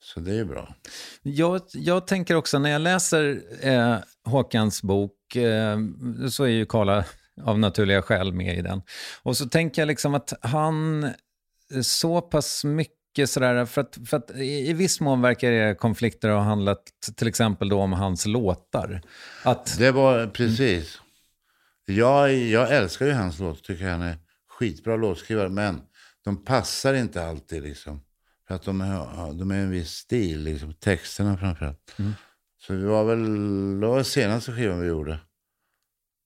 Så 0.01 0.19
det 0.19 0.39
är 0.39 0.45
bra. 0.45 0.75
Jag, 1.21 1.61
jag 1.73 2.07
tänker 2.07 2.35
också 2.35 2.59
när 2.59 2.69
jag 2.69 2.81
läser 2.81 3.41
eh, 3.67 3.97
Håkans 4.23 4.83
bok 4.83 5.35
eh, 5.35 5.77
så 6.29 6.43
är 6.43 6.47
ju 6.47 6.65
Karla 6.65 7.05
av 7.41 7.59
naturliga 7.59 8.01
skäl 8.01 8.33
med 8.33 8.57
i 8.57 8.61
den. 8.61 8.81
Och 9.23 9.37
så 9.37 9.49
tänker 9.49 9.81
jag 9.81 9.87
liksom 9.87 10.15
att 10.15 10.33
han 10.41 11.09
så 11.83 12.21
pass 12.21 12.63
mycket 12.63 12.98
sådär, 13.25 13.65
för 13.65 13.81
att, 13.81 13.97
för 14.05 14.17
att 14.17 14.31
i, 14.31 14.73
viss 14.73 14.99
mån 15.01 15.21
verkar 15.21 15.51
era 15.51 15.75
konflikter 15.75 16.29
ha 16.29 16.39
handlat 16.39 16.83
till 17.15 17.27
exempel 17.27 17.69
då 17.69 17.79
om 17.81 17.93
hans 17.93 18.25
låtar. 18.25 19.01
Att, 19.43 19.77
Det 19.77 19.91
var 19.91 20.27
precis. 20.27 21.01
Jag, 21.85 22.33
jag 22.33 22.75
älskar 22.75 23.05
ju 23.05 23.11
hans 23.11 23.39
låt. 23.39 23.63
Tycker 23.63 23.89
han 23.89 24.01
är 24.01 24.17
skitbra 24.49 24.95
låtskrivare. 24.95 25.49
Men 25.49 25.81
de 26.25 26.43
passar 26.45 26.93
inte 26.93 27.23
alltid 27.25 27.63
liksom. 27.63 28.01
För 28.47 28.55
att 28.55 28.63
de 28.63 28.81
är, 28.81 29.33
de 29.33 29.51
är 29.51 29.55
en 29.59 29.69
viss 29.71 29.89
stil. 29.91 30.43
Liksom. 30.43 30.73
Texterna 30.73 31.37
framförallt. 31.37 31.95
Så 32.61 32.73
det 32.73 32.85
var 32.85 33.03
väl 33.03 33.23
det 33.79 33.87
var 33.87 34.03
senaste 34.03 34.51
skivan 34.51 34.81
vi 34.81 34.87
gjorde. 34.87 35.19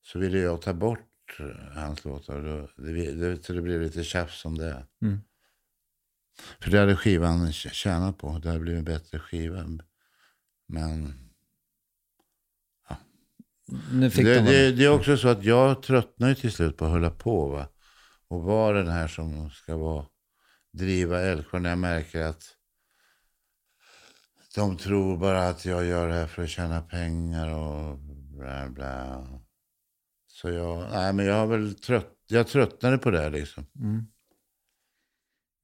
Så 0.06 0.20
ville 0.20 0.38
jag 0.40 0.62
ta 0.62 0.74
bort 0.74 1.40
eh, 1.40 1.76
hans 1.76 2.06
låtar. 2.06 2.42
Då- 2.42 2.84
Det, 2.84 3.12
det, 3.12 3.46
så 3.46 3.54
det 3.54 3.62
blev 3.62 3.82
lite 3.82 4.04
tjafs 4.04 4.46
om 4.46 4.58
det. 4.58 4.86
Mm. 5.02 5.20
För 6.60 6.72
det 6.72 6.80
hade 6.80 6.96
skivan 6.96 7.48
tj- 7.48 7.70
tjänat 7.70 8.18
på. 8.18 8.40
Det 8.40 8.50
hade 8.50 8.60
blivit 8.60 8.80
en 8.80 8.86
bättre 8.86 9.20
skiva. 9.20 9.66
Men 10.68 11.14
fick 14.12 14.26
det, 14.26 14.36
de 14.36 14.42
det, 14.46 14.72
det 14.72 14.86
är 14.86 14.90
också 14.90 15.18
så 15.18 15.28
att 15.28 15.44
jag 15.44 15.84
tröttnar 15.84 16.30
ju 16.30 16.36
till 16.36 16.52
slut 16.52 16.78
på 16.78 16.86
att 16.86 16.92
hålla 16.92 17.10
på. 17.10 17.48
Va? 17.50 17.68
Och 18.28 18.44
vara 18.44 18.78
den 18.78 18.92
här 18.92 19.08
som 19.08 19.50
ska 19.50 19.78
vara, 19.78 20.06
driva 20.74 21.22
Älvsjö 21.22 21.60
när 21.60 21.70
jag 21.70 21.80
märker 21.80 22.22
att 22.22 22.44
de 24.56 24.78
tror 24.78 25.18
bara 25.18 25.48
att 25.48 25.66
jag 25.66 25.86
gör 25.86 26.08
det 26.08 26.14
här 26.14 26.28
för 26.28 26.44
att 26.44 26.50
tjäna 26.50 26.82
pengar 26.82 27.48
och 27.50 27.98
bla 28.38 28.70
bla. 28.70 29.28
Så 30.28 30.50
jag, 30.50 30.92
nej 30.92 31.14
men 31.14 31.26
jag 31.26 31.36
har 31.36 31.48
väl 31.48 31.76
trött, 31.76 32.16
jag 32.28 32.48
tröttnade 32.48 32.98
på 32.98 33.12
det 33.12 33.20
här 33.22 33.30
liksom. 33.30 33.66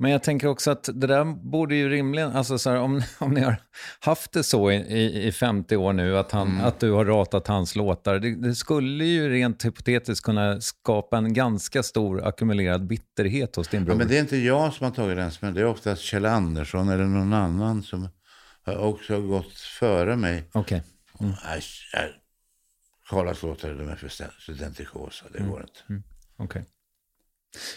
Men 0.01 0.11
jag 0.11 0.23
tänker 0.23 0.47
också 0.47 0.71
att 0.71 0.89
det 0.93 1.07
där 1.07 1.25
borde 1.25 1.75
ju 1.75 1.89
rimligen, 1.89 2.31
alltså 2.31 2.57
så 2.57 2.69
här, 2.69 2.77
om, 2.77 3.01
om 3.19 3.33
ni 3.33 3.41
har 3.41 3.55
haft 3.99 4.31
det 4.31 4.43
så 4.43 4.71
i, 4.71 4.75
i, 4.75 5.27
i 5.27 5.31
50 5.31 5.75
år 5.75 5.93
nu, 5.93 6.17
att, 6.17 6.31
han, 6.31 6.47
Mm. 6.47 6.65
att 6.65 6.79
du 6.79 6.91
har 6.91 7.05
ratat 7.05 7.47
hans 7.47 7.75
låtar, 7.75 8.19
det, 8.19 8.35
det 8.35 8.55
skulle 8.55 9.05
ju 9.05 9.29
rent 9.29 9.65
hypotetiskt 9.65 10.25
kunna 10.25 10.61
skapa 10.61 11.17
en 11.17 11.33
ganska 11.33 11.83
stor 11.83 12.27
ackumulerad 12.27 12.87
bitterhet 12.87 13.55
hos 13.55 13.67
din 13.67 13.85
bror. 13.85 13.93
Ja, 13.93 13.97
men 13.97 14.07
det 14.07 14.17
är 14.17 14.21
inte 14.21 14.37
jag 14.37 14.73
som 14.73 14.83
har 14.85 14.91
tagit 14.91 15.17
den 15.17 15.31
smällen. 15.31 15.55
Det 15.55 15.61
är 15.61 15.65
oftast 15.65 16.01
Kjell 16.01 16.25
Andersson 16.25 16.89
eller 16.89 17.05
någon 17.05 17.33
annan 17.33 17.83
som 17.83 18.07
har 18.63 18.77
också 18.77 19.21
gått 19.21 19.53
före 19.59 20.15
mig. 20.15 20.49
Okej. 20.51 20.83
Mm. 21.19 21.33
Karlas 23.09 23.43
låtar 23.43 23.73
de 23.73 23.89
är 23.89 23.95
för 23.95 24.09
studentikosa, 24.41 25.25
det 25.33 25.43
går 25.43 25.61
inte. 25.61 26.03
Okej. 26.37 26.65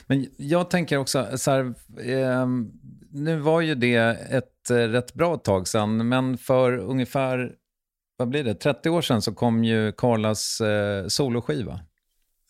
Men 0.06 0.26
jag 0.36 0.70
tänker 0.70 0.96
också 0.96 1.38
så 1.38 1.50
här, 1.50 1.74
ehm, 2.00 2.70
nu 3.10 3.36
var 3.36 3.60
ju 3.60 3.74
det 3.74 3.96
ett 4.30 4.70
eh, 4.70 4.76
rätt 4.76 5.14
bra 5.14 5.36
tag 5.36 5.68
sedan, 5.68 6.08
men 6.08 6.38
för 6.38 6.78
ungefär, 6.78 7.54
vad 8.16 8.28
blir 8.28 8.44
det, 8.44 8.54
30 8.54 8.90
år 8.90 9.02
sedan 9.02 9.22
så 9.22 9.34
kom 9.34 9.64
ju 9.64 9.92
Karlas 9.92 10.60
eh, 10.60 11.06
soloskiva. 11.06 11.80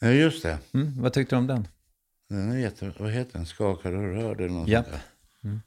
Ja, 0.00 0.08
just 0.08 0.42
det. 0.42 0.58
Mm, 0.74 1.02
vad 1.02 1.12
tyckte 1.12 1.34
du 1.34 1.38
om 1.38 1.46
den? 1.46 1.68
Den 2.28 2.52
är 2.52 2.58
jätte... 2.58 2.92
Vad 2.98 3.10
heter 3.10 3.32
den? 3.32 3.46
Skakar 3.46 3.92
och 3.92 4.14
rör 4.14 4.36
eller 4.40 4.48
något 4.48 4.68
Japp. 4.68 4.84
sånt 4.84 4.96
där. 4.96 5.60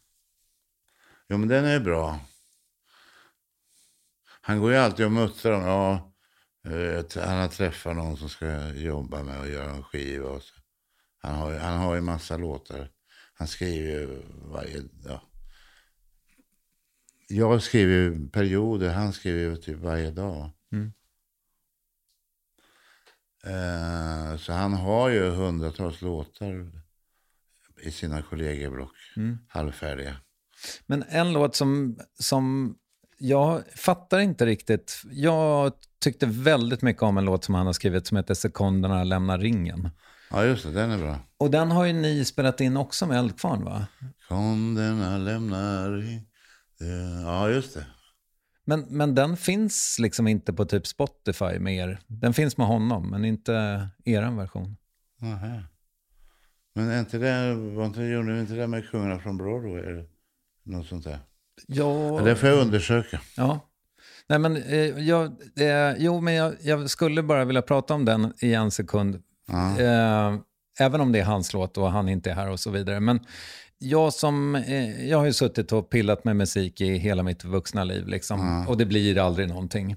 Jo, 1.29 1.37
men 1.37 1.47
den 1.47 1.65
är 1.65 1.79
bra. 1.79 2.19
Han 4.41 4.59
går 4.59 4.71
ju 4.71 4.77
alltid 4.77 5.05
och 5.05 5.11
muttrar 5.11 5.51
om, 5.53 5.61
ja, 5.63 6.11
eh, 6.71 7.25
han 7.27 7.37
har 7.37 7.47
träffat 7.47 7.95
någon 7.95 8.17
som 8.17 8.29
ska 8.29 8.67
jobba 8.67 9.23
med 9.23 9.39
och 9.39 9.49
göra 9.49 9.71
en 9.71 9.83
skiva. 9.83 10.29
Och 10.29 10.41
så. 10.41 10.54
Han, 11.25 11.35
har, 11.35 11.53
han 11.53 11.79
har 11.79 11.95
ju 11.95 12.01
massa 12.01 12.37
låtar. 12.37 12.89
Han 13.33 13.47
skriver 13.47 13.89
ju 13.89 14.21
varje, 14.51 14.83
ja. 15.05 15.21
jag 17.27 17.63
skriver 17.63 18.27
perioder, 18.29 18.93
han 18.93 19.13
skriver 19.13 19.39
ju 19.39 19.55
typ 19.55 19.77
varje 19.77 20.11
dag. 20.11 20.49
Mm. 20.71 20.91
Eh, 23.43 24.37
så 24.37 24.53
han 24.53 24.73
har 24.73 25.09
ju 25.09 25.29
hundratals 25.29 26.01
låtar 26.01 26.71
i 27.81 27.91
sina 27.91 28.21
kollegieblock, 28.21 28.95
Mm. 29.17 29.37
halvfärdiga. 29.47 30.17
Men 30.85 31.03
en 31.09 31.33
låt 31.33 31.55
som, 31.55 31.99
som 32.19 32.75
jag 33.17 33.63
fattar 33.75 34.19
inte 34.19 34.45
riktigt. 34.45 35.01
Jag 35.11 35.73
tyckte 35.99 36.25
väldigt 36.25 36.81
mycket 36.81 37.03
om 37.03 37.17
en 37.17 37.25
låt 37.25 37.43
som 37.43 37.55
han 37.55 37.65
har 37.65 37.73
skrivit 37.73 38.07
som 38.07 38.17
heter 38.17 38.33
Sekunderna 38.33 39.03
lämnar 39.03 39.39
ringen. 39.39 39.89
Ja, 40.35 40.45
just 40.45 40.63
det, 40.63 40.71
den 40.71 40.91
är 40.91 40.97
bra. 40.97 41.19
Och 41.37 41.51
den 41.51 41.71
har 41.71 41.85
ju 41.85 41.93
ni 41.93 42.25
spelat 42.25 42.61
in 42.61 42.77
också 42.77 43.05
med 43.05 43.19
Eldkvarn 43.19 43.63
va? 43.63 43.87
Kunderna 44.27 45.17
lämnar 45.17 46.03
Ja, 47.25 47.49
just 47.49 47.73
det. 47.73 47.85
Men, 48.65 48.85
men 48.89 49.15
den 49.15 49.37
finns 49.37 49.97
liksom 49.99 50.27
inte 50.27 50.53
på 50.53 50.65
typ 50.65 50.87
Spotify 50.87 51.59
med 51.59 51.75
er. 51.75 51.99
Den 52.07 52.33
finns 52.33 52.57
med 52.57 52.67
honom, 52.67 53.09
men 53.09 53.25
inte 53.25 53.87
eran 54.05 54.37
version. 54.37 54.77
Nähä. 55.21 55.63
Men 56.73 56.89
är 56.89 56.99
inte 56.99 57.17
det, 57.17 57.53
var 57.53 57.85
inte, 57.85 58.01
gjorde 58.01 58.33
ni 58.33 58.39
inte 58.39 58.53
det 58.53 58.67
med 58.67 58.89
Kungarna 58.89 59.19
från 59.19 59.37
Broadway? 59.37 59.79
Eller 59.79 60.05
något 60.63 60.87
sånt 60.87 61.03
där? 61.03 61.19
Ja, 61.67 62.21
det 62.23 62.35
får 62.35 62.49
jag 62.49 62.59
undersöka. 62.59 63.21
ja. 63.37 63.69
Nej, 64.27 64.39
men, 64.39 64.55
eh, 64.55 64.99
jag, 65.07 65.25
eh, 65.59 65.95
jo, 65.97 66.21
men 66.21 66.33
jag, 66.33 66.55
jag 66.61 66.89
skulle 66.89 67.23
bara 67.23 67.45
vilja 67.45 67.61
prata 67.61 67.93
om 67.93 68.05
den 68.05 68.33
i 68.41 68.53
en 68.53 68.71
sekund. 68.71 69.21
Eh, 69.79 70.35
även 70.79 71.01
om 71.01 71.11
det 71.11 71.19
är 71.19 71.23
hans 71.23 71.53
låt 71.53 71.77
och 71.77 71.91
han 71.91 72.09
inte 72.09 72.31
är 72.31 72.35
här 72.35 72.49
och 72.49 72.59
så 72.59 72.71
vidare. 72.71 72.99
Men 72.99 73.19
jag, 73.77 74.13
som, 74.13 74.55
eh, 74.55 75.07
jag 75.09 75.17
har 75.17 75.25
ju 75.25 75.33
suttit 75.33 75.71
och 75.71 75.89
pillat 75.89 76.23
med 76.25 76.35
musik 76.35 76.81
i 76.81 76.97
hela 76.97 77.23
mitt 77.23 77.43
vuxna 77.43 77.83
liv. 77.83 78.07
Liksom, 78.07 78.65
Och 78.67 78.77
det 78.77 78.85
blir 78.85 79.17
aldrig 79.17 79.47
någonting. 79.47 79.95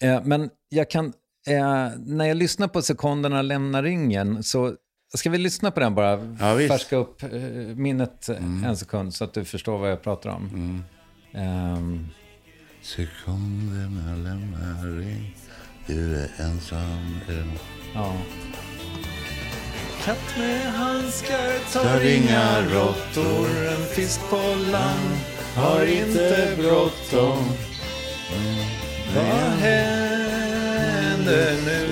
Eh, 0.00 0.20
men 0.24 0.50
jag 0.68 0.90
kan, 0.90 1.06
eh, 1.46 1.88
när 1.98 2.24
jag 2.24 2.36
lyssnar 2.36 2.68
på 2.68 2.82
sekunderna 2.82 3.42
lämna 3.42 3.82
ringen 3.82 4.42
så 4.42 4.74
ska 5.14 5.30
vi 5.30 5.38
lyssna 5.38 5.70
på 5.70 5.80
den 5.80 5.94
bara? 5.94 6.34
Ja, 6.40 6.54
visst. 6.54 6.72
Färska 6.72 6.96
upp 6.96 7.22
eh, 7.22 7.30
minnet 7.76 8.28
eh, 8.28 8.36
en 8.64 8.76
sekund 8.76 9.14
så 9.14 9.24
att 9.24 9.34
du 9.34 9.44
förstår 9.44 9.78
vad 9.78 9.90
jag 9.90 10.02
pratar 10.02 10.30
om. 10.30 10.84
Ehm, 11.34 12.06
Sekunderna 12.82 14.16
lämnar 14.16 14.96
ring. 14.98 15.36
Du 15.86 16.16
är 16.16 16.28
ensam. 16.38 17.20
Är 17.28 17.32
det 17.32 17.44
något? 17.44 17.62
ja. 17.94 18.12
Katt 20.04 20.36
med 20.38 20.72
handskar 20.72 21.72
Tar 21.72 22.04
inga 22.06 22.60
råttor, 22.60 23.48
en 23.68 23.84
fisk 23.86 24.20
på 24.30 24.36
land 24.72 25.16
har 25.56 25.86
inte 25.86 26.54
bråttom. 26.58 27.44
Vad 29.14 29.24
händer 29.60 31.56
nu? 31.66 31.88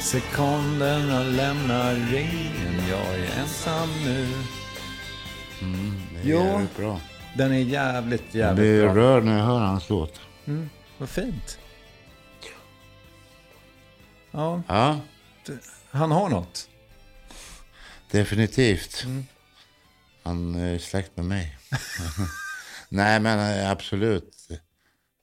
Sekunderna 0.00 1.22
lämnar 1.22 1.94
ringen, 1.94 2.82
jag 2.90 3.14
är 3.14 3.40
ensam 3.40 3.88
nu. 4.04 4.28
Det 6.12 6.20
är 6.20 6.24
Jo. 6.34 6.66
bra. 6.76 7.00
Den 7.36 7.52
är 7.52 7.58
jävligt, 7.58 8.22
Jag 8.30 8.38
jävligt 8.40 8.56
blir 8.62 8.82
bra. 8.82 8.94
rörd 8.94 9.24
när 9.24 9.38
jag 9.38 9.44
hör 9.44 9.58
hans 9.60 9.88
låt. 9.90 10.20
Vad 10.98 11.08
fint. 11.08 11.58
Ja, 14.30 14.62
Ja, 14.68 15.00
han 15.90 16.10
har 16.10 16.28
något. 16.30 16.68
definitivt. 18.10 19.04
Mm. 19.04 19.24
Han 20.22 20.54
är 20.54 20.78
släkt 20.78 21.16
med 21.16 21.24
mig. 21.26 21.58
Nej, 22.88 23.20
men 23.20 23.58
eh, 23.58 23.70
absolut. 23.70 24.48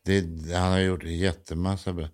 Det, 0.05 0.22
han 0.55 0.72
har 0.72 0.80
gjort 0.80 1.03
jättemassa 1.03 1.93
bra. 1.93 2.07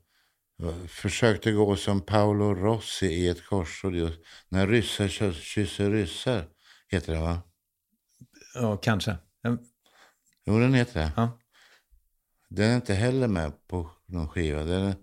Försökte 0.87 1.51
gå 1.51 1.75
som 1.75 2.01
Paolo 2.01 2.53
Rossi 2.55 3.05
i 3.07 3.27
ett 3.27 3.45
korsord. 3.45 3.95
just. 3.95 4.19
När 4.49 4.67
ryssar 4.67 5.07
kys- 5.07 5.41
kysser 5.41 5.91
ryssar. 5.91 6.47
Heter 6.89 7.13
det 7.13 7.19
va? 7.19 7.41
Ja, 8.55 8.77
kanske. 8.77 9.17
Mm, 9.47 9.59
Jo, 10.45 10.59
den 10.59 10.73
heter 10.73 10.99
det. 10.99 11.11
Ja. 11.15 11.39
Den 12.49 12.71
är 12.71 12.75
inte 12.75 12.93
heller 12.93 13.27
med 13.27 13.67
på 13.67 13.89
någon 14.05 14.27
skiva. 14.27 14.63
Den, 14.63 14.83
är- 14.83 14.95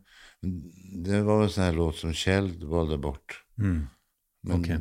det 1.04 1.22
var 1.22 1.42
en 1.42 1.50
sån 1.50 1.64
här 1.64 1.72
låt 1.72 1.96
som 1.96 2.12
Kjell 2.12 2.66
valde 2.66 2.98
bort. 2.98 3.44
Men 4.42 4.60
Okej. 4.60 4.78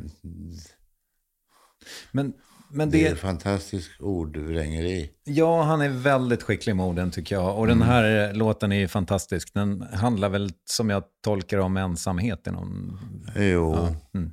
Men, 2.12 2.32
men 2.70 2.90
det 2.90 3.06
är 3.06 3.10
det, 3.10 3.16
fantastiskt 3.16 4.00
ordvrängeri. 4.00 5.10
ja, 5.24 5.62
han 5.62 5.80
är 5.80 5.88
väldigt 5.88 6.42
skicklig 6.42 6.76
med 6.76 6.86
orden 6.86 7.10
tycker 7.10 7.34
jag. 7.34 7.58
Och 7.58 7.66
den 7.66 7.82
här 7.82 8.28
eh, 8.28 8.34
låten 8.34 8.72
är 8.72 8.76
ju 8.76 8.88
fantastisk. 8.88 9.54
Den 9.54 9.82
handlar 9.82 10.28
väl, 10.28 10.52
som 10.64 10.90
jag 10.90 11.04
tolkar 11.24 11.58
om 11.58 11.76
ensamhet 11.76 12.46
i 12.46 12.50
någon... 12.50 12.98
Jo, 13.36 13.74
mm. 14.14 14.32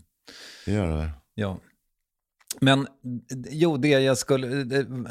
det 0.65 0.71
gör 0.71 0.97
det. 0.97 1.09
Ja. 1.35 1.59
Men 2.61 2.87
jo, 3.49 3.77
det 3.77 3.87
jag 3.89 4.17
skulle, 4.17 4.65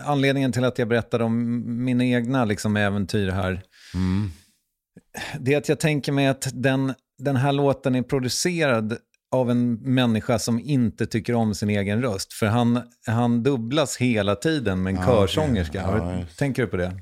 anledningen 0.05 0.53
till 0.53 0.65
att 0.65 0.79
jag 0.79 0.89
berättade 0.89 1.25
om 1.25 1.85
mina 1.85 2.05
egna 2.05 2.45
liksom, 2.45 2.77
äventyr 2.77 3.29
här, 3.31 3.63
det 5.41 5.55
är 5.55 5.59
att 5.59 5.69
jag 5.69 5.81
tänker 5.81 6.13
mig 6.13 6.27
att 6.27 6.49
den, 6.53 6.95
den 7.19 7.37
här 7.37 7.53
låten 7.53 7.95
är 7.95 8.03
producerad 8.03 8.97
av 9.33 9.51
en 9.51 9.75
människa 9.75 10.39
som 10.39 10.61
inte 10.61 11.07
tycker 11.07 11.35
om 11.35 11.55
sin 11.55 11.71
egen 11.71 12.03
röst. 12.03 12.33
För 12.33 12.47
han, 12.47 12.81
han 13.07 13.43
dubblas 13.43 13.97
hela 13.97 14.35
tiden 14.37 14.83
med 14.83 14.91
en 14.95 15.01
Ja, 15.01 15.07
körsångerska. 15.07 15.83
Har- 15.83 16.19
just. 16.21 16.39
Tänker 16.39 16.63
du 16.63 16.69
på 16.69 16.77
det? 16.77 17.01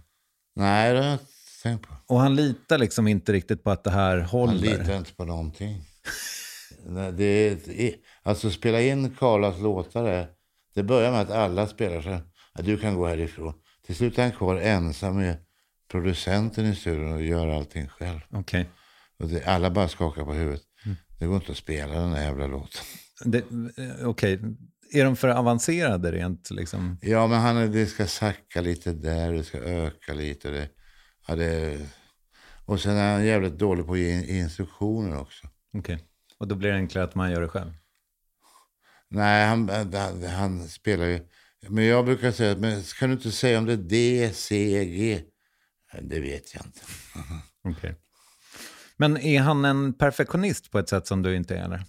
Nej, 0.56 0.92
det 0.92 0.98
har 0.98 1.04
jag 1.04 1.12
inte 1.14 1.24
tänkt 1.62 1.88
på. 1.88 1.94
Och 2.06 2.20
han 2.20 2.36
litar 2.36 2.78
liksom 2.78 3.08
inte 3.08 3.32
riktigt 3.32 3.64
på 3.64 3.70
att 3.70 3.84
det 3.84 3.90
här 3.90 4.18
håller. 4.20 4.52
Han 4.52 4.56
litar 4.60 4.96
inte 4.96 5.14
på 5.14 5.24
någonting. 5.24 5.82
Nej, 6.86 7.12
det 7.12 7.24
är, 7.24 7.58
alltså 8.22 8.50
spela 8.50 8.80
in 8.80 9.10
Karlas 9.18 9.58
låtar, 9.60 10.04
är- 10.04 10.26
det 10.76 10.82
börjar 10.82 11.12
med 11.12 11.20
att 11.20 11.30
alla 11.30 11.66
spelar 11.66 12.02
så 12.02 12.08
här. 12.08 12.22
Ja, 12.54 12.62
du 12.62 12.78
kan 12.78 12.94
gå 12.94 13.06
härifrån. 13.06 13.54
Till 13.86 13.96
slut 13.96 14.18
är 14.18 14.22
han 14.22 14.32
kvar 14.32 14.56
ensam 14.56 15.16
med 15.16 15.36
producenten 15.90 16.66
i 16.66 16.74
studion 16.74 17.12
och 17.12 17.22
gör 17.22 17.48
allting 17.48 17.88
själv. 17.88 18.20
Okej. 18.30 18.68
Och 19.18 19.28
det, 19.28 19.44
alla 19.44 19.70
bara 19.70 19.88
skakar 19.88 20.24
på 20.24 20.32
huvudet. 20.32 20.62
Mm. 20.84 20.96
Det 21.18 21.26
går 21.26 21.36
inte 21.36 21.52
att 21.52 21.58
spela 21.58 21.94
den 21.94 22.12
här 22.12 22.24
jävla 22.24 22.46
låten. 22.46 22.82
Eh, 23.34 24.08
Okej, 24.08 24.40
är 24.92 25.04
de 25.04 25.16
för 25.16 25.28
avancerade 25.28 26.12
rent 26.12 26.50
liksom? 26.50 26.98
Ja, 27.02 27.26
men 27.26 27.40
han, 27.40 27.72
det 27.72 27.86
ska 27.86 28.06
sacka 28.06 28.60
lite 28.60 28.92
där, 28.92 29.32
det 29.32 29.44
ska 29.44 29.58
öka 29.58 30.14
lite. 30.14 30.50
Det, 30.50 30.68
ja, 31.28 31.36
det, 31.36 31.78
och 32.64 32.80
sen 32.80 32.96
är 32.96 33.12
han 33.12 33.26
jävligt 33.26 33.58
dålig 33.58 33.86
på 33.86 33.92
att 33.92 33.98
ge 33.98 34.38
instruktioner 34.38 35.20
också. 35.20 35.48
Okej. 35.78 35.98
Och 36.38 36.48
då 36.48 36.54
blir 36.54 36.70
det 36.70 36.76
enklare 36.76 37.04
att 37.04 37.14
man 37.14 37.30
gör 37.30 37.40
det 37.40 37.48
själv? 37.48 37.72
Nej, 39.10 39.46
han, 39.46 39.68
han, 39.68 40.22
han 40.22 40.68
spelar 40.68 41.06
ju... 41.06 41.20
Men 41.68 41.84
jag 41.84 42.04
brukar 42.04 42.32
säga, 42.32 42.56
men 42.56 42.82
kan 42.82 43.08
du 43.08 43.14
inte 43.14 43.32
säga 43.32 43.58
om 43.58 43.66
det 43.66 43.72
är 43.72 43.76
D, 43.76 44.30
C, 44.34 44.84
G? 44.84 45.22
Det 46.02 46.20
vet 46.20 46.54
jag 46.54 46.66
inte. 46.66 46.80
Okej. 47.76 47.96
Men 48.96 49.16
är 49.16 49.40
han 49.40 49.64
en 49.64 49.94
perfektionist 49.94 50.70
på 50.70 50.78
ett 50.78 50.88
sätt 50.88 51.06
som 51.06 51.22
du 51.22 51.36
inte 51.36 51.56
är? 51.56 51.64
Eller? 51.64 51.84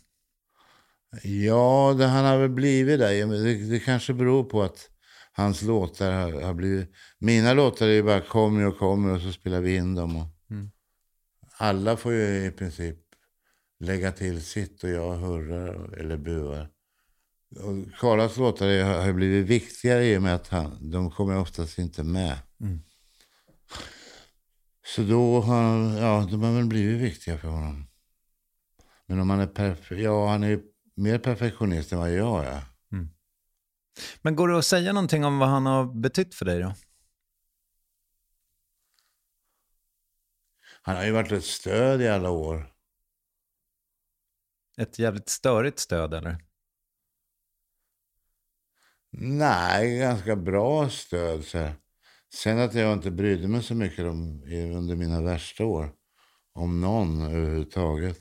Ja, 1.24 1.96
det, 1.98 2.06
han 2.06 2.26
har 2.26 2.38
väl 2.38 2.50
blivit 2.50 3.00
det. 3.00 3.26
Det. 3.26 3.56
Det 3.70 3.80
kanske 3.80 4.14
beror 4.14 4.44
på 4.44 4.64
att 4.64 4.90
hans 5.32 5.62
låtar 5.62 6.12
har, 6.12 6.42
har 6.42 6.54
blivit... 6.54 6.92
Mina 7.20 7.54
låtar 7.54 7.88
är 7.88 7.92
ju 7.92 8.04
bara 8.04 8.22
kommer 8.22 8.66
och 8.66 8.78
kommer 8.78 9.14
och 9.14 9.22
så 9.22 9.32
spelar 9.32 9.62
vi 9.62 9.76
in 9.76 9.96
dem. 9.96 10.16
Och 10.16 10.28
Alla 11.58 11.98
får 11.98 12.14
ju 12.14 12.46
i 12.46 12.52
princip 12.52 12.98
lägga 13.80 14.12
till 14.12 14.46
sitt 14.46 14.84
och 14.84 14.90
jag 14.90 15.16
hurrar 15.16 15.94
eller 16.00 16.18
buar. 16.18 16.70
Karlas 18.00 18.38
låtar 18.38 18.84
har 18.84 19.14
blivit 19.14 19.46
viktigare 19.48 20.06
i 20.06 20.18
och 20.18 20.22
med 20.22 20.36
att 20.36 20.48
han, 20.48 20.92
de 20.92 21.12
kommer 21.12 21.38
oftast 21.38 21.78
inte 21.78 22.04
med. 22.04 22.38
Så 24.86 25.02
då 25.02 25.42
har 25.42 25.62
han- 25.64 25.98
ja, 25.98 26.28
de 26.32 26.44
har 26.44 26.54
väl 26.54 26.66
blivit 26.66 27.02
viktiga 27.02 27.38
för 27.38 27.48
honom. 27.48 27.88
Men 29.06 29.20
om 29.20 29.30
han 29.30 29.40
är 29.40 29.48
perfekt, 29.48 30.02
ja 30.02 30.30
han 30.30 30.44
är 30.44 30.62
mer 30.96 31.20
perfektionist 31.20 31.92
än 31.92 32.00
vad 32.00 32.12
jag 32.14 32.46
är. 32.46 32.62
Men 34.22 34.36
går 34.36 34.48
det 34.48 34.58
att 34.58 34.66
säga 34.66 34.94
någonting 34.94 35.26
om 35.26 35.40
vad 35.40 35.50
han 35.50 35.66
har 35.66 35.86
betytt 36.02 36.36
för 36.36 36.46
dig 36.46 36.60
då? 36.60 36.74
Han 40.82 40.96
har 40.96 41.06
ju 41.06 41.12
varit 41.12 41.32
ett 41.32 41.44
stöd 41.44 42.02
i 42.02 42.08
alla 42.08 42.30
år. 42.30 42.74
Ett 44.78 45.00
jävligt 45.00 45.30
störigt 45.30 45.80
stöd 45.80 46.14
eller? 46.14 46.47
Nej, 49.12 50.00
ganska 50.00 50.36
bra 50.36 50.90
stöd. 50.90 51.46
Så. 51.46 51.70
Sen 52.34 52.60
att 52.60 52.74
jag 52.74 52.94
inte 52.94 53.12
brydde 53.12 53.48
mig 53.48 53.64
så 53.64 53.76
mycket 53.76 54.06
om, 54.06 54.44
under 54.76 54.96
mina 54.96 55.22
värsta 55.22 55.66
år. 55.66 55.92
Om 56.54 56.82
någon 56.82 57.22
överhuvudtaget. 57.22 58.18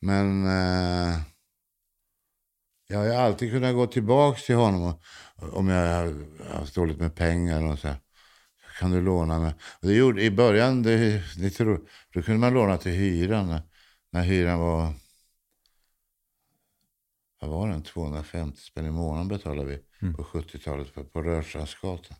Men... 0.00 0.46
Eh, 0.46 1.20
Jag 2.92 2.98
har 2.98 3.06
ju 3.06 3.12
alltid 3.12 3.50
kunnat 3.52 3.74
gå 3.74 3.86
tillbaka 3.86 4.40
till 4.40 4.54
honom 4.54 4.82
och, 5.36 5.56
om 5.56 5.68
jag 5.68 5.94
har 5.94 6.14
haft 6.54 6.74
dåligt 6.74 6.98
med 6.98 7.14
pengar. 7.14 7.64
Och 7.64 7.78
så 7.78 7.88
här. 7.88 7.96
Kan 8.78 8.90
du 8.90 9.00
låna 9.02 9.38
mig? 9.40 9.54
Och 9.80 9.88
det 9.88 9.94
gjorde, 9.94 10.22
I 10.22 10.30
början, 10.30 10.82
det, 10.82 11.22
det, 11.38 11.58
då 12.14 12.22
kunde 12.22 12.40
man 12.40 12.54
låna 12.54 12.76
till 12.78 12.92
hyran. 12.92 13.48
När, 13.48 13.62
när 14.12 14.22
hyran 14.22 14.58
var, 14.58 14.94
vad 17.42 17.50
var 17.50 17.68
den? 17.68 17.82
250 17.82 18.60
spänn 18.60 18.86
i 18.86 18.90
månaden 18.90 19.28
betalade 19.28 19.68
vi 19.68 19.78
Mm. 20.02 20.14
på 20.14 20.22
70-talet 20.24 20.94
på, 20.94 21.04
på 21.04 21.22
Rörstrandsgatan. 21.22 22.16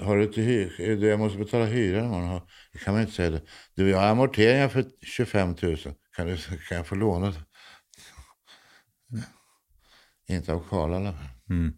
Har 0.00 0.16
du 0.16 0.24
inte 0.24 0.40
hyr, 0.40 0.96
du, 0.96 1.06
jag 1.08 1.18
måste 1.18 1.38
betala 1.38 1.64
hyran 1.64 2.04
imorgon. 2.04 2.40
Det 2.72 2.78
kan 2.78 2.94
man 2.94 3.00
inte 3.02 3.14
säga 3.14 3.30
det. 3.30 3.40
Du, 3.74 3.90
jag 3.90 3.98
har 3.98 4.06
amorteringar 4.06 4.68
för 4.68 4.84
25 5.02 5.48
000. 5.62 5.76
Kan, 6.16 6.26
du, 6.26 6.36
kan 6.36 6.76
jag 6.76 6.86
få 6.86 6.94
låna? 6.94 7.34
Inte 10.28 10.52
av 10.52 10.64
Karl 10.68 10.94
alla. 10.94 11.14
Mm. 11.50 11.74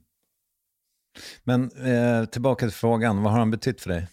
Men 1.45 1.71
eh, 1.87 2.25
tillbaka 2.25 2.67
till 2.67 2.75
frågan, 2.75 3.23
vad 3.23 3.33
har 3.33 3.39
han 3.39 3.51
betytt 3.51 3.81
för 3.81 3.91
dig? 3.91 4.09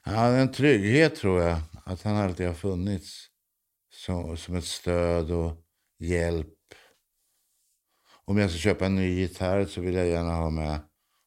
Han 0.00 0.14
hade 0.14 0.36
en 0.38 0.52
trygghet 0.52 1.16
tror 1.16 1.42
jag. 1.42 1.58
Att 1.84 2.02
han 2.02 2.16
alltid 2.16 2.46
har 2.46 2.54
funnits. 2.54 3.25
Som, 4.06 4.36
som 4.36 4.54
ett 4.56 4.64
stöd 4.64 5.30
och 5.30 5.52
hjälp. 5.98 6.54
Om 8.24 8.38
jag 8.38 8.50
ska 8.50 8.58
köpa 8.58 8.86
en 8.86 8.94
ny 8.94 9.20
gitarr 9.20 9.64
så 9.64 9.80
vill 9.80 9.94
jag 9.94 10.06
gärna 10.06 10.34
ha 10.34 10.50
med 10.50 10.78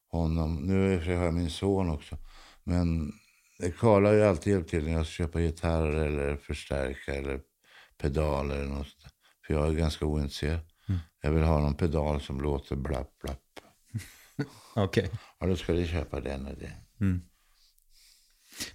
honom. 0.08 0.56
Nu 0.56 0.98
har 0.98 1.12
jag 1.12 1.34
min 1.34 1.50
son 1.50 1.90
också. 1.90 2.16
Men 2.64 3.12
Karl 3.78 4.04
har 4.04 4.12
ju 4.12 4.24
alltid 4.24 4.52
hjälpt 4.52 4.70
till 4.70 4.84
när 4.84 4.92
jag 4.92 5.06
ska 5.06 5.12
köpa 5.12 5.40
gitarr 5.40 5.86
eller 5.86 6.36
förstärka 6.36 7.14
eller 7.14 7.40
pedaler 7.98 8.56
eller 8.56 8.74
något. 8.74 8.96
För 9.46 9.54
jag 9.54 9.68
är 9.68 9.72
ganska 9.72 10.06
ointresserad. 10.06 10.60
Jag 11.22 11.30
vill 11.30 11.42
ha 11.42 11.60
någon 11.60 11.76
pedal 11.76 12.20
som 12.20 12.40
låter 12.40 12.76
blapp 12.76 13.18
blapp. 13.18 13.60
Okej. 14.74 15.10
Ja, 15.38 15.46
då 15.46 15.56
ska 15.56 15.72
du 15.72 15.86
köpa 15.86 16.20
den 16.20 16.46
och 16.46 16.58
den. 16.58 16.72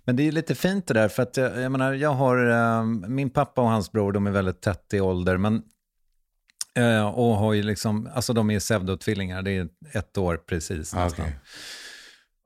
Men 0.06 0.16
det 0.16 0.28
är 0.28 0.32
lite 0.32 0.56
fint 0.56 0.88
det 0.88 0.94
där, 0.94 1.08
för 1.10 1.24
att 1.24 1.38
jag, 1.38 1.62
jag 1.62 1.72
menar, 1.72 1.94
jag 1.94 2.10
har, 2.14 2.50
eh, 2.50 2.84
min 3.10 3.30
pappa 3.30 3.62
och 3.62 3.70
hans 3.70 3.92
bror, 3.92 4.12
de 4.12 4.28
är 4.28 4.32
väldigt 4.32 4.62
tätt 4.62 4.94
i 4.94 5.00
ålder, 5.02 5.38
men 5.38 5.62
eh, 6.78 7.08
och 7.08 7.36
har 7.38 7.54
ju 7.54 7.64
liksom, 7.64 8.10
alltså 8.16 8.34
de 8.34 8.50
är 8.52 8.60
pseudotvillingar, 8.60 9.42
det 9.42 9.52
är 9.52 9.68
ett 9.94 10.18
år 10.18 10.38
precis 10.38 10.94
Ah, 10.94 11.04
nästan. 11.04 11.26
okej. 11.26 11.40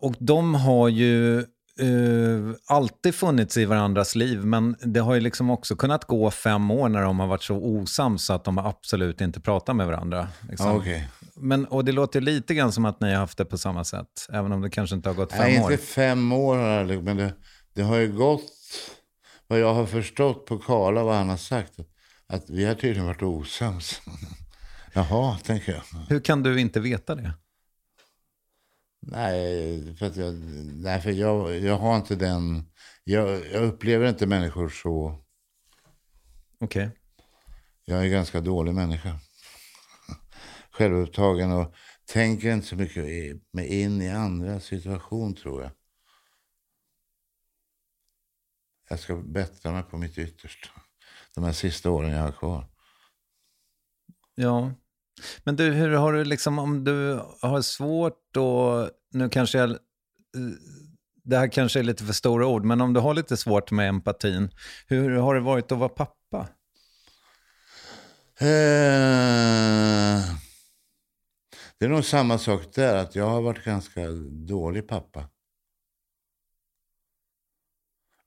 Och 0.02 0.16
de 0.20 0.56
har 0.56 0.90
ju 0.90 1.40
eh, 1.40 2.56
alltid 2.68 3.16
funnits 3.16 3.58
i 3.58 3.66
varandras 3.66 4.16
liv, 4.16 4.46
men 4.46 4.76
det 4.82 5.00
har 5.00 5.14
ju 5.16 5.22
liksom 5.22 5.50
också 5.50 5.76
kunnat 5.76 6.06
gå 6.06 6.32
fem 6.32 6.72
år 6.72 6.90
när 6.90 7.02
de 7.02 7.20
har 7.20 7.28
varit 7.28 7.44
så 7.44 7.56
osams 7.56 8.24
så 8.26 8.34
att 8.34 8.44
de 8.44 8.58
har 8.58 8.70
absolut 8.70 9.22
inte 9.22 9.40
pratat 9.42 9.76
med 9.76 9.88
varandra. 9.88 10.28
Liksom. 10.50 10.68
Ja, 10.68 10.74
okej. 10.76 11.10
Men, 11.40 11.66
och 11.66 11.86
det 11.86 11.92
låter 11.92 12.22
lite 12.22 12.54
grann 12.54 12.72
som 12.72 12.86
att 12.86 13.02
ni 13.02 13.10
har 13.10 13.18
haft 13.18 13.38
det 13.38 13.46
på 13.46 13.58
samma 13.58 13.84
sätt, 13.84 14.28
även 14.30 14.52
om 14.52 14.62
det 14.62 14.70
kanske 14.70 14.96
inte 14.96 15.10
har 15.10 15.14
gått 15.14 15.32
fem 15.32 15.42
Nej, 15.42 15.62
år. 15.62 15.72
inte 15.72 15.84
fem 15.84 16.32
år 16.32 16.58
har 16.58 16.86
det 16.86 17.02
men 17.02 17.18
det, 17.18 17.34
det 17.74 17.82
har 17.82 17.98
ju 17.98 18.14
gått, 18.14 18.52
vad 19.48 19.60
jag 19.60 19.74
har 19.74 19.86
förstått 19.86 20.46
på 20.46 20.58
Karla, 20.58 21.04
vad 21.04 21.16
han 21.16 21.30
har 21.30 21.38
sagt, 21.38 21.74
att 22.28 22.50
vi 22.50 22.66
har 22.66 22.76
tydligen 22.76 23.06
varit 23.06 23.22
osams. 23.22 24.02
Jaha, 24.94 25.38
tänker 25.44 25.72
jag. 25.72 26.00
Hur 26.10 26.20
kan 26.20 26.44
du 26.44 26.60
inte 26.60 26.80
veta 26.80 27.16
det? 27.16 27.34
Nej, 29.02 29.96
för, 29.96 30.06
att 30.06 30.16
jag, 30.16 30.34
nej, 30.74 31.02
för 31.02 31.12
jag, 31.12 31.60
jag 31.60 31.78
har 31.78 31.96
inte 31.96 32.16
den... 32.16 32.66
Jag, 33.04 33.46
jag 33.54 33.64
upplever 33.64 34.10
inte 34.10 34.28
människor 34.28 34.70
så... 34.70 35.20
Okej. 36.60 36.90
Jag 37.86 38.00
är 38.00 38.04
en 38.04 38.12
ganska 38.12 38.42
dålig 38.42 38.74
människa. 38.74 39.20
Självupptagen 40.80 41.52
och 41.52 41.74
tänker 42.06 42.54
inte 42.54 42.68
så 42.68 42.76
mycket 42.76 43.04
mig 43.54 43.82
in 43.82 44.02
i 44.02 44.10
andra 44.10 44.60
situation, 44.60 45.36
tror 45.36 45.62
jag. 45.62 45.72
Jag 48.90 49.00
ska 49.00 49.16
bättra 49.16 49.72
mig 49.72 49.84
på 49.84 49.98
mitt 49.98 50.18
yttersta. 50.18 50.70
De 51.36 51.44
här 51.44 51.52
sista 51.52 51.90
åren 51.90 52.12
jag 52.12 52.24
har 52.24 52.32
kvar. 52.32 52.66
Ja. 54.36 54.72
Men 55.44 55.56
du, 55.56 55.72
hur 55.72 55.90
har 55.90 56.14
du 56.14 56.24
liksom, 56.24 56.60
om 56.60 56.84
du 56.84 57.22
har 57.42 57.62
svårt 57.62 58.38
och 58.38 58.90
nu 59.12 59.30
kanske 59.30 59.58
jag, 59.58 59.70
eh, 59.70 59.78
det 61.24 61.38
här 61.38 61.48
kanske 61.48 61.80
är 61.80 61.84
lite 61.84 62.04
för 62.04 62.14
stora 62.14 62.48
ord, 62.48 62.66
men 62.66 62.82
om 62.82 62.94
du 62.94 63.00
har 63.00 63.14
lite 63.14 63.38
svårt 63.38 63.72
med 63.72 63.90
empatin, 63.90 64.52
hur 64.88 65.18
har 65.18 65.36
det 65.36 65.42
varit 65.42 65.72
att 65.72 65.78
vara 65.78 65.90
pappa? 65.90 66.48
Eh, 68.40 70.49
Det 71.80 71.86
är 71.86 71.90
nog 71.90 72.06
samma 72.06 72.38
sak 72.38 72.74
där, 72.74 72.96
att 72.96 73.16
jag 73.16 73.30
har 73.30 73.42
varit 73.42 73.64
ganska 73.64 74.10
dålig 74.32 74.88
pappa. 74.88 75.30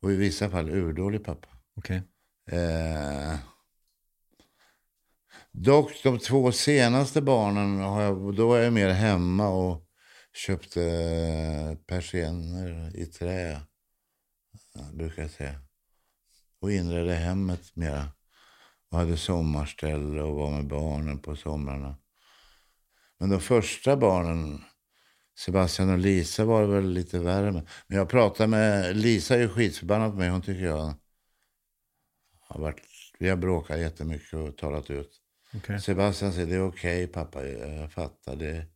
Och 0.01 0.13
i 0.13 0.17
vissa 0.17 0.51
fall 0.51 0.71
urdålig 0.71 1.25
pappa. 1.25 1.49
Okej. 1.77 2.03
Eh, 2.47 3.39
dock 5.53 6.03
de 6.03 6.19
två 6.19 6.53
senaste 6.53 7.23
barnen, 7.23 7.81
har 7.81 8.03
jag, 8.03 8.37
då 8.37 8.49
var 8.49 8.59
jag 8.59 8.73
mer 8.73 8.89
hemma 8.89 9.49
och 9.49 9.87
köpte 10.33 10.83
eh, 10.83 11.75
persienner 11.87 12.97
i 12.97 13.07
trä, 13.07 13.53
eh, 14.77 14.93
brukar 14.93 15.23
jag 15.23 15.31
säga. 15.31 15.61
Och 16.61 16.73
inredde 16.73 17.15
hemmet 17.15 17.77
mera. 17.77 18.09
Och 18.91 18.99
hade 18.99 19.17
sommarställe 19.17 20.23
och 20.23 20.35
var 20.35 20.51
med 20.51 20.67
barnen 20.67 21.19
på 21.19 21.37
somrarna. 21.37 21.97
Men 23.23 23.31
de 23.31 23.41
första 23.41 23.97
barnen, 23.97 24.65
Sebastian 25.39 25.91
och 25.91 25.99
Lisa, 25.99 26.45
var 26.45 26.65
väl 26.65 26.93
lite 26.93 27.19
värre 27.19 27.53
med. 27.53 27.69
Men 27.87 27.99
jag 27.99 28.09
pratade 28.09 28.47
med, 28.47 28.97
Lisa 28.97 29.35
är 29.35 29.39
ju 29.39 29.49
skitförbannad 29.49 30.11
på 30.11 30.19
mig. 30.19 30.29
Hon 30.29 30.43
tycker 30.43 30.65
jag 30.65 30.95
har 32.41 32.61
varit, 32.61 32.83
vi 33.19 33.29
har 33.29 33.37
bråkat 33.37 33.79
jättemycket 33.79 34.33
och 34.33 34.57
talat 34.57 34.91
ut. 34.91 35.21
Okej. 35.55 35.81
Sebastian 35.81 36.33
säger 36.33 36.47
det 36.47 36.55
är 36.55 36.69
okej 36.69 37.07
pappa, 37.07 37.47
jag 37.47 37.93
fattar. 37.93 38.37
Det, 38.37 38.67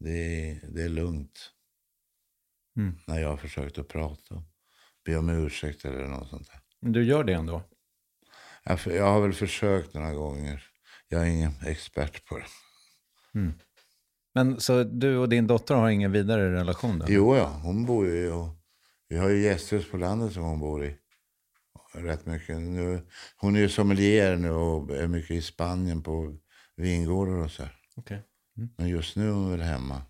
det, 0.00 0.60
det 0.68 0.82
är 0.82 0.88
lugnt. 0.88 1.50
Mm. 2.76 2.98
När 3.06 3.20
jag 3.20 3.28
har 3.28 3.36
försökt 3.36 3.78
att 3.78 3.88
prata. 3.88 4.42
Be 5.04 5.16
om 5.16 5.28
ursäkt 5.28 5.84
eller 5.84 6.06
något 6.06 6.28
sånt 6.28 6.46
där. 6.46 6.60
Men 6.80 6.92
du 6.92 7.04
gör 7.04 7.24
det 7.24 7.34
ändå? 7.34 7.62
Jag, 8.64 8.78
jag 8.86 9.12
har 9.12 9.20
väl 9.20 9.32
försökt 9.32 9.94
några 9.94 10.12
gånger. 10.12 10.64
Jag 11.08 11.22
är 11.22 11.26
ingen 11.26 11.54
expert 11.66 12.24
på 12.24 12.38
det. 12.38 12.46
Men 14.34 14.60
så 14.60 14.82
du 14.84 15.16
och 15.16 15.28
din 15.28 15.46
dotter 15.46 15.74
har 15.74 15.90
ingen 15.90 16.12
vidare 16.12 16.52
relation 16.52 16.98
då? 16.98 17.06
Jo, 17.08 17.36
ja, 17.36 17.60
hon 17.62 17.86
bor 17.86 18.06
ju 18.06 18.32
och 18.32 18.48
vi 19.08 19.18
har 19.18 19.28
ju 19.28 19.42
gästhus 19.42 19.90
på 19.90 19.96
landet 19.96 20.32
som 20.32 20.42
hon 20.42 20.60
bor 20.60 20.84
i. 20.84 20.98
Rätt 21.94 22.26
mycket. 22.26 22.60
Nu, 22.60 23.06
hon 23.36 23.56
är 23.56 23.60
ju 23.60 23.68
sommelier 23.68 24.36
nu 24.36 24.50
och 24.50 24.96
är 24.96 25.06
mycket 25.06 25.30
i 25.30 25.42
Spanien 25.42 26.02
på 26.02 26.38
vingårdar 26.76 27.34
och 27.34 27.50
så 27.50 27.62
här. 27.62 27.76
Okej. 27.96 28.22
Men 28.76 28.88
just 28.88 29.16
nu 29.16 29.28
är 29.28 29.32
hon 29.32 29.50
väl 29.50 29.60
hemma. 29.60 30.02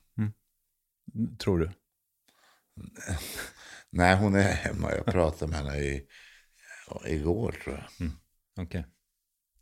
Tror 1.39 1.59
du? 1.59 1.71
Nej, 3.91 4.17
hon 4.17 4.35
är 4.35 4.43
hemma. 4.43 4.93
Jag 4.93 5.05
pratade 5.07 5.51
med 5.51 5.61
henne 5.61 5.79
i, 5.79 6.07
igår 7.07 7.53
tror 7.53 7.77
jag. 7.77 8.11
Okej. 8.65 8.87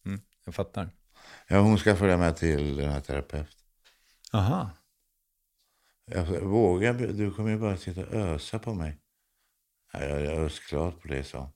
Mm, 0.07 0.21
jag 0.45 0.55
fattar. 0.55 0.91
Ja, 1.53 1.61
hon 1.61 1.79
ska 1.79 1.97
följa 1.97 2.17
med 2.17 2.37
till 2.37 2.77
den 2.77 2.91
här 2.91 3.01
terapeuten. 3.01 3.55
Aha. 4.33 4.71
Jag 6.07 6.41
vågar, 6.41 6.95
du 6.95 7.31
kommer 7.31 7.51
ju 7.51 7.59
bara 7.59 7.77
sitta 7.77 8.01
och 8.01 8.15
ösa 8.15 8.59
på 8.59 8.75
mig. 8.75 8.99
Ja, 9.93 10.01
jag 10.01 10.21
är 10.21 10.41
ösklart 10.41 11.03
på 11.03 11.09
det, 11.09 11.25
så. 11.25 11.51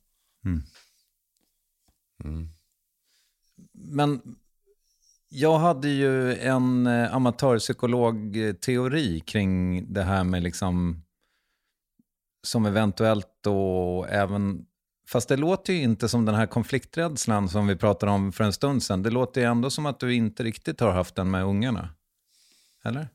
Men 3.73 4.37
jag 5.29 5.59
hade 5.59 5.89
ju 5.89 6.35
en 6.35 6.87
eh, 6.87 7.15
amatörpsykologteori 7.15 9.21
kring 9.21 9.85
det 9.93 10.03
här 10.03 10.25
med 10.25 10.43
liksom 10.43 11.03
som 12.43 12.67
eventuellt 12.67 13.47
och 13.47 14.09
även 14.09 14.67
Fast 15.07 15.29
det 15.29 15.37
låter 15.37 15.73
ju 15.73 15.83
inte 15.83 16.09
som 16.09 16.25
den 16.25 16.35
här 16.35 16.47
konflikträdslan 16.47 17.49
som 17.49 17.67
vi 17.67 17.77
pratade 17.77 18.13
om 18.13 18.33
för 18.33 18.45
en 18.45 18.53
stund 18.53 18.83
sedan. 18.83 19.03
Det 19.03 19.11
låter 19.11 19.41
ju 19.41 19.47
ändå 19.47 19.71
som 19.71 19.87
att 19.87 20.01
du 20.01 20.15
inte 20.15 20.43
riktigt 20.43 20.81
har 20.81 20.93
haft 20.93 21.15
den 21.15 21.31
med 21.31 21.45
ungarna. 21.45 21.89
Eller? 22.85 23.09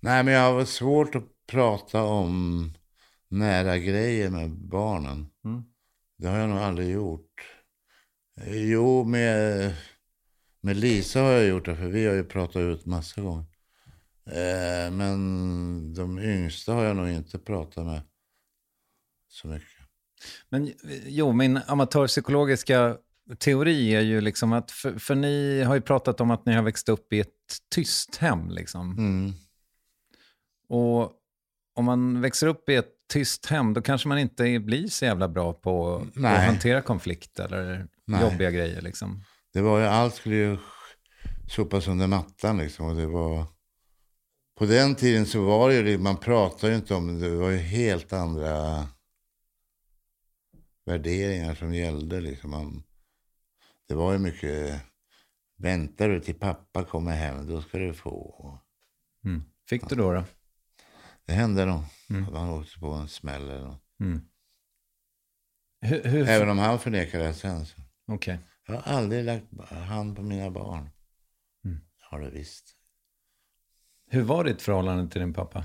Nej, 0.00 0.24
men 0.24 0.34
jag 0.34 0.52
har 0.52 0.64
svårt 0.64 1.14
att 1.14 1.24
prata 1.46 2.02
om 2.02 2.72
nära 3.28 3.78
grejer 3.78 4.30
med 4.30 4.50
barnen. 4.50 5.30
Det 6.18 6.28
har 6.28 6.38
jag 6.38 6.48
nog 6.48 6.58
aldrig 6.58 6.90
gjort. 6.90 7.42
Jo, 8.46 9.04
med, 9.04 9.74
med 10.60 10.76
Lisa 10.76 11.20
har 11.20 11.30
jag 11.30 11.46
gjort 11.46 11.64
det, 11.64 11.76
för 11.76 11.86
vi 11.86 12.06
har 12.06 12.14
ju 12.14 12.24
pratat 12.24 12.56
ut 12.56 12.86
massa 12.86 13.20
gånger. 13.20 13.44
Eh, 14.26 14.90
men 14.92 15.94
de 15.94 16.18
yngsta 16.18 16.72
har 16.72 16.84
jag 16.84 16.96
nog 16.96 17.08
inte 17.08 17.38
pratat 17.38 17.86
med 17.86 18.02
så 19.34 19.48
mycket. 19.48 19.68
Men 20.48 20.72
jo, 21.06 21.32
min 21.32 21.60
amatörpsykologiska 21.66 22.96
teori 23.38 23.94
är 23.94 24.00
ju 24.00 24.20
liksom 24.20 24.52
att, 24.52 24.70
för, 24.70 24.98
för 24.98 25.14
ni 25.14 25.62
har 25.62 25.74
ju 25.74 25.80
pratat 25.80 26.20
om 26.20 26.30
att 26.30 26.46
ni 26.46 26.54
har 26.54 26.62
växt 26.62 26.88
upp 26.88 27.12
i 27.12 27.20
ett 27.20 27.28
tyst 27.74 28.16
hem. 28.16 28.50
Liksom. 28.50 28.90
Mm. 28.98 29.32
Och 30.68 31.12
om 31.74 31.84
man 31.84 32.20
växer 32.20 32.46
upp 32.46 32.68
i 32.68 32.74
ett 32.74 32.92
tyst 33.12 33.46
hem, 33.46 33.74
då 33.74 33.82
kanske 33.82 34.08
man 34.08 34.18
inte 34.18 34.58
blir 34.58 34.88
så 34.88 35.04
jävla 35.04 35.28
bra 35.28 35.52
på 35.52 35.96
att 35.96 36.16
Nej. 36.16 36.46
hantera 36.46 36.80
konflikt 36.80 37.38
eller 37.38 37.86
Nej. 38.04 38.22
jobbiga 38.22 38.50
grejer. 38.50 38.80
Liksom. 38.80 39.22
Det 39.52 39.60
var 39.60 39.78
ju, 39.78 39.86
allt 39.86 40.14
skulle 40.14 40.36
ju 40.36 40.58
sopas 41.48 41.88
under 41.88 42.06
mattan 42.06 42.58
liksom. 42.58 42.86
Och 42.86 42.96
det 42.96 43.06
var... 43.06 43.46
På 44.58 44.66
den 44.66 44.94
tiden 44.94 45.26
så 45.26 45.44
var 45.44 45.68
det 45.68 45.74
ju, 45.74 45.98
man 45.98 46.16
pratade 46.16 46.72
ju 46.72 46.78
inte 46.78 46.94
om 46.94 47.20
det, 47.20 47.30
det 47.30 47.36
var 47.36 47.50
ju 47.50 47.58
helt 47.58 48.12
andra 48.12 48.86
värderingar 50.84 51.54
som 51.54 51.74
gällde 51.74 52.20
liksom. 52.20 52.50
Man, 52.50 52.82
det 53.88 53.94
var 53.94 54.12
ju 54.12 54.18
mycket, 54.18 54.80
väntar 55.56 56.08
du 56.08 56.20
till 56.20 56.34
pappa 56.34 56.84
kommer 56.84 57.12
hem, 57.12 57.46
då 57.46 57.62
ska 57.62 57.78
du 57.78 57.94
få. 57.94 58.58
Mm. 59.24 59.42
Fick 59.68 59.88
du 59.88 59.94
då? 59.96 60.12
då? 60.12 60.24
Det 61.26 61.32
hände 61.32 61.64
nog. 61.64 61.82
Mm. 62.10 62.24
att 62.24 62.32
Man 62.32 62.50
åkte 62.50 62.78
på 62.78 62.90
en 62.90 63.08
smäll 63.08 63.42
eller 63.42 63.64
något. 63.64 63.82
Mm. 64.00 64.28
Hur, 65.80 66.02
hur, 66.04 66.28
Även 66.28 66.50
om 66.50 66.58
han 66.58 66.78
förnekade 66.78 67.24
det 67.24 67.34
sen. 67.34 67.66
Så. 67.66 67.80
Okej. 68.06 68.38
Jag 68.66 68.74
har 68.74 68.92
aldrig 68.94 69.24
lagt 69.24 69.70
hand 69.70 70.16
på 70.16 70.22
mina 70.22 70.50
barn. 70.50 70.90
Mm. 71.64 71.80
Har 71.98 72.20
det 72.20 72.30
visst. 72.30 72.76
Hur 74.10 74.22
var 74.22 74.44
ditt 74.44 74.62
förhållande 74.62 75.12
till 75.12 75.20
din 75.20 75.34
pappa? 75.34 75.64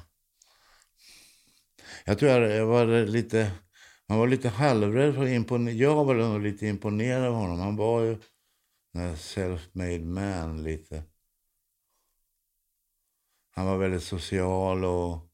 Jag 2.06 2.20
tror 2.20 2.32
jag, 2.32 2.52
jag 2.52 2.66
var 2.66 3.06
lite, 3.06 3.52
man 4.10 4.20
var 4.20 4.28
lite 4.28 4.50
halvrädd 4.50 5.16
för. 5.16 5.70
Jag 5.70 6.06
var 6.06 6.16
nog 6.16 6.42
lite 6.42 6.68
imponerad 6.68 7.26
av 7.26 7.34
honom. 7.34 7.60
Han 7.60 7.76
var 7.76 8.02
ju 8.02 8.18
en 8.94 9.16
self-made 9.16 10.06
man 10.06 10.64
lite. 10.64 11.04
Han 13.52 13.66
var 13.66 13.78
väldigt 13.78 14.04
social 14.04 14.86
och 14.86 15.30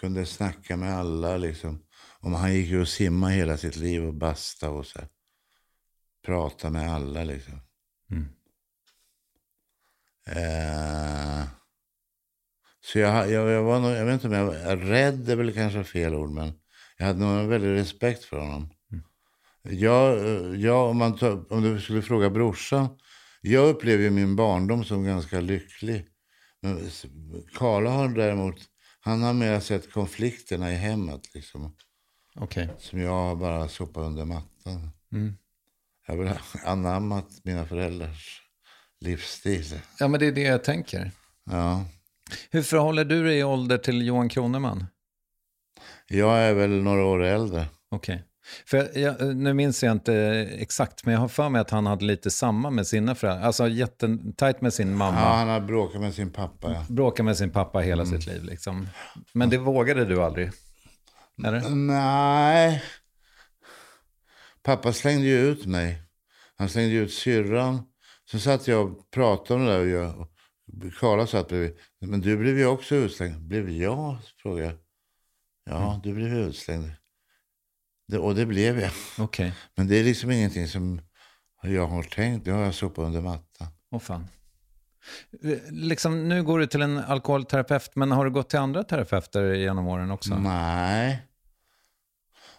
kunde 0.00 0.26
snacka 0.26 0.76
med 0.76 0.94
alla 0.94 1.36
liksom. 1.36 1.86
Om 2.20 2.34
han 2.34 2.54
gick 2.54 2.68
ju 2.68 2.80
och 2.80 2.88
simma 2.88 3.28
hela 3.28 3.56
sitt 3.56 3.76
liv 3.76 4.04
och 4.04 4.14
basta 4.14 4.70
och 4.70 4.86
så 4.86 4.98
här. 4.98 5.08
Prata 6.24 6.70
med 6.70 6.92
alla 6.92 7.24
liksom. 7.24 7.60
Mm. 8.10 8.28
Eh, 10.26 11.48
så 12.80 12.98
jag, 12.98 13.30
jag, 13.30 13.50
jag 13.50 13.62
var 13.62 13.80
nog, 13.80 13.90
jag 13.90 14.04
vet 14.04 14.14
inte 14.14 14.26
om 14.26 14.32
jag 14.32 14.46
var 14.46 14.76
rädd, 14.76 15.30
är 15.30 15.36
väl 15.36 15.54
kanske 15.54 15.84
fel 15.84 16.14
ord, 16.14 16.30
men 16.30 16.61
jag 17.02 17.06
hade 17.06 17.20
nog 17.20 17.38
en 17.38 17.48
väldig 17.48 17.70
respekt 17.70 18.24
för 18.24 18.38
honom. 18.38 18.68
Jag, 19.62 20.18
eh, 20.18 20.60
jag, 20.60 20.90
om, 20.90 20.96
man 20.96 21.16
tar, 21.16 21.52
om 21.52 21.62
du 21.62 21.80
skulle 21.80 22.02
fråga 22.02 22.30
brorsan, 22.30 22.88
jag 23.40 23.68
upplever 23.68 24.10
min 24.10 24.36
barndom 24.36 24.84
som 24.84 25.04
ganska 25.04 25.40
lycklig. 25.40 26.06
Men 26.60 26.90
Karla 27.54 27.90
har 27.90 28.08
däremot, 28.08 28.56
han 29.00 29.22
har 29.22 29.32
mer 29.32 29.60
sett 29.60 29.92
konflikterna 29.92 30.72
i 30.72 30.74
hemmet 30.74 31.34
liksom. 31.34 31.76
Okej. 32.34 32.68
Som 32.78 33.00
jag 33.00 33.38
bara 33.38 33.68
sopat 33.68 34.02
under 34.02 34.24
mattan. 34.24 34.90
Mm. 35.12 35.36
Jag 36.06 36.16
har 36.16 36.38
anammat 36.64 37.28
mina 37.44 37.66
föräldrars 37.66 38.42
livsstil. 39.00 39.80
Ja, 39.98 40.08
men 40.08 40.20
det 40.20 40.26
är 40.26 40.32
det 40.32 40.42
jag 40.42 40.64
tänker. 40.64 41.10
Ja. 41.44 41.84
Hur 42.50 42.62
förhåller 42.62 43.04
du 43.04 43.24
dig 43.24 43.38
i 43.38 43.44
ålder 43.44 43.78
till 43.78 44.06
Johan 44.06 44.28
Kroneman? 44.28 44.86
Jag 46.12 46.38
är 46.38 46.54
väl 46.54 46.82
några 46.82 47.04
år 47.04 47.22
äldre. 47.22 47.66
Okej. 47.90 48.24
För 48.66 48.76
jag, 48.76 48.96
jag, 48.96 49.36
nu 49.36 49.54
minns 49.54 49.82
jag 49.82 49.92
inte 49.92 50.14
exakt, 50.58 51.04
men 51.04 51.14
jag 51.14 51.20
har 51.20 51.28
för 51.28 51.48
mig 51.48 51.60
att 51.60 51.70
han 51.70 51.86
hade 51.86 52.04
lite 52.04 52.30
samma 52.30 52.70
med 52.70 52.86
sina 52.86 53.14
föräldrar. 53.14 53.46
Alltså 53.46 53.68
jättetajt 53.68 54.60
med 54.60 54.74
sin 54.74 54.94
mamma. 54.94 55.20
Ja, 55.20 55.26
han 55.26 55.48
har 55.48 55.60
bråkat 55.60 56.00
med 56.00 56.14
sin 56.14 56.30
pappa. 56.30 56.72
Ja. 56.72 56.86
Bråkade 56.88 57.22
med 57.22 57.36
sin 57.36 57.50
pappa 57.50 57.78
hela 57.78 58.06
sitt 58.06 58.26
liv. 58.26 58.44
Liksom. 58.44 58.88
Men 59.34 59.50
det 59.50 59.58
vågade 59.58 60.04
du 60.04 60.22
aldrig? 60.22 60.50
Eller? 61.46 61.70
Nej. 61.70 62.82
Pappa 64.62 64.92
slängde 64.92 65.26
ju 65.26 65.38
ut 65.38 65.66
mig. 65.66 66.02
Han 66.56 66.68
slängde 66.68 66.94
ut 66.94 67.12
syrran. 67.12 67.82
Så 68.30 68.38
satt 68.38 68.68
jag 68.68 68.86
och 68.86 69.10
pratade 69.10 69.60
om 69.60 69.66
det 69.66 69.72
där. 69.72 69.80
Och 69.80 69.88
jag, 69.88 70.28
Karla 71.00 71.26
satt 71.26 71.48
bredvid. 71.48 71.76
Men 72.00 72.20
du 72.20 72.36
blev 72.36 72.58
ju 72.58 72.66
också 72.66 72.94
utslängd. 72.94 73.40
Blev 73.40 73.70
jag? 73.70 74.16
frågade 74.42 74.64
jag. 74.64 74.74
Ja, 75.64 76.00
du 76.02 76.14
blev 76.14 76.34
utslängd. 76.34 76.90
Det, 78.08 78.18
och 78.18 78.34
det 78.34 78.46
blev 78.46 78.80
jag. 78.80 78.90
Okej. 79.18 79.54
Men 79.74 79.88
det 79.88 79.96
är 79.96 80.04
liksom 80.04 80.30
ingenting 80.30 80.68
som 80.68 81.00
jag 81.62 81.86
har 81.86 82.02
tänkt. 82.02 82.44
Det 82.44 82.50
har 82.50 82.62
jag 82.62 82.74
sopat 82.74 83.04
under 83.04 83.20
mattan. 83.20 83.68
Åh 83.90 84.00
fan. 84.00 84.26
Liksom, 85.70 86.28
nu 86.28 86.42
går 86.42 86.58
du 86.58 86.66
till 86.66 86.82
en 86.82 86.98
alkoholterapeut, 86.98 87.96
men 87.96 88.12
har 88.12 88.24
du 88.24 88.30
gått 88.30 88.50
till 88.50 88.58
andra 88.58 88.84
terapeuter 88.84 89.54
genom 89.54 89.86
åren 89.86 90.10
också? 90.10 90.34
Nej. 90.34 91.26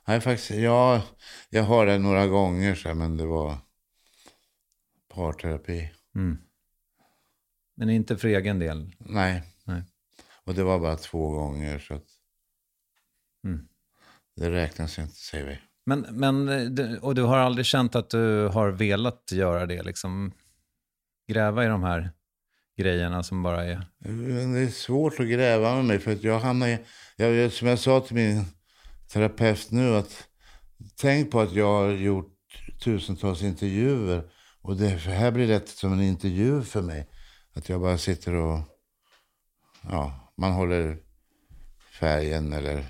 Nej, 0.08 0.22
faktiskt. 0.22 0.52
Jag, 0.52 1.02
jag 1.50 1.64
har 1.64 1.86
det 1.86 1.98
några 1.98 2.28
gånger, 2.28 2.76
så 2.76 2.94
men 2.94 3.18
det 3.18 3.26
var 3.26 3.58
parterapi. 5.14 5.92
Mm. 6.16 6.38
Men 7.76 7.90
inte 7.90 8.18
för 8.18 8.28
egen 8.28 8.60
del? 8.60 8.96
Nej. 9.00 9.44
Nej. 9.64 9.84
Och 10.44 10.54
det 10.54 10.64
var 10.64 10.80
bara 10.80 10.96
två 10.96 11.30
gånger, 11.30 11.80
så 11.80 11.94
att 11.94 12.08
Mm. 13.44 13.68
det 14.36 14.52
räknas 14.52 15.00
inte, 15.00 15.16
säger 15.16 15.46
vi. 15.46 15.60
Men, 15.86 16.02
men, 16.12 16.50
eh, 16.80 17.04
och 17.04 17.16
du 17.16 17.22
har 17.22 17.38
aldrig 17.38 17.66
känt 17.66 17.96
att 17.96 18.10
du 18.10 18.48
har 18.48 18.70
velat 18.70 19.32
göra 19.32 19.66
det? 19.66 19.84
Liksom, 19.84 20.32
gräva 21.28 21.66
i 21.66 21.68
de 21.68 21.84
här 21.84 22.12
grejerna 22.78 23.24
som 23.24 23.44
bara 23.44 23.66
är... 23.66 23.88
Det 24.00 24.60
är 24.60 24.68
svårt 24.68 25.20
att 25.20 25.28
gräva 25.28 25.76
med 25.76 25.86
mig, 25.86 26.00
för 26.00 26.14
att 26.14 26.24
jag 26.24 26.40
hamnar 26.40 26.68
i... 26.68 26.80
Jag, 27.16 27.52
som 27.52 27.68
jag 27.68 27.80
sa 27.80 28.00
till 28.00 28.16
min 28.16 28.46
terapeut 29.14 29.72
nu, 29.72 29.96
att 29.96 30.28
tänk 30.96 31.32
på 31.32 31.42
att 31.42 31.54
jag 31.54 31.74
har 31.74 31.90
gjort 31.90 32.34
tusentals 32.84 33.42
intervjuer. 33.42 34.24
Och 34.62 34.78
det 34.78 34.88
här 34.88 35.32
blir 35.32 35.48
det 35.48 35.70
som 35.70 35.94
en 35.94 36.02
intervju 36.02 36.62
för 36.62 36.82
mig. 36.82 37.10
Att 37.54 37.70
jag 37.70 37.82
bara 37.82 37.98
sitter 37.98 38.34
och... 38.34 38.60
Ja, 39.82 40.34
man 40.38 40.52
håller 40.52 40.98
färgen 42.00 42.54
eller... 42.54 42.86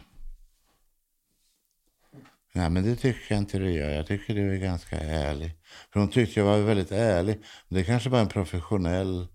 Nej, 2.55 2.69
men 2.69 2.83
det 2.83 2.95
tycker 2.95 3.35
jag 3.35 3.37
inte 3.37 3.59
du 3.59 3.71
gör. 3.71 3.89
Jag 3.89 4.07
tycker 4.07 4.35
du 4.35 4.53
är 4.53 4.59
ganska 4.59 4.99
ärlig. 4.99 5.51
För 5.93 5.99
hon 5.99 6.09
tyckte 6.09 6.39
jag 6.39 6.47
var 6.47 6.57
väldigt 6.57 6.91
ärlig. 6.91 7.39
Det 7.69 7.79
är 7.79 7.83
kanske 7.83 8.09
bara 8.09 8.21
en 8.21 8.27
professionell 8.27 9.27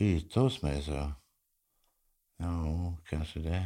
yta 0.00 0.40
hos 0.40 0.62
mig. 0.62 0.82
Så. 0.82 1.12
Ja, 2.38 2.98
kanske 3.10 3.38
det. 3.40 3.62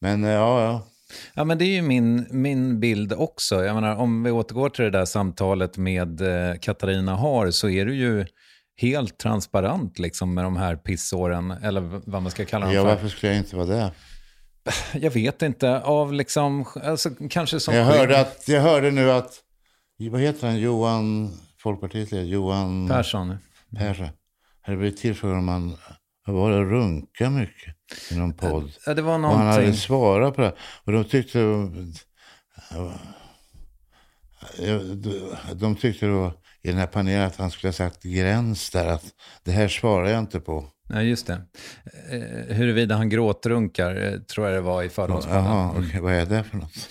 Men 0.00 0.24
eh, 0.24 0.30
ja, 0.30 0.62
ja. 0.62 0.86
Ja, 1.34 1.44
men 1.44 1.58
det 1.58 1.64
är 1.64 1.74
ju 1.74 1.82
min, 1.82 2.26
min 2.30 2.80
bild 2.80 3.12
också. 3.12 3.64
Jag 3.64 3.74
menar, 3.74 3.96
om 3.96 4.22
vi 4.22 4.30
återgår 4.30 4.68
till 4.68 4.84
det 4.84 4.90
där 4.90 5.04
samtalet 5.04 5.76
med 5.76 6.20
eh, 6.20 6.58
Katarina 6.60 7.14
Har 7.14 7.50
så 7.50 7.68
är 7.68 7.86
du 7.86 7.94
ju 7.94 8.26
helt 8.76 9.18
transparent 9.18 9.98
liksom, 9.98 10.34
med 10.34 10.44
de 10.44 10.56
här 10.56 10.76
pissåren, 10.76 11.50
eller 11.50 11.80
vad 11.80 12.22
man 12.22 12.30
ska 12.30 12.44
kalla 12.44 12.66
dem 12.66 12.74
ja 12.74 12.82
för. 12.82 12.88
varför 12.88 13.08
skulle 13.08 13.32
jag 13.32 13.38
inte 13.38 13.56
vara 13.56 13.66
det? 13.66 13.92
Jag 14.94 15.10
vet 15.10 15.42
inte, 15.42 15.80
av 15.80 16.12
liksom, 16.12 16.64
alltså, 16.84 17.10
kanske 17.30 17.60
som... 17.60 17.74
Jag 17.74 17.84
hörde, 17.84 18.20
att, 18.20 18.48
jag 18.48 18.60
hörde 18.60 18.90
nu 18.90 19.10
att, 19.10 19.40
vad 20.10 20.20
heter 20.20 20.46
han, 20.46 20.58
Johan, 20.58 21.32
Folkpartiet, 21.58 22.12
Johan 22.12 22.88
Persson. 22.88 23.36
Persson. 23.76 24.08
Hade 24.62 24.78
blivit 24.78 24.98
tillfrågad 24.98 25.38
om 25.38 25.48
han 25.48 25.76
var 26.26 26.50
det, 26.50 26.64
runka 26.64 27.30
mycket 27.30 27.74
i 28.10 28.14
någon 28.16 28.32
podd. 28.36 28.72
Ja, 28.86 28.94
det 28.94 29.02
var 29.02 29.14
Och 29.14 29.20
han 29.20 29.30
hade 29.34 29.44
någonting. 29.50 29.74
svarat 29.74 30.34
på 30.36 30.40
det. 30.42 30.54
Och 30.84 30.92
de 30.92 31.04
tyckte... 31.04 31.38
De- 31.38 31.94
De 35.54 35.76
tyckte 35.76 36.06
då 36.06 36.32
i 36.64 36.68
den 36.68 36.78
här 36.78 36.86
panelen 36.86 37.26
att 37.26 37.36
han 37.36 37.50
skulle 37.50 37.68
ha 37.68 37.72
sagt 37.72 38.02
gräns 38.02 38.70
där. 38.70 38.86
Att 38.86 39.04
det 39.44 39.50
här 39.52 39.68
svarar 39.68 40.08
jag 40.08 40.18
inte 40.18 40.40
på. 40.40 40.64
Ja, 40.88 41.02
just 41.02 41.26
det. 41.26 41.40
Eh, 42.10 42.56
huruvida 42.56 42.94
han 42.96 43.08
gråtrunkar, 43.08 43.96
eh, 44.12 44.20
tror 44.20 44.46
jag 44.46 44.56
det 44.56 44.60
var 44.60 44.82
i 44.82 44.88
Fördomspodden. 44.88 45.44
Jaha, 45.44 45.70
Mm. 45.70 45.84
okej. 45.88 46.00
Vad 46.00 46.12
är 46.12 46.26
det 46.26 46.44
för 46.44 46.56
något? 46.56 46.88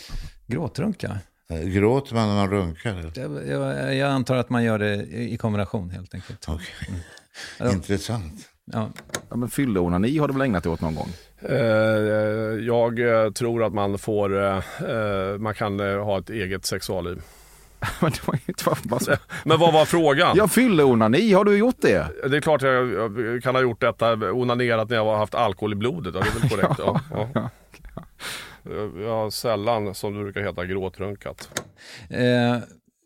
Gråtrunka? 0.47 1.17
Eh, 1.49 1.59
Gråter 1.61 2.15
man 2.15 2.27
när 2.27 2.35
man 2.35 2.49
runkar? 2.49 2.89
eller? 2.91 3.11
Jag, 3.15 3.47
jag, 3.47 3.95
jag 3.95 4.09
antar 4.09 4.35
att 4.35 4.49
man 4.49 4.63
gör 4.63 4.79
det 4.79 4.95
i 5.05 5.37
kombination 5.37 5.89
helt 5.89 6.13
enkelt. 6.13 6.45
Okej. 6.47 6.65
Ja. 7.59 7.71
Intressant. 7.71 8.49
Ja. 8.65 8.89
Ja, 9.29 9.35
men 9.35 9.49
fylleonani 9.49 10.17
har 10.17 10.27
du 10.27 10.33
väl 10.33 10.41
ägnat 10.41 10.63
dig 10.63 10.71
åt 10.71 10.81
någon 10.81 10.95
gång? 10.95 11.09
Eh, 11.49 11.57
jag 12.65 12.99
tror 13.35 13.63
att 13.63 13.73
man 13.73 13.97
får, 13.97 14.43
eh, 14.43 14.61
man 15.39 15.53
kan 15.53 15.79
ha 15.79 16.19
ett 16.19 16.29
eget 16.29 16.65
sexualliv. 16.65 17.21
Men 18.01 18.11
det 18.11 18.27
var 18.27 18.39
inte 18.45 18.63
varför 18.65 18.89
man 18.89 18.99
så... 18.99 19.11
Men 19.45 19.59
vad 19.59 19.73
var 19.73 19.85
frågan? 19.85 20.37
Ja, 20.37 20.47
fylleonani, 20.47 21.33
har 21.33 21.45
du 21.45 21.57
gjort 21.57 21.81
det? 21.81 22.07
Det 22.29 22.37
är 22.37 22.41
klart 22.41 22.61
jag, 22.61 22.91
jag 23.19 23.43
kan 23.43 23.55
ha 23.55 23.61
gjort 23.61 23.81
detta, 23.81 24.13
onanerat 24.31 24.89
när 24.89 24.95
jag 24.97 25.05
har 25.05 25.17
haft 25.17 25.35
alkohol 25.35 25.71
i 25.73 25.75
blodet. 25.75 26.15
Ja, 26.15 26.21
det 26.21 26.27
är 26.29 26.39
väl 26.39 26.49
korrekt. 26.49 26.79
Ja, 26.79 26.99
ja. 27.33 27.49
Eh, 28.65 29.03
Jag 29.03 29.09
har 29.15 29.29
sällan, 29.29 29.95
som 29.95 30.17
det 30.17 30.23
brukar 30.23 30.41
heta, 30.41 30.65
gråtrunkat. 30.65 31.61
Eh, 32.09 32.57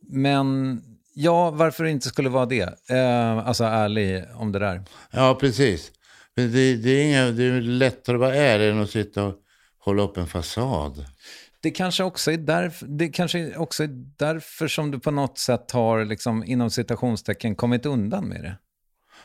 men 0.09 0.81
ja, 1.15 1.49
varför 1.51 1.83
det 1.83 1.89
inte 1.89 2.07
skulle 2.07 2.29
vara 2.29 2.45
det? 2.45 2.89
Eh, 2.89 3.47
alltså 3.47 3.63
ärlig 3.63 4.23
om 4.35 4.51
det 4.51 4.59
där. 4.59 4.81
Ja, 5.11 5.37
precis. 5.39 5.91
Men 6.35 6.51
det, 6.51 6.75
det, 6.75 6.89
är 6.89 7.05
inga, 7.05 7.25
det 7.25 7.43
är 7.43 7.61
lättare 7.61 8.15
att 8.15 8.19
vara 8.19 8.35
ärlig 8.35 8.69
än 8.69 8.81
att 8.81 8.89
sitta 8.89 9.23
och 9.23 9.35
hålla 9.79 10.03
upp 10.03 10.17
en 10.17 10.27
fasad. 10.27 11.05
Det 11.61 11.71
kanske 11.71 12.03
också 12.03 12.31
är 12.31 12.37
därför, 12.37 12.87
det 12.87 13.09
kanske 13.09 13.55
också 13.57 13.83
är 13.83 13.89
därför 14.17 14.67
som 14.67 14.91
du 14.91 14.99
på 14.99 15.11
något 15.11 15.37
sätt 15.37 15.71
har, 15.71 16.05
liksom, 16.05 16.43
inom 16.43 16.69
citationstecken, 16.69 17.55
kommit 17.55 17.85
undan 17.85 18.25
med 18.27 18.43
det. 18.43 18.57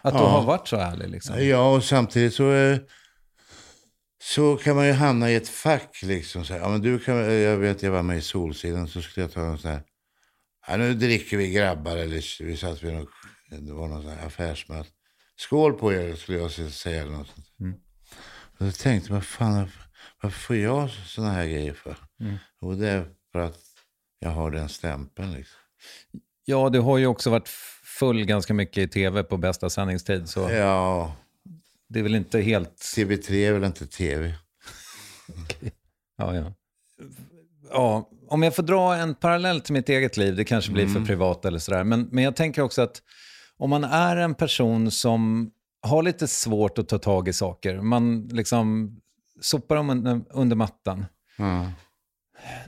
Att 0.02 0.14
du 0.14 0.20
Ja. 0.20 0.28
har 0.28 0.42
varit 0.44 0.68
så 0.68 0.76
ärlig. 0.76 1.08
Liksom. 1.08 1.46
Ja, 1.46 1.74
och 1.74 1.84
samtidigt 1.84 2.34
så, 2.34 2.52
eh, 2.52 2.78
så 4.22 4.56
kan 4.56 4.76
man 4.76 4.86
ju 4.86 4.92
hamna 4.92 5.30
i 5.30 5.34
ett 5.34 5.48
fack. 5.48 6.00
Liksom, 6.02 6.44
så 6.44 6.52
här. 6.52 6.60
Ja, 6.60 6.68
men 6.68 6.80
du 6.82 6.98
kan, 6.98 7.16
jag 7.42 7.56
vet, 7.56 7.82
jag 7.82 7.90
var 7.90 8.02
med 8.02 8.18
i 8.18 8.20
Solsidan, 8.20 8.88
så 8.88 9.02
skulle 9.02 9.24
jag 9.24 9.32
ta 9.32 9.40
en 9.40 9.58
sån 9.58 9.70
här... 9.70 9.82
Ja, 10.68 10.76
nu 10.76 10.94
dricker 10.94 11.36
vi 11.36 11.50
grabbar, 11.50 11.96
eller 11.96 12.44
vi 12.44 12.56
satt 12.56 12.82
vid 12.82 12.92
någon, 12.94 13.06
det 13.66 13.72
var 13.72 13.88
någon 13.88 14.02
sån 14.02 14.10
här 14.10 14.26
affärsmöte. 14.26 14.88
Skål 15.36 15.72
på 15.72 15.92
er, 15.92 16.14
skulle 16.14 16.38
jag 16.38 16.50
säga. 16.50 17.02
Eller 17.02 17.12
något 17.12 17.28
sånt. 17.28 17.46
Mm. 17.60 17.74
Och 18.58 18.66
då 18.66 18.70
tänkte 18.72 19.08
jag, 19.08 19.14
vad 19.14 19.24
fan, 19.24 19.68
varför 20.22 20.38
får 20.40 20.56
jag 20.56 20.90
såna 20.90 21.30
här 21.30 21.46
grejer 21.46 21.72
för? 21.72 21.96
Mm. 22.20 22.36
Och 22.60 22.76
det 22.76 22.88
är 22.88 23.04
för 23.32 23.38
att 23.40 23.58
jag 24.20 24.30
har 24.30 24.50
den 24.50 24.68
stämpeln. 24.68 25.32
Liksom. 25.32 25.58
Ja, 26.44 26.68
du 26.70 26.80
har 26.80 26.98
ju 26.98 27.06
också 27.06 27.30
varit 27.30 27.48
full 27.98 28.24
ganska 28.24 28.54
mycket 28.54 28.78
i 28.78 28.88
tv 28.88 29.22
på 29.22 29.36
bästa 29.36 29.70
sändningstid. 29.70 30.28
Så 30.28 30.50
Ja, 30.50 31.16
det 31.88 31.98
är 31.98 32.02
väl 32.02 32.14
inte 32.14 32.40
helt... 32.40 32.76
TV3 32.96 33.32
är 33.32 33.52
väl 33.52 33.64
inte 33.64 33.86
TV? 33.86 34.34
Ja, 36.16 36.34
ja. 36.36 36.52
ja, 37.70 38.10
om 38.28 38.42
jag 38.42 38.56
får 38.56 38.62
dra 38.62 38.94
en 38.94 39.14
parallell 39.14 39.60
till 39.60 39.72
mitt 39.72 39.88
eget 39.88 40.16
liv, 40.16 40.36
det 40.36 40.44
kanske 40.44 40.72
blir 40.72 40.86
för 40.86 40.96
Mm. 40.96 41.06
privat 41.06 41.44
eller 41.44 41.58
sådär, 41.58 41.84
men, 41.84 42.08
men 42.12 42.24
jag 42.24 42.36
tänker 42.36 42.62
också 42.62 42.82
att 42.82 43.02
om 43.56 43.70
man 43.70 43.84
är 43.84 44.16
en 44.16 44.34
person 44.34 44.90
som 44.90 45.50
har 45.82 46.02
lite 46.02 46.28
svårt 46.28 46.78
att 46.78 46.88
ta 46.88 46.98
tag 46.98 47.28
i 47.28 47.32
saker, 47.32 47.80
man 47.80 48.28
liksom 48.32 48.96
sopar 49.42 49.76
dem 49.76 50.24
under, 50.30 50.56
mattan, 50.56 51.06
Ja. 51.38 51.72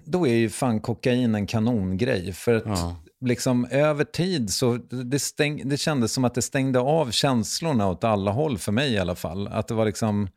då 0.05 0.27
är 0.27 0.35
ju 0.35 0.51
fan 0.51 0.81
kokain 0.81 1.35
en 1.35 1.47
kanongrej. 1.47 2.33
För 2.33 2.55
att 2.55 2.62
Ja. 2.66 2.97
liksom 3.20 3.64
över 3.70 4.05
tid 4.05 4.51
så 4.51 4.77
det, 5.05 5.18
stäng, 5.18 5.68
det 5.68 5.77
kändes 5.77 6.12
som 6.12 6.25
att 6.25 6.35
det 6.35 6.43
stängde 6.43 6.79
av 6.81 7.11
känslorna 7.11 7.89
åt 7.89 8.05
alla 8.05 8.31
håll 8.31 8.59
för 8.59 8.72
mig 8.72 8.93
i 8.93 8.99
alla 8.99 9.14
fall. 9.14 9.49
Att 9.49 9.68
det 9.68 9.75
var 9.75 9.85
liksom, 9.87 10.29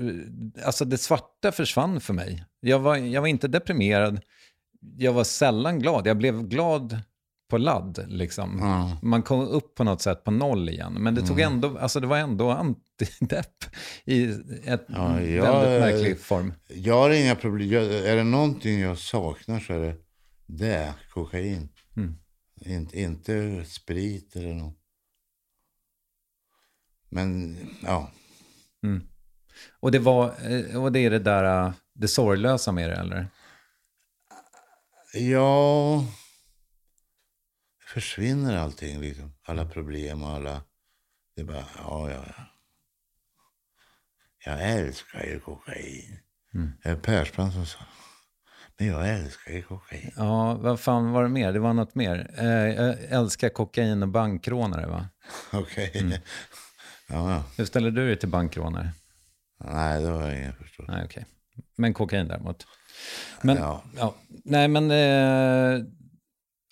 eh, 0.00 0.66
alltså 0.66 0.84
det 0.84 0.98
svarta 0.98 1.52
försvann 1.52 2.00
för 2.00 2.14
mig. 2.14 2.44
Jag 2.60 2.78
var, 2.78 2.96
jag 2.96 3.20
var 3.20 3.28
inte 3.28 3.48
deprimerad, 3.48 4.20
jag 4.96 5.12
var 5.12 5.24
sällan 5.24 5.78
glad. 5.78 6.06
Jag 6.06 6.16
blev 6.16 6.42
glad 6.42 6.98
på 7.52 7.58
ladd 7.58 8.04
liksom. 8.08 8.58
Ja. 8.60 8.98
Man 9.02 9.22
kom 9.22 9.40
upp 9.40 9.74
på 9.74 9.84
något 9.84 10.00
sätt 10.02 10.24
på 10.24 10.30
noll 10.30 10.68
igen. 10.68 10.92
Men 10.92 11.14
det 11.14 11.20
tog 11.26 11.40
Mm. 11.40 11.52
ändå, 11.52 11.78
alltså 11.78 12.00
det 12.00 12.06
var 12.06 12.16
ändå 12.18 12.50
antidepp 12.50 13.64
i 14.04 14.24
ett 14.64 14.84
Ja, 14.88 15.20
jag- 15.20 15.42
väldigt 15.42 15.80
märklig 15.80 16.20
form. 16.20 16.52
Jag 16.68 16.94
har 16.94 17.10
inga 17.10 17.34
problem. 17.34 17.70
Jag, 17.70 17.84
är 17.84 18.16
det 18.16 18.24
någonting 18.24 18.80
jag 18.80 18.98
saknar 18.98 19.60
så 19.60 19.72
är 19.72 19.78
det 19.78 19.96
det, 20.46 20.94
kokain. 21.10 21.68
Mm. 21.96 22.14
Inte, 22.64 23.00
inte 23.00 23.64
sprit 23.64 24.36
eller 24.36 24.54
något. 24.54 24.76
Men 27.08 27.56
ja, 27.82 28.10
Mm. 28.84 29.02
Och, 29.80 29.92
det 29.92 29.98
var, 29.98 30.24
eh, 30.50 30.82
och 30.82 30.92
det 30.92 30.98
är 31.00 31.10
det 31.10 31.18
där, 31.18 31.66
eh, 31.66 31.72
det 31.94 32.08
sorglösa 32.08 32.72
med 32.72 32.90
det, 32.90 32.96
eller? 32.96 33.26
ja. 35.14 36.04
Försvinner 37.92 38.56
allting 38.56 39.00
liksom. 39.00 39.32
Alla 39.42 39.66
problem 39.66 40.22
och 40.22 40.30
alla. 40.30 40.62
Det 41.34 41.40
är 41.42 41.44
bara, 41.44 41.64
ja, 41.78 42.10
ja, 42.10 42.24
ja. 42.26 42.44
Jag 44.44 44.70
älskar 44.70 45.24
ju 45.24 45.40
kokain. 45.40 46.18
Mm. 46.54 46.72
Det 46.82 46.88
är 46.88 46.96
Persbrandt 46.96 47.54
som 47.54 47.66
sa. 47.66 47.78
Men 48.78 48.86
jag 48.86 49.08
älskar 49.08 49.52
ju 49.52 49.62
kokain. 49.62 50.12
Ja, 50.16 50.54
vad 50.54 50.80
fan 50.80 51.12
var 51.12 51.22
det 51.22 51.28
mer? 51.28 51.52
Det 51.52 51.58
var 51.58 51.72
något 51.72 51.94
mer. 51.94 52.30
Eh, 52.38 52.46
jag 52.46 52.96
älskar 53.08 53.48
kokain 53.48 54.02
och 54.02 54.08
bankrånare, 54.08 54.86
va? 54.86 55.08
Okej. 55.52 55.90
Mm. 55.94 56.18
Ja. 57.08 57.44
Hur 57.56 57.64
ställer 57.64 57.90
du 57.90 58.06
dig 58.06 58.18
till 58.18 58.28
bankrånare? 58.28 58.92
Nej, 59.64 60.02
det 60.02 60.08
har 60.08 60.22
jag 60.22 60.38
ingen 60.38 60.54
förstått. 60.54 60.88
Nej, 60.88 61.04
okej. 61.04 61.26
Men 61.76 61.94
kokain 61.94 62.28
däremot. 62.28 62.66
Men, 63.42 63.56
ja. 63.56 63.82
Ja. 63.96 64.14
nej, 64.44 64.68
men... 64.68 64.90
Eh, 64.90 65.86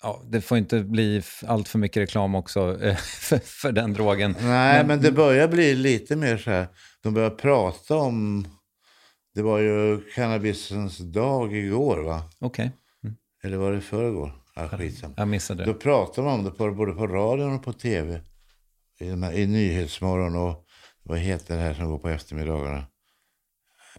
ja, 0.01 0.21
det 0.29 0.41
får 0.41 0.57
inte 0.57 0.83
bli 0.83 1.23
allt 1.45 1.67
för 1.67 1.79
mycket 1.79 2.01
reklam 2.01 2.35
också 2.35 2.81
eh, 2.83 2.95
för, 3.19 3.37
för 3.37 3.71
den 3.71 3.93
drogen. 3.93 4.35
Nej, 4.41 4.85
men, 4.85 5.01
det 5.01 5.11
börjar 5.11 5.47
bli 5.47 5.75
lite 5.75 6.15
mer 6.15 6.37
så 6.37 6.51
här. 6.51 6.67
De 7.03 7.13
börjar 7.13 7.29
prata 7.29 7.95
om... 7.95 8.47
Det 9.35 9.41
var 9.41 9.59
ju 9.59 10.01
cannabisens 10.15 10.97
dag 10.97 11.55
igår, 11.55 11.97
va? 12.03 12.23
Okej, 12.39 12.71
Eller 13.43 13.57
var 13.57 13.71
det 13.71 13.81
förrgår? 13.81 14.31
Ja, 14.55 14.69
skitsamma. 14.69 15.13
jag 15.17 15.27
missade 15.27 15.65
Då 15.65 15.73
det. 15.73 15.79
pratar 15.79 16.23
man 16.23 16.39
om 16.39 16.45
det 16.45 16.51
på, 16.51 16.71
både 16.71 16.91
på 16.93 17.07
radion 17.07 17.55
och 17.55 17.63
på 17.63 17.73
tv. 17.73 18.21
I, 18.99 19.05
I 19.41 19.47
Nyhetsmorgon 19.47 20.35
och 20.35 20.65
vad 21.03 21.19
heter 21.19 21.55
det 21.57 21.61
här 21.61 21.73
som 21.73 21.85
går 21.89 21.97
på 21.97 22.09
eftermiddagarna? 22.09 22.83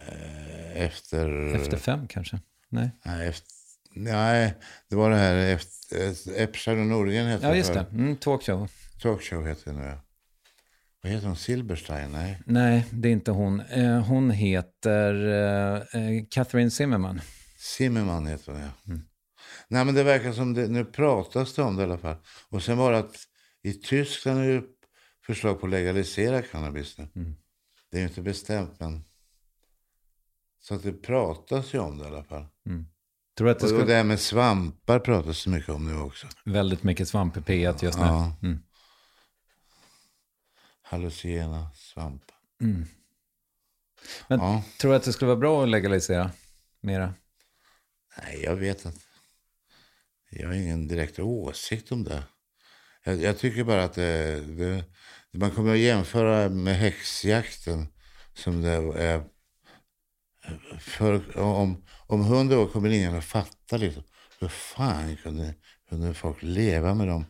Eh, 0.07 0.81
Efter... 0.83 1.55
Efter 1.55 1.77
fem 1.77 2.07
kanske? 2.07 2.39
Nej. 2.69 2.89
Nej, 3.05 3.27
efter, 3.27 3.47
nej, 3.95 4.53
det 4.89 4.95
var 4.95 5.09
det 5.09 5.15
här. 5.15 5.59
Epstein 6.35 6.79
och 6.79 6.85
Norgren 6.85 7.27
heter 7.27 7.47
Ja, 7.47 7.55
just 7.55 7.73
det. 7.73 7.85
Mm, 7.91 8.15
talkshow. 8.15 8.69
Talkshow 9.01 9.47
heter 9.47 9.71
det 9.71 9.77
nu. 9.77 9.97
Vad 11.01 11.11
heter 11.11 11.27
hon? 11.27 11.35
Silberstein? 11.35 12.11
Nej. 12.11 12.39
Nej, 12.45 12.85
det 12.91 13.07
är 13.07 13.11
inte 13.11 13.31
hon. 13.31 13.59
Eh, 13.59 13.99
hon 13.99 14.31
heter 14.31 15.25
eh, 15.25 16.01
eh, 16.01 16.25
Catherine 16.29 16.71
Zimmerman. 16.71 17.21
Zimmerman 17.57 18.27
heter 18.27 18.51
hon, 18.51 18.61
ja. 18.61 18.95
Nej, 19.67 19.85
men 19.85 19.95
det 19.95 20.03
verkar 20.03 20.31
som 20.31 20.53
det, 20.53 20.67
nu 20.67 20.85
pratas 20.85 21.53
det 21.55 21.63
om 21.63 21.75
det 21.75 21.81
i 21.81 21.85
alla 21.85 21.97
fall. 21.97 22.15
Och 22.49 22.63
sen 22.63 22.77
var 22.77 22.91
det 22.91 22.97
att 22.97 23.15
i 23.63 23.73
Tyskland 23.73 24.39
är 24.39 24.47
det 24.53 24.63
förslag 25.25 25.59
på 25.59 25.65
att 25.65 25.71
legalisera 25.71 26.41
cannabis 26.41 26.97
nu. 26.97 27.07
Det 27.91 27.97
är 27.97 28.01
ju 28.01 28.07
inte 28.07 28.21
bestämt, 28.21 28.79
men... 28.79 29.03
Så 30.59 30.75
att 30.75 30.83
det 30.83 30.93
pratas 30.93 31.73
ju 31.73 31.79
om 31.79 31.97
det 31.97 32.03
i 32.03 32.07
alla 32.07 32.23
fall. 32.23 32.45
Tror 33.37 33.49
att 33.49 33.59
det 33.59 33.65
Och, 33.65 33.71
och 33.71 33.77
skulle... 33.77 33.91
det 33.91 33.97
här 33.97 34.03
med 34.03 34.19
svampar 34.19 34.99
pratas 34.99 35.43
det 35.43 35.49
mycket 35.49 35.69
om 35.69 35.87
nu 35.87 35.97
också. 35.99 36.27
Väldigt 36.45 36.83
mycket 36.83 37.07
svamp 37.07 37.37
i 37.37 37.39
P1 37.39 37.83
just 37.83 37.97
nu. 37.99 38.05
Ja. 38.05 38.35
Mm. 38.43 38.59
Hallucinogena 40.81 41.71
svampar. 41.75 42.35
Men 44.27 44.39
Ja. 44.39 44.63
tror 44.79 44.91
du 44.91 44.97
att 44.97 45.03
det 45.03 45.13
skulle 45.13 45.27
vara 45.27 45.39
bra 45.39 45.63
att 45.63 45.69
legalisera 45.69 46.31
mera? 46.81 47.13
Nej, 48.23 48.43
jag 48.43 48.55
vet 48.55 48.85
inte. 48.85 48.99
Jag 50.29 50.47
har 50.47 50.53
ingen 50.55 50.87
direkt 50.87 51.19
åsikt 51.19 51.91
om 51.91 52.03
det. 52.03 52.23
Jag, 53.03 53.21
jag 53.21 53.37
tycker 53.37 53.63
bara 53.63 53.83
att 53.83 53.93
det, 53.93 54.39
det, 54.41 54.83
man 55.31 55.51
kommer 55.51 55.73
att 55.73 55.79
jämföra 55.79 56.49
med 56.49 56.75
häxjakten 56.77 57.87
som 58.33 58.61
det 58.61 58.69
är. 59.03 59.23
För, 60.79 61.39
om, 61.39 61.83
om 62.07 62.21
hundra 62.25 62.59
år 62.59 62.67
kommer 62.67 62.89
ingen 62.89 63.15
att 63.15 63.23
fatta 63.23 63.77
liksom, 63.77 64.03
hur 64.39 64.47
fan 64.47 65.15
kunde, 65.23 65.53
kunde 65.89 66.13
folk 66.13 66.37
leva 66.43 66.93
med 66.93 67.07
dem 67.07 67.25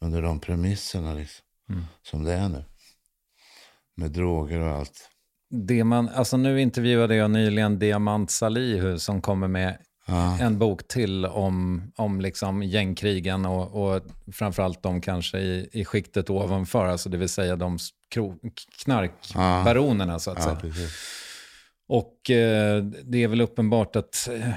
under 0.00 0.22
de 0.22 0.40
premisserna 0.40 1.14
liksom, 1.14 1.44
som 2.02 2.24
det 2.24 2.32
är 2.32 2.48
nu. 2.48 2.64
Med 3.96 4.10
droger 4.10 4.60
och 4.60 4.68
allt. 4.70 5.08
Det 5.50 5.84
man, 5.84 6.08
alltså 6.08 6.36
nu 6.36 6.60
intervjuade 6.60 7.14
jag 7.14 7.30
nyligen 7.30 7.78
Diamant 7.78 8.30
Salihu 8.30 8.98
som 8.98 9.20
kommer 9.22 9.48
med 9.48 9.78
Ja. 10.06 10.38
en 10.40 10.58
bok 10.58 10.88
till 10.88 11.26
om, 11.26 11.82
om 11.96 12.20
liksom 12.20 12.62
gängkrigen 12.62 13.46
och, 13.46 13.94
och 13.94 14.02
framförallt 14.32 14.82
de 14.82 15.00
kanske 15.00 15.38
i, 15.38 15.68
i 15.72 15.84
skiktet 15.84 16.30
ovanför, 16.30 16.86
alltså 16.86 17.08
det 17.08 17.16
vill 17.18 17.28
säga 17.28 17.56
de 17.56 17.78
knarkbaronerna 18.84 20.18
så 20.18 20.30
att 20.30 20.38
Ja, 20.38 20.44
säga. 20.44 20.56
precis. 20.56 20.92
Och 21.92 22.30
eh, 22.30 22.82
det 22.84 23.22
är 23.22 23.28
väl 23.28 23.40
uppenbart 23.40 23.96
att 23.96 24.28
eh, 24.32 24.48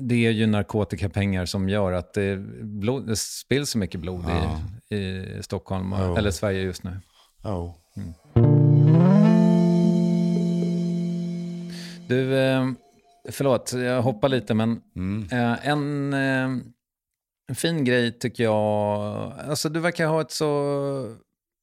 det- 0.00 0.26
är 0.26 0.30
ju 0.30 0.46
narkotikapengar 0.46 1.46
som 1.46 1.68
gör 1.68 1.92
att 1.92 2.14
det, 2.14 2.36
blod, 2.62 3.06
det 3.06 3.16
spills 3.16 3.70
så 3.70 3.78
mycket 3.78 4.00
blod 4.00 4.24
Ja. 4.28 4.60
i, 4.96 4.96
i 4.98 5.38
Stockholm, 5.42 5.92
Ja. 5.92 6.18
eller 6.18 6.30
Sverige 6.30 6.62
just 6.62 6.84
nu. 6.84 6.96
Ja. 7.42 7.74
Du, 12.08 12.38
eh, 12.38 12.68
förlåt, 13.30 13.72
jag 13.72 14.02
hoppar 14.02 14.28
lite, 14.28 14.54
men 14.54 14.80
Mm. 14.96 15.28
eh, 15.32 15.68
en, 15.68 16.12
en 16.14 17.54
fin 17.54 17.84
grej 17.84 18.18
tycker 18.18 18.44
jag, 18.44 19.32
alltså 19.48 19.68
du 19.68 19.80
verkar 19.80 20.06
ha 20.06 20.20
ett 20.20 20.30
så 20.30 21.16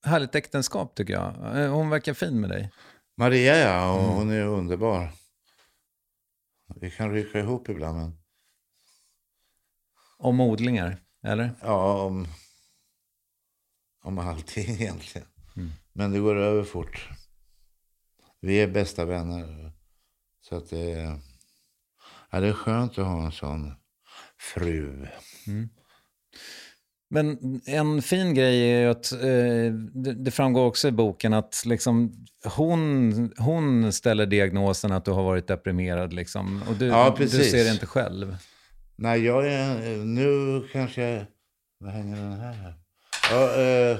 härligt 0.05 0.35
äktenskap 0.35 0.95
tycker 0.95 1.13
jag. 1.13 1.31
Hon 1.69 1.89
verkar 1.89 2.13
fin 2.13 2.41
med 2.41 2.49
dig. 2.49 2.71
Maria 3.19 3.57
ja, 3.57 3.91
och 3.93 4.01
hon 4.03 4.29
är 4.29 4.41
underbar. 4.45 5.11
vi 6.75 6.91
kan 6.91 7.11
rycka 7.11 7.39
ihop 7.39 7.69
ibland. 7.69 7.97
Men, 7.97 8.17
Om 10.17 10.39
odlingar, 10.41 10.97
eller? 11.23 11.51
ja, 11.61 12.03
om, 12.03 12.27
om 14.01 14.17
allting 14.19 14.69
egentligen. 14.69 15.27
Men 15.93 16.11
det 16.11 16.19
går 16.19 16.35
över 16.35 16.63
fort. 16.63 17.09
Vi 18.39 18.61
är 18.61 18.67
bästa 18.67 19.05
vänner. 19.05 19.71
Så 20.41 20.55
att 20.55 20.69
det, 20.69 21.19
ja, 22.31 22.39
det 22.39 22.47
är 22.47 22.53
skönt 22.53 22.97
att 22.97 23.05
ha 23.05 23.25
en 23.25 23.31
sån 23.31 23.73
fru. 24.37 25.07
Men 27.09 27.61
en 27.65 28.01
fin 28.01 28.33
grej 28.33 28.71
är 28.71 28.81
ju 28.81 28.89
att 28.89 29.11
eh, 29.11 29.73
det, 30.15 30.31
framgår 30.31 30.65
också 30.65 30.87
i 30.87 30.91
boken 30.91 31.33
att 31.33 31.63
liksom, 31.65 32.25
hon, 32.45 33.31
hon 33.37 33.93
ställer 33.93 34.25
diagnosen 34.25 34.91
att 34.91 35.05
du 35.05 35.11
har 35.11 35.23
varit 35.23 35.47
deprimerad. 35.47 36.13
Liksom, 36.13 36.63
och 36.69 36.75
du, 36.75 36.85
Ja, 36.85 37.15
du 37.19 37.27
ser 37.27 37.63
det 37.63 37.71
inte 37.71 37.85
själv. 37.85 38.37
Nej, 38.95 39.25
jag 39.25 39.47
är... 39.47 39.97
Nu 39.97 40.63
kanske 40.71 41.01
jag... 41.01 41.25
Vad 41.79 41.91
hänger 41.91 42.15
den 42.15 42.39
här? 42.39 42.73
Ja, 43.31 43.55
eh, 43.55 43.91
eh, 43.91 43.97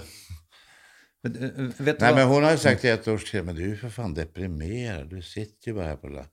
du 1.21 1.83
nej, 1.83 1.95
vad? 1.99 2.15
men 2.15 2.27
hon 2.27 2.43
har 2.43 2.51
ju 2.51 2.57
sagt 2.57 2.85
i 2.85 2.87
ett 2.87 3.07
års 3.07 3.31
tid, 3.31 3.45
men 3.45 3.55
du 3.55 3.63
är 3.63 3.67
ju 3.67 3.77
för 3.77 3.89
fan 3.89 4.13
deprimerad. 4.13 5.09
Du 5.09 5.21
sitter 5.21 5.67
ju 5.67 5.73
bara 5.73 5.85
här 5.85 5.95
på 5.95 6.07
landet. 6.07 6.31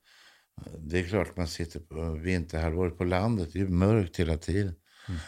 Det 0.79 0.99
är 0.99 1.05
klart 1.05 1.37
man 1.37 1.49
sitter 1.49 1.81
på 1.81 2.13
vinterhalvåret 2.13 2.99
på 2.99 3.05
landet. 3.05 3.49
Det 3.53 3.59
är 3.59 3.61
ju 3.61 3.69
mörkt 3.69 4.17
hela 4.17 4.37
tiden. 4.37 4.75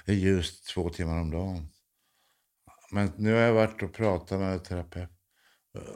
Det 0.04 0.12
är 0.12 0.16
ljust 0.16 0.66
två 0.66 0.90
timmar 0.90 1.20
om 1.20 1.30
dagen. 1.30 1.68
Men 2.92 3.12
nu 3.16 3.32
har 3.32 3.40
jag 3.40 3.52
varit 3.52 3.82
och 3.82 3.92
pratat 3.92 4.40
med 4.40 4.64
terapeut. 4.64 5.10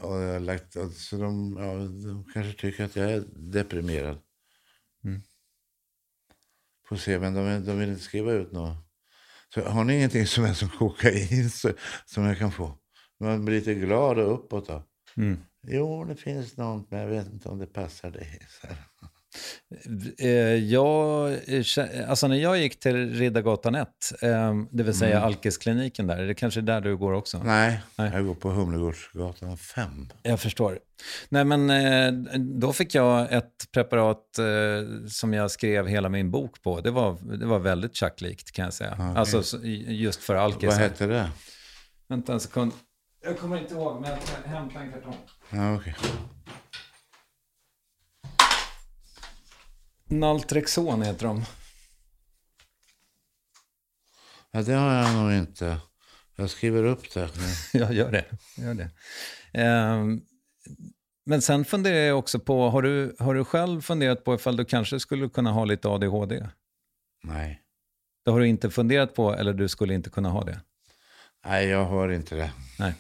Och 0.03 0.17
jag 0.21 0.33
har 0.33 0.41
lagt, 0.41 0.73
så 0.95 1.17
de, 1.17 1.57
ja, 1.59 1.75
de 2.09 2.25
kanske 2.35 2.61
tycker 2.61 2.85
att 2.85 2.97
jag 2.97 3.13
är 3.13 3.25
deprimerad. 3.37 4.19
Får 6.89 6.97
se, 6.97 7.19
men 7.19 7.35
de, 7.35 7.65
de 7.65 7.79
vill 7.79 7.89
inte 7.89 8.03
skriva 8.03 8.33
ut 8.33 8.53
något. 8.53 8.77
Så 9.55 9.61
har 9.61 9.85
ni 9.85 9.97
ingenting 9.97 10.27
som 10.27 10.45
är 10.45 10.55
som 10.55 10.69
kokain 10.69 11.51
så, 11.51 11.73
som 12.07 12.25
jag 12.25 12.39
kan 12.39 12.53
få? 12.53 12.79
Man 13.21 13.45
blir 13.45 13.59
lite 13.59 13.75
glad 13.75 14.19
och 14.19 14.35
uppåt 14.35 14.69
då. 14.69 14.89
Mm. 15.17 15.41
Jo, 15.63 16.05
det 16.05 16.17
finns 16.17 16.57
något, 16.57 16.91
men 16.91 17.01
jag 17.01 17.09
vet 17.09 17.27
inte 17.27 17.49
om 17.49 17.59
det 17.59 17.67
passar 17.67 18.11
dig. 18.11 18.47
Så 18.49 18.67
här. 18.67 18.77
Eh, 20.19 20.29
jag, 20.55 21.33
eh, 21.33 22.11
alltså 22.11 22.29
när 22.29 22.37
jag 22.37 22.59
gick 22.59 22.81
till 22.81 23.15
Riddargatan 23.15 23.75
1, 23.75 23.89
eh, 24.23 24.55
det 24.71 24.83
vill 24.83 24.95
säga 24.95 25.17
Mm. 25.17 25.27
Alkiskliniken 25.27 26.07
där, 26.07 26.17
är 26.19 26.27
det 26.27 26.35
kanske 26.35 26.61
där 26.61 26.81
du 26.81 26.97
går 26.97 27.13
också? 27.13 27.43
Nej, 27.45 27.81
Nej. 27.97 28.11
jag 28.15 28.27
går 28.27 28.35
på 28.35 28.51
Humlegårdsgatan 28.51 29.57
5. 29.57 30.09
Jag 30.23 30.41
förstår. 30.41 30.79
Nej, 31.29 31.45
men 31.45 31.71
eh, 31.71 32.39
då 32.39 32.73
fick 32.73 32.95
jag 32.95 33.33
ett 33.33 33.67
preparat 33.73 34.23
som 35.09 35.35
jag 35.35 35.51
skrev 35.51 35.87
hela 35.87 36.09
min 36.09 36.31
bok 36.31 36.63
på. 36.63 36.81
Det 36.81 36.91
var, 36.91 37.37
det 37.39 37.47
var 37.47 37.59
väldigt 37.59 37.95
tjacklikt 37.97 38.53
kan 38.53 38.65
jag 38.65 38.75
säga. 38.75 38.93
Okej. 38.93 39.13
Alltså 39.17 39.43
så- 39.43 39.59
just 39.63 40.23
för 40.23 40.35
alkis. 40.35 40.69
Vad 40.69 40.79
hette 40.79 41.07
det? 41.07 41.31
Vänta 42.09 42.33
en 42.33 42.41
sekund. 42.41 42.73
Jag 43.25 43.39
kommer 43.39 43.59
inte 43.59 43.75
ihåg, 43.75 44.01
men 44.01 44.11
jag 44.11 44.19
kan 44.45 44.53
hämta 44.55 44.81
en 44.81 44.93
kartong. 44.93 45.17
Ja, 45.51 45.75
okej. 45.77 45.95
Naltrexon 50.13 51.03
heter 51.03 51.27
de. 51.27 51.45
Ja, 54.51 54.63
det 54.63 54.73
har 54.73 54.95
jag 54.95 55.15
nog 55.15 55.33
inte. 55.33 55.79
Jag 56.37 56.51
skriver 56.51 56.85
upp 56.85 57.15
det. 57.15 57.31
Jag 57.73 57.93
gör 57.93 58.13
det. 58.13 58.25
Gör 58.57 58.75
det. 58.75 58.91
Ehm, 59.53 60.21
men 61.27 61.43
sen 61.43 61.65
funderar 61.65 61.97
jag 61.97 62.19
också 62.19 62.39
på, 62.39 62.71
har 62.71 62.83
du, 62.83 63.17
har 63.19 63.35
du 63.35 63.45
själv 63.45 63.81
funderat 63.81 64.25
på 64.25 64.35
ifall 64.35 64.57
du 64.57 64.65
kanske 64.65 65.01
skulle 65.01 65.29
kunna 65.29 65.53
ha 65.53 65.65
lite 65.65 65.89
ADHD? 65.89 66.49
Nej. 67.23 67.63
Det 68.25 68.31
har 68.31 68.41
du 68.41 68.49
inte 68.49 68.71
funderat 68.71 69.15
på 69.15 69.35
eller 69.35 69.53
du 69.53 69.69
skulle 69.69 69.95
inte 69.95 70.11
kunna 70.11 70.29
ha 70.29 70.45
det? 70.45 70.61
Nej, 71.45 71.67
jag 71.67 71.85
har 71.85 72.09
inte 72.09 72.35
det. 72.35 72.53
Nej. 72.79 72.95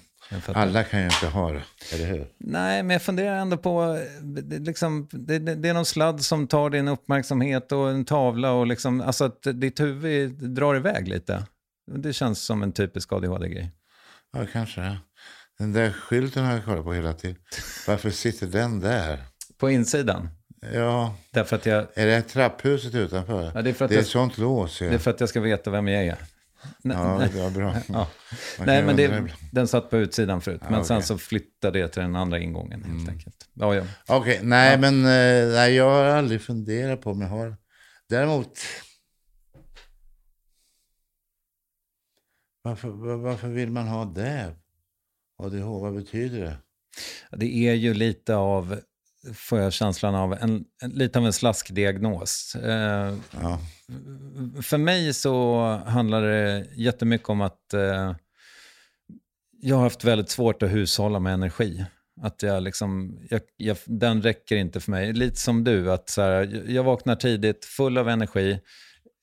Alla 0.46 0.84
kan 0.84 1.00
ju 1.00 1.06
inte 1.06 1.26
ha 1.26 1.52
det, 1.52 1.62
eller 1.92 2.06
hur? 2.06 2.26
Nej, 2.38 2.82
men 2.82 2.90
jag 2.90 3.02
funderar 3.02 3.36
ändå 3.36 3.56
på, 3.56 3.98
det, 4.22 4.58
liksom, 4.58 5.08
det, 5.12 5.38
det, 5.38 5.68
är 5.68 5.74
någon 5.74 5.84
sladd 5.86 6.20
som 6.20 6.46
tar 6.46 6.70
din 6.70 6.88
uppmärksamhet 6.88 7.72
och 7.72 7.90
en 7.90 8.04
tavla 8.04 8.52
och 8.52 8.66
liksom, 8.66 9.00
alltså 9.00 9.24
att 9.24 9.42
ditt 9.54 9.80
huvud 9.80 10.30
drar 10.32 10.74
iväg 10.76 11.08
lite. 11.08 11.46
Det 11.94 12.12
känns 12.12 12.42
som 12.42 12.62
en 12.62 12.72
typisk 12.72 13.12
ADHD-grej. 13.12 13.70
Ja, 14.32 14.46
kanske 14.52 14.80
det. 14.80 14.98
Den 15.58 15.72
där 15.72 15.90
skylten 15.90 16.44
har 16.44 16.52
jag 16.52 16.64
kollat 16.64 16.84
på 16.84 16.92
hela 16.92 17.12
tiden. 17.12 17.36
Varför 17.86 18.10
sitter 18.10 18.46
den 18.46 18.80
där? 18.80 19.18
På 19.58 19.70
insidan? 19.70 20.28
Ja, 20.74 21.16
Därför 21.30 21.56
att 21.56 21.66
jag, 21.66 21.86
är 21.94 22.06
det 22.06 22.22
trapphuset 22.22 22.94
utanför? 22.94 23.52
Ja, 23.54 23.62
det 23.62 23.70
är 23.70 23.74
för 23.74 23.84
att 23.84 23.88
det 23.88 23.94
är 23.94 23.98
jag- 23.98 24.06
sånt 24.06 24.38
lås. 24.38 24.80
Ja. 24.80 24.88
det 24.88 24.94
är 24.94 24.98
för 24.98 25.10
att 25.10 25.20
jag 25.20 25.28
ska 25.28 25.40
veta 25.40 25.70
vem 25.70 25.88
jag 25.88 26.04
är. 26.04 26.16
Ja, 26.82 27.28
det 27.32 27.40
var 27.42 27.50
bra. 27.50 27.74
Ja. 27.88 28.08
Nej, 28.58 28.82
men 28.84 28.96
det, 28.96 29.32
den 29.52 29.68
satt 29.68 29.90
på 29.90 29.96
utsidan 29.96 30.40
förut. 30.40 30.60
Men 30.70 30.84
sen 30.84 30.96
okej. 30.96 31.06
så 31.06 31.18
flyttade 31.18 31.78
jag 31.78 31.92
till 31.92 32.02
den 32.02 32.16
andra 32.16 32.38
ingången 32.38 32.84
helt 32.84 33.08
enkelt. 33.08 33.48
Ja, 33.54 33.74
ja. 33.74 33.84
Okej, 34.08 34.40
nej 34.42 34.78
men 34.78 34.94
eh, 35.04 35.52
nej, 35.54 35.74
jag 35.74 35.90
har 35.90 36.04
aldrig 36.04 36.42
funderat 36.42 37.00
på 37.00 37.10
om 37.10 37.20
jag 37.20 37.28
har. 37.28 37.56
Däremot. 38.08 38.58
Varför, 42.62 42.88
var- 42.88 43.16
varför 43.16 43.48
vill 43.48 43.70
man 43.70 43.88
ha 43.88 44.04
det? 44.04 44.54
ADHD, 45.38 45.60
vad 45.62 45.94
betyder 45.94 46.40
det? 46.40 46.56
Det 47.36 47.68
är 47.68 47.74
ju 47.74 47.94
lite 47.94 48.34
av, 48.36 48.80
får 49.34 49.58
jag 49.58 49.72
känslan 49.72 50.14
av, 50.14 50.32
en, 50.32 50.64
en, 50.82 50.90
lite 50.90 51.18
av 51.18 51.26
en 51.26 51.32
slaskdiagnos. 51.32 52.54
Eh, 52.54 53.14
Ja. 53.42 53.58
För 54.62 54.78
mig 54.78 55.14
så 55.14 55.64
handlar 55.86 56.22
det 56.22 56.66
jättemycket 56.74 57.28
om 57.28 57.40
att 57.40 57.74
eh, 57.74 58.14
jag 59.60 59.76
har 59.76 59.82
haft 59.82 60.04
väldigt 60.04 60.30
svårt 60.30 60.62
att 60.62 60.70
hushålla 60.70 61.18
med 61.18 61.34
energi. 61.34 61.84
Att 62.22 62.42
jag 62.42 62.62
liksom, 62.62 63.18
jag, 63.30 63.40
jag, 63.56 63.76
den 63.86 64.22
räcker 64.22 64.56
inte 64.56 64.80
för 64.80 64.90
mig. 64.90 65.12
Lite 65.12 65.36
som 65.40 65.64
du, 65.64 65.92
att 65.92 66.08
så 66.08 66.22
här, 66.22 66.62
jag 66.66 66.84
vaknar 66.84 67.16
tidigt, 67.16 67.64
full 67.64 67.98
av 67.98 68.08
energi. 68.08 68.60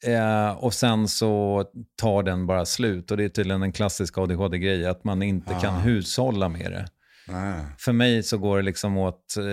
Eh, 0.06 0.50
och 0.52 0.74
sen 0.74 1.08
så 1.08 1.64
tar 2.02 2.24
den 2.24 2.48
bara 2.48 2.66
slut. 2.66 3.12
Och 3.12 3.18
det 3.18 3.24
är 3.24 3.30
tydligen 3.30 3.64
en 3.64 3.72
klassisk 3.72 4.18
ADHD-grej, 4.18 4.86
att 4.86 5.04
man 5.04 5.22
inte 5.24 5.54
kan 5.62 5.76
Ah. 5.76 5.80
hushålla 5.80 6.50
med 6.50 6.72
det. 6.72 6.88
Nej. 7.32 7.66
För 7.78 7.92
mig 7.94 8.24
så 8.24 8.38
går 8.38 8.58
det 8.58 8.64
liksom 8.64 8.98
åt 8.98 9.38
eh, 9.38 9.46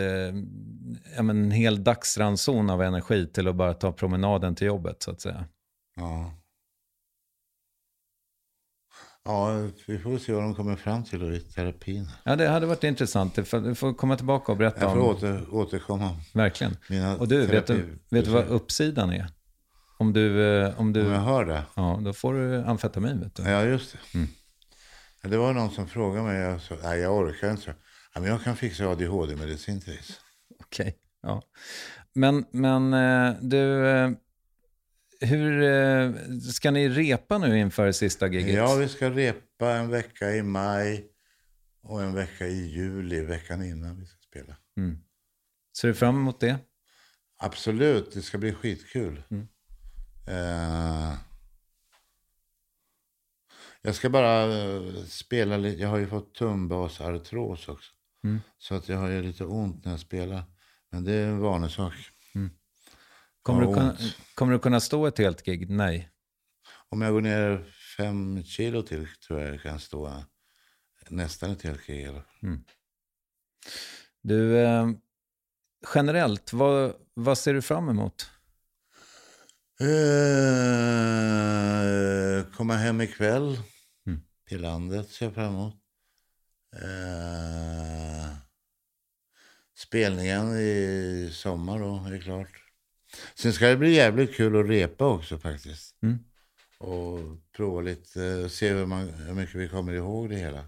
ja, 1.16 1.22
men 1.22 1.44
en 1.44 1.50
hel 1.50 1.84
dagsranson 1.84 2.70
av 2.70 2.82
energi 2.82 3.26
till 3.26 3.48
att 3.48 3.56
bara 3.56 3.74
ta 3.74 3.92
promenaden 3.92 4.54
till 4.54 4.66
jobbet 4.66 5.02
så 5.02 5.10
att 5.10 5.20
säga. 5.20 5.44
Ja. 5.96 6.32
Ja, 9.24 9.68
vi 9.86 9.98
får 9.98 10.18
se 10.18 10.32
vad 10.32 10.42
de 10.42 10.54
kommer 10.54 10.76
fram 10.76 11.04
till 11.04 11.34
i 11.34 11.40
terapin. 11.40 12.08
Ja, 12.24 12.36
det 12.36 12.48
hade 12.48 12.66
varit 12.66 12.84
intressant. 12.84 13.34
Du 13.34 13.44
får, 13.44 13.94
komma 13.94 14.16
tillbaka 14.16 14.52
och 14.52 14.58
berätta 14.58 14.80
Jag 14.80 14.92
får 14.92 15.00
om... 15.00 15.06
åter, 15.06 15.54
återkomma. 15.54 16.10
Verkligen. 16.34 16.76
Mina 16.90 17.16
Och 17.16 17.28
du, 17.28 17.46
vet 17.46 17.66
du, 17.66 17.98
vet 18.10 18.24
du 18.24 18.30
vad 18.30 18.44
uppsidan 18.44 19.10
är? 19.12 19.26
Om 19.98 20.12
du... 20.12 20.44
eh, 20.62 20.80
Om 20.80 20.92
du 20.92 21.06
Om 21.06 21.12
jag 21.12 21.20
hör 21.20 21.44
det? 21.44 21.62
Ja, 21.76 22.00
då 22.04 22.12
får 22.12 22.34
du 22.34 22.62
amfetamin 22.62 23.20
vet 23.20 23.34
du. 23.34 23.42
Ja, 23.42 23.62
just 23.64 23.92
det. 23.92 24.18
Mm. 24.18 24.28
Det 25.28 25.36
var 25.36 25.52
någon 25.52 25.70
som 25.70 25.88
frågade 25.88 26.24
mig. 26.24 26.40
Jag 26.40 26.60
sa, 26.60 26.76
nej, 26.82 27.00
jag 27.00 27.16
orkar 27.16 27.50
inte. 27.50 27.74
Ja, 28.14 28.20
men 28.20 28.30
jag 28.30 28.42
kan 28.42 28.56
fixa 28.56 28.88
ADHD-medicin 28.88 29.80
till 29.80 29.92
dig. 29.92 30.02
Okej, 30.60 30.96
ja. 31.22 31.42
Men, 32.12 32.44
men 32.50 32.94
eh, 32.94 33.36
du, 33.40 33.86
eh, 33.88 34.10
hur 35.20 35.62
eh, 35.62 36.38
ska 36.52 36.70
ni 36.70 36.88
repa 36.88 37.38
nu 37.38 37.58
inför 37.58 37.92
sista 37.92 38.26
giget? 38.26 38.54
Ja, 38.54 38.74
vi 38.74 38.88
ska 38.88 39.10
repa 39.10 39.72
en 39.72 39.90
vecka 39.90 40.30
i 40.30 40.42
maj 40.42 41.06
och 41.82 42.02
en 42.02 42.14
vecka 42.14 42.46
i 42.46 42.66
juli, 42.66 43.20
veckan 43.20 43.64
innan 43.64 44.00
vi 44.00 44.06
ska 44.06 44.18
spela. 44.30 44.56
Mm. 44.76 44.98
Ser 45.78 45.88
du 45.88 45.94
fram 45.94 46.16
emot 46.16 46.40
det? 46.40 46.58
Absolut, 47.38 48.12
det 48.12 48.22
ska 48.22 48.38
bli 48.38 48.52
skitkul. 48.52 49.22
Mm. 49.30 49.48
Eh, 50.26 51.14
jag 53.82 53.94
ska 53.94 54.10
bara 54.10 54.42
eh, 54.42 55.04
spela 55.08 55.56
lite. 55.56 55.82
Jag 55.82 55.88
har 55.88 55.98
ju 55.98 56.06
fått 56.06 56.34
tumbasartros 56.34 57.68
också. 57.68 57.92
Mm. 58.24 58.40
Så 58.58 58.74
att 58.74 58.88
jag 58.88 58.98
har 58.98 59.08
ju 59.08 59.22
lite 59.22 59.44
ont 59.44 59.84
när 59.84 59.92
jag 59.92 60.00
spelar. 60.00 60.44
Men 60.90 61.04
det 61.04 61.12
är 61.12 61.26
en 61.26 61.38
vanlig 61.38 61.70
sak. 61.70 61.94
Kommer, 63.46 63.66
du 63.66 63.74
kunna, 63.74 63.96
kommer 64.34 64.52
du 64.52 64.58
kunna 64.58 64.80
stå 64.80 65.06
ett 65.06 65.18
helt 65.18 65.44
gig? 65.44 65.70
Nej. 65.70 66.10
Om 66.88 67.02
jag 67.02 67.12
går 67.12 67.20
ner 67.20 67.64
fem 67.96 68.44
kilo 68.44 68.82
till 68.82 69.08
tror 69.26 69.40
jag 69.40 69.54
jag 69.54 69.62
kan 69.62 69.80
stå 69.80 70.22
nästan 71.08 71.50
ett 71.50 71.62
helt 71.62 71.86
gig. 71.86 72.02
eller? 72.02 72.22
Du, 74.22 74.58
eh, 74.58 74.90
generellt, 75.94 76.52
vad, 76.52 76.94
vad 77.14 77.38
ser 77.38 77.54
du 77.54 77.62
fram 77.62 77.88
emot? 77.88 78.30
Eh, 80.76 82.44
komma 82.56 82.74
hem 82.74 83.00
ikväll 83.00 83.58
Mm. 84.06 84.20
till 84.48 84.60
landet 84.60 85.08
ser 85.10 85.26
jag 85.26 85.34
fram 85.34 85.54
emot. 85.54 85.74
Eh, 86.76 88.36
spelningen 89.76 90.52
i 90.52 91.30
sommar 91.32 91.78
då, 91.78 92.14
är 92.14 92.18
klart. 92.20 92.62
Sen 93.34 93.52
ska 93.52 93.66
det 93.66 93.76
bli 93.76 93.94
jävligt 93.94 94.34
kul 94.36 94.60
att 94.60 94.66
repa 94.70 95.06
också 95.06 95.38
faktiskt. 95.38 96.02
Mm. 96.02 96.18
Och 96.78 97.18
prova 97.52 97.80
lite, 97.80 98.24
eh, 98.24 98.48
se 98.48 98.72
hur, 98.72 98.86
man, 98.86 99.08
hur 99.08 99.34
mycket 99.34 99.54
vi 99.54 99.68
kommer 99.68 99.92
ihåg 99.92 100.30
det 100.30 100.36
hela. 100.36 100.64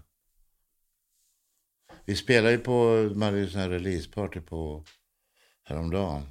Vi 2.05 2.15
spelade 2.15 2.51
ju 2.51 2.57
på, 2.59 3.01
man 3.15 3.21
hade 3.21 3.37
ju 3.39 3.49
sån 3.49 3.61
här 3.61 3.69
releaseparty 3.69 4.39
på 4.41 4.83
häromdagen. 5.63 6.23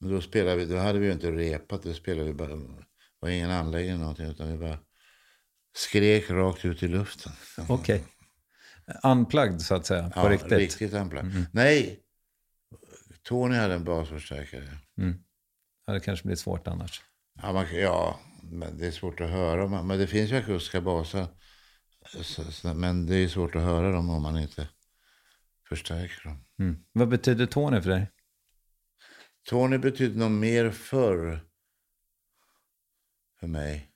Men 0.00 0.10
då 0.10 0.20
spelade 0.20 0.56
vi, 0.56 0.64
då 0.64 0.76
hade 0.76 0.98
vi 0.98 1.06
ju 1.06 1.12
inte 1.12 1.30
repat, 1.30 1.82
då 1.82 1.92
spelade 1.92 2.26
vi 2.26 2.34
bara, 2.34 2.56
det 2.56 2.84
var 3.20 3.28
ingen 3.28 3.50
anläggning 3.50 3.90
eller 3.90 4.00
någonting 4.00 4.26
utan 4.26 4.52
vi 4.52 4.58
bara 4.58 4.78
skrek 5.76 6.30
rakt 6.30 6.64
ut 6.64 6.82
i 6.82 6.88
luften. 6.88 7.32
Okej. 7.68 8.04
Unplugged 9.02 9.60
så 9.60 9.74
att 9.74 9.86
säga, 9.86 10.10
på 10.10 10.20
ja, 10.20 10.30
riktigt. 10.30 10.52
riktigt 10.52 10.92
unplugged. 10.92 11.30
Mm. 11.30 11.46
Nej, 11.52 12.00
Tony 13.22 13.56
hade 13.56 13.74
en 13.74 13.84
basförstärkare. 13.84 14.68
Mm. 14.98 15.18
Ja, 15.86 15.92
det 15.92 16.00
kanske 16.00 16.26
blir 16.26 16.36
svårt 16.36 16.66
annars. 16.66 17.02
Ja, 17.42 17.52
man, 17.52 17.66
ja, 17.72 18.20
men 18.42 18.78
det 18.78 18.86
är 18.86 18.90
svårt 18.90 19.20
att 19.20 19.30
höra. 19.30 19.68
Men 19.68 19.86
men 19.86 19.98
det 19.98 20.06
finns 20.06 20.30
ju 20.30 20.36
akustiska 20.36 20.82
så, 21.04 22.74
men 22.74 23.06
det 23.06 23.16
är 23.16 23.28
svårt 23.28 23.56
att 23.56 23.62
höra 23.62 23.92
dem 23.92 24.10
om 24.10 24.22
man 24.22 24.38
inte 24.38 24.68
förstärker 25.68 26.28
dem. 26.28 26.44
Mm. 26.58 26.76
Vad 26.92 27.08
betyder 27.08 27.46
Tony 27.46 27.80
för 27.80 27.90
dig? 27.90 28.10
Tony 29.48 29.78
betydde 29.78 30.18
nog 30.18 30.30
mer 30.30 30.70
förr 30.70 31.40
för 33.40 33.46
mig. 33.46 33.90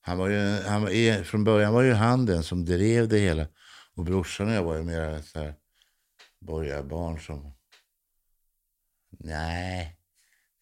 Han 0.00 0.18
var 0.18 0.28
ju, 0.28 0.62
han 0.62 0.82
var, 0.82 1.22
från 1.22 1.44
början 1.44 1.72
var 1.72 1.82
ju 1.82 1.92
han 1.92 2.26
den 2.26 2.42
som 2.42 2.64
drev 2.64 3.08
det 3.08 3.18
hela. 3.18 3.46
Och 3.94 4.04
brorsan 4.04 4.48
och 4.48 4.54
jag 4.54 4.62
var 4.62 4.76
ju 4.76 4.82
mer 4.82 5.22
så 5.22 5.38
här 5.38 5.54
borgarbarn 6.40 7.20
som... 7.20 7.52
Nej, 9.18 9.96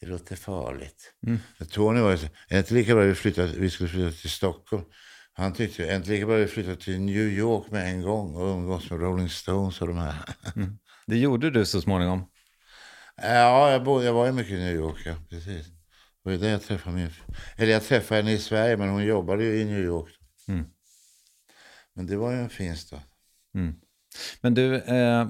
det 0.01 0.07
låter 0.07 0.36
farligt. 0.36 1.15
Mm. 1.27 1.39
Tony 1.70 2.01
var 2.01 2.11
ju 2.11 2.19
så, 2.19 2.27
är 2.49 2.59
inte 2.59 2.74
lika 2.74 2.95
bra 2.95 3.05
vi, 3.05 3.15
flyttar, 3.15 3.47
vi 3.47 3.70
skulle 3.70 3.89
flytta 3.89 4.16
till 4.16 4.31
Stockholm? 4.31 4.85
Han 5.32 5.53
tyckte 5.53 5.82
ju, 5.82 5.89
är 5.89 5.97
inte 5.97 6.11
lika 6.11 6.27
bra 6.27 6.36
vi 6.36 6.47
flyttar 6.47 6.74
till 6.74 7.01
New 7.01 7.28
York 7.28 7.70
med 7.70 7.89
en 7.89 8.03
gång 8.03 8.35
och 8.35 8.57
umgås 8.57 8.91
med 8.91 9.01
Rolling 9.01 9.28
Stones 9.28 9.81
och 9.81 9.89
de 9.89 9.97
här. 9.97 10.24
Mm. 10.57 10.78
Det 11.07 11.19
gjorde 11.19 11.51
du 11.51 11.66
så 11.66 11.81
småningom. 11.81 12.31
Ja, 13.23 13.70
jag, 13.70 13.85
bodde, 13.85 14.05
jag 14.05 14.12
var 14.12 14.27
ju 14.27 14.32
mycket 14.32 14.53
i 14.53 14.59
New 14.59 14.74
York, 14.74 15.03
ja, 15.05 15.15
precis. 15.31 15.66
Det 16.24 16.31
var 16.31 16.36
där 16.36 16.51
jag 16.51 16.62
träffade 16.62 16.97
min... 16.97 17.11
Eller 17.57 17.73
jag 17.73 17.82
träffade 17.85 18.20
henne 18.20 18.32
i 18.32 18.39
Sverige, 18.39 18.77
men 18.77 18.89
hon 18.89 19.05
jobbade 19.05 19.45
ju 19.45 19.61
i 19.61 19.65
New 19.65 19.85
York. 19.85 20.12
Mm. 20.49 20.65
Men 21.95 22.07
det 22.07 22.16
var 22.16 22.32
ju 22.32 22.39
en 22.39 22.51
fin 22.51 22.77
stad. 22.77 23.01
Mm. 23.55 23.74
Men 24.41 24.55
du, 24.55 24.77
eh, 24.77 25.28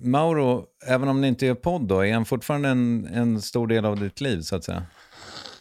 Mauro, 0.00 0.66
även 0.86 1.08
om 1.08 1.20
ni 1.20 1.28
inte 1.28 1.46
gör 1.46 1.54
podd 1.54 1.88
då, 1.88 2.00
är 2.00 2.14
han 2.14 2.24
fortfarande 2.24 2.68
en, 2.68 3.06
en 3.06 3.42
stor 3.42 3.66
del 3.66 3.84
av 3.84 4.00
ditt 4.00 4.20
liv 4.20 4.40
så 4.40 4.56
att 4.56 4.64
säga? 4.64 4.86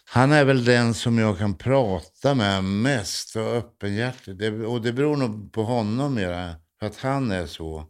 Han 0.06 0.32
är 0.32 0.46
väl 0.46 0.66
den 0.66 0.94
som 0.94 1.18
jag 1.18 1.38
kan 1.38 1.58
prata 1.58 2.36
med 2.36 2.64
mest 2.64 3.36
och 3.36 3.42
öppenhjärtig. 3.42 4.38
Det, 4.38 4.66
och 4.66 4.82
det 4.82 4.94
beror 4.94 5.18
nog 5.18 5.54
på 5.54 5.64
honom 5.64 6.14
mera. 6.14 6.56
För 6.80 6.88
att 6.88 6.98
han 6.98 7.32
är 7.32 7.46
så. 7.46 7.86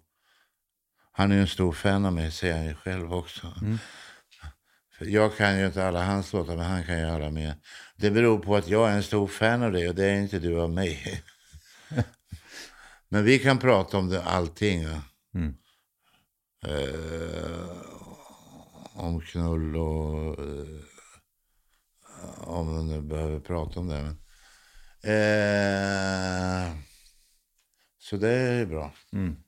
Han 1.16 1.32
är 1.32 1.36
ju 1.36 1.42
en 1.42 1.48
stor 1.48 1.72
fan 1.72 2.06
av 2.06 2.14
mig, 2.14 2.32
säger 2.32 2.56
han 2.56 2.66
ju 2.66 2.76
själv 2.76 3.14
också. 3.14 3.54
För 4.98 5.06
jag 5.06 5.38
kan 5.38 5.60
ju 5.60 5.66
inte 5.66 5.88
alla 5.88 6.06
hans 6.06 6.34
låtar, 6.34 6.56
men 6.56 6.66
han 6.66 6.84
kan 6.84 7.00
ju 7.00 7.06
alla 7.06 7.30
mer. 7.30 7.56
Det 7.96 8.12
beror 8.12 8.40
på 8.40 8.56
att 8.56 8.68
jag 8.68 8.90
är 8.90 8.96
en 8.96 9.04
stor 9.04 9.28
fan 9.28 9.64
av 9.64 9.72
dig 9.72 9.90
och 9.90 9.96
det 9.96 10.06
är 10.06 10.22
inte 10.22 10.40
du 10.40 10.62
av 10.62 10.70
mig. 10.70 11.24
men 13.10 13.24
vi 13.24 13.40
kan 13.40 13.58
prata 13.60 13.98
om 13.98 14.10
det, 14.10 14.24
allting. 14.24 14.82
Ja. 14.82 15.02
Mm. 15.36 15.56
Eh, 16.66 17.70
om 18.94 19.22
knull 19.22 19.76
och... 19.76 20.40
Eh, 20.40 20.84
om 22.38 22.74
man 22.76 22.88
nu 22.88 23.02
behöver 23.02 23.40
prata 23.40 23.80
om 23.80 23.88
det. 23.88 24.02
Men, 24.02 24.18
eh, 25.04 26.78
så 28.00 28.18
det 28.18 28.32
är 28.32 28.66
bra. 28.66 28.94
Mm. 29.14 29.43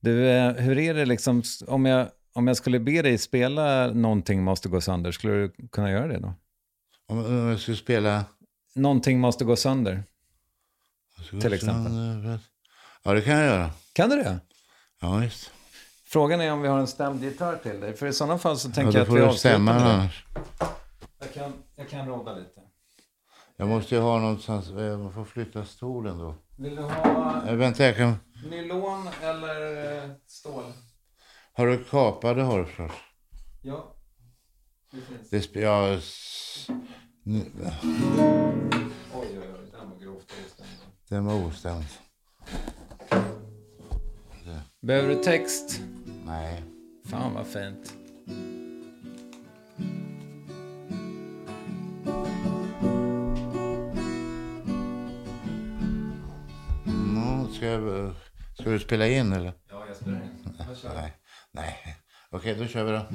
Du, 0.00 0.28
eh, 0.30 0.52
hur 0.52 0.78
är 0.78 0.94
det 0.94 1.04
liksom, 1.06 1.42
om 1.66 1.86
jag, 1.86 2.08
om 2.34 2.46
jag 2.46 2.56
skulle 2.56 2.80
be 2.80 3.02
dig 3.02 3.18
spela 3.18 3.86
någonting 3.86 4.42
måste 4.42 4.68
gå 4.68 4.80
sönder, 4.80 5.12
skulle 5.12 5.32
du 5.34 5.52
kunna 5.72 5.90
göra 5.90 6.06
det 6.06 6.18
då? 6.18 6.34
Om, 7.08 7.18
om 7.26 7.48
jag 7.48 7.60
skulle 7.60 7.76
spela... 7.76 8.24
Någonting 8.74 9.20
måste 9.20 9.44
gå 9.44 9.56
sönder. 9.56 10.02
Till 11.40 11.52
exempel. 11.52 11.92
Ja, 13.02 13.12
det 13.14 13.20
kan 13.22 13.32
jag 13.34 13.46
göra. 13.46 13.70
Kan 13.92 14.10
du 14.10 14.16
det? 14.16 14.38
Ja, 15.00 15.16
visst. 15.16 15.50
Frågan 16.06 16.40
är 16.40 16.52
om 16.52 16.62
vi 16.62 16.68
har 16.68 16.78
en 16.78 16.86
stämd 16.86 17.22
gitarr 17.24 17.56
till 17.56 17.80
dig, 17.80 17.96
för 17.96 18.06
i 18.06 18.12
sådana 18.12 18.38
fall 18.38 18.58
så 18.58 18.68
Ja, 18.68 18.72
tänker 18.74 18.92
då 18.92 18.98
jag 18.98 19.02
att 19.08 19.14
vi 19.16 19.20
avslutar 19.22 19.58
med 19.58 19.74
det. 19.74 20.10
Jag 21.20 21.34
kan, 21.34 21.52
jag 21.76 21.88
kan 21.88 22.06
råda 22.08 22.34
lite. 22.34 22.60
Jag 23.56 23.68
måste 23.68 23.94
ju 23.94 24.00
ha 24.00 24.18
någonstans... 24.18 24.70
eh, 24.70 24.98
Man 24.98 25.12
får 25.12 25.24
flytta 25.24 25.64
stolen 25.64 26.18
då. 26.18 26.34
Vill 26.56 26.76
du 26.76 26.82
ha 26.82 27.42
Eh, 27.48 27.54
vänta, 27.54 27.84
jag 27.84 27.96
kan... 27.96 28.14
nylon 28.44 29.08
eller 29.22 29.94
eh, 30.04 30.10
stål? 30.26 30.72
Har 31.52 31.66
du 31.66 31.84
kapa? 31.84 32.34
Det 32.34 32.42
har 32.42 32.58
du 32.58 32.64
förstås. 32.64 32.92
Ja, 33.62 33.96
det 34.90 35.00
finns. 35.00 35.50
Det 35.50 35.60
ja, 35.60 35.98
Oj, 39.14 39.28
oj, 39.38 39.38
oj, 39.38 39.70
den 39.72 39.90
var 39.90 39.98
grovt 39.98 40.32
ostämd. 40.46 40.68
Den 41.08 41.24
var 41.24 41.46
ostämd. 41.46 41.84
Behöver 44.80 45.08
du 45.08 45.22
text? 45.22 45.80
Nej. 46.26 46.62
Fan 47.04 47.34
vad 47.34 47.46
fint. 47.46 47.94
Mm, 56.86 57.52
ska, 57.52 57.66
jag, 57.66 58.14
ska 58.60 58.70
du 58.70 58.78
spela 58.78 59.08
in 59.08 59.32
eller? 59.32 59.52
Ja, 59.70 59.84
jag 59.88 59.96
spelar 59.96 60.16
in. 60.16 60.54
Jag. 60.58 60.94
Nej. 60.94 61.12
Nej. 61.52 61.96
Okej, 62.30 62.54
då 62.54 62.66
kör 62.66 62.84
vi 62.84 62.92
då. 62.92 63.06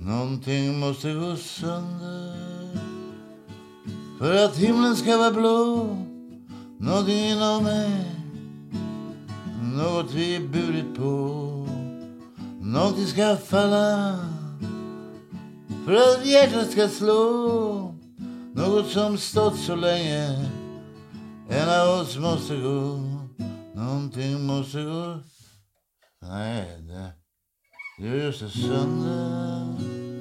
Någonting 0.00 0.78
måste 0.78 1.14
gå 1.14 1.36
sönder 1.36 2.36
för 4.18 4.44
att 4.44 4.56
himlen 4.56 4.96
ska 4.96 5.16
vara 5.16 5.30
blå. 5.30 5.96
Någonting 6.78 7.24
inom 7.24 7.64
mig, 7.64 7.90
något 9.76 10.12
vi 10.14 10.40
burit 10.40 10.96
på. 10.96 11.66
Någonting 12.60 13.06
ska 13.06 13.36
falla 13.36 14.18
för 15.86 15.94
att 15.94 16.26
hjärtat 16.26 16.70
ska 16.70 16.88
slå. 16.88 17.94
Något 18.54 18.90
som 18.90 19.18
stått 19.18 19.56
så 19.56 19.76
länge, 19.76 20.50
en 21.48 21.80
av 21.80 22.00
oss 22.00 22.18
måste 22.18 22.56
gå. 22.56 23.00
Någonting 23.74 24.46
måste 24.46 24.82
gå. 24.82 25.18
Nej, 26.22 26.82
det... 26.88 27.12
Det 27.98 28.08
är 28.08 28.14
just 28.14 28.40
det, 28.40 28.50
sönder. 28.50 30.15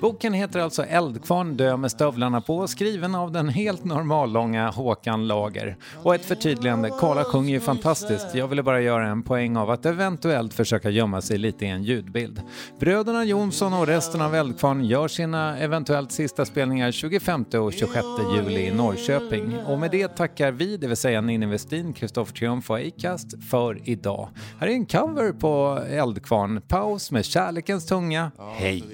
Boken 0.00 0.34
heter 0.34 0.60
alltså 0.60 0.84
Eldkvarn 0.84 1.56
dö 1.56 1.76
med 1.76 1.90
stövlarna 1.90 2.40
på, 2.40 2.66
skriven 2.66 3.14
av 3.14 3.32
den 3.32 3.48
helt 3.48 3.84
normallånga 3.84 4.70
Håkan 4.70 5.26
Lager. 5.26 5.76
Och 6.02 6.14
ett 6.14 6.24
förtydligande, 6.24 6.90
Karla 7.00 7.24
sjunger 7.24 7.50
ju 7.50 7.60
fantastiskt. 7.60 8.34
Jag 8.34 8.48
ville 8.48 8.62
bara 8.62 8.80
göra 8.80 9.08
en 9.08 9.22
poäng 9.22 9.56
av 9.56 9.70
att 9.70 9.86
eventuellt 9.86 10.54
försöka 10.54 10.90
gömma 10.90 11.20
sig 11.20 11.38
lite 11.38 11.64
i 11.64 11.68
en 11.68 11.82
ljudbild. 11.82 12.42
Bröderna 12.80 13.24
Jonsson 13.24 13.74
och 13.74 13.86
resten 13.86 14.22
av 14.22 14.34
Eldkvarn 14.34 14.84
gör 14.84 15.08
sina 15.08 15.58
eventuellt 15.58 16.12
sista 16.12 16.44
spelningar 16.44 16.90
25 16.92 17.44
och 17.54 17.72
26 17.72 18.06
juli 18.36 18.66
i 18.66 18.74
Norrköping. 18.74 19.58
Och 19.66 19.78
med 19.78 19.90
det 19.90 20.08
tackar 20.08 20.52
vi, 20.52 20.76
det 20.76 20.86
vill 20.86 20.96
säga 20.96 21.20
Ninni 21.20 21.46
Westin, 21.46 21.92
Kristoffer 21.92 22.34
Triumf 22.34 22.70
och 22.70 22.78
Acast, 22.78 23.44
för 23.50 23.80
idag. 23.84 24.28
Här 24.60 24.68
är 24.68 24.72
en 24.72 24.86
cover 24.86 25.32
på 25.32 25.82
Eldkvarn, 25.90 26.60
Paus 26.68 27.10
med 27.10 27.24
Kärlekens 27.24 27.86
tunga. 27.86 28.30
Hej! 28.52 28.84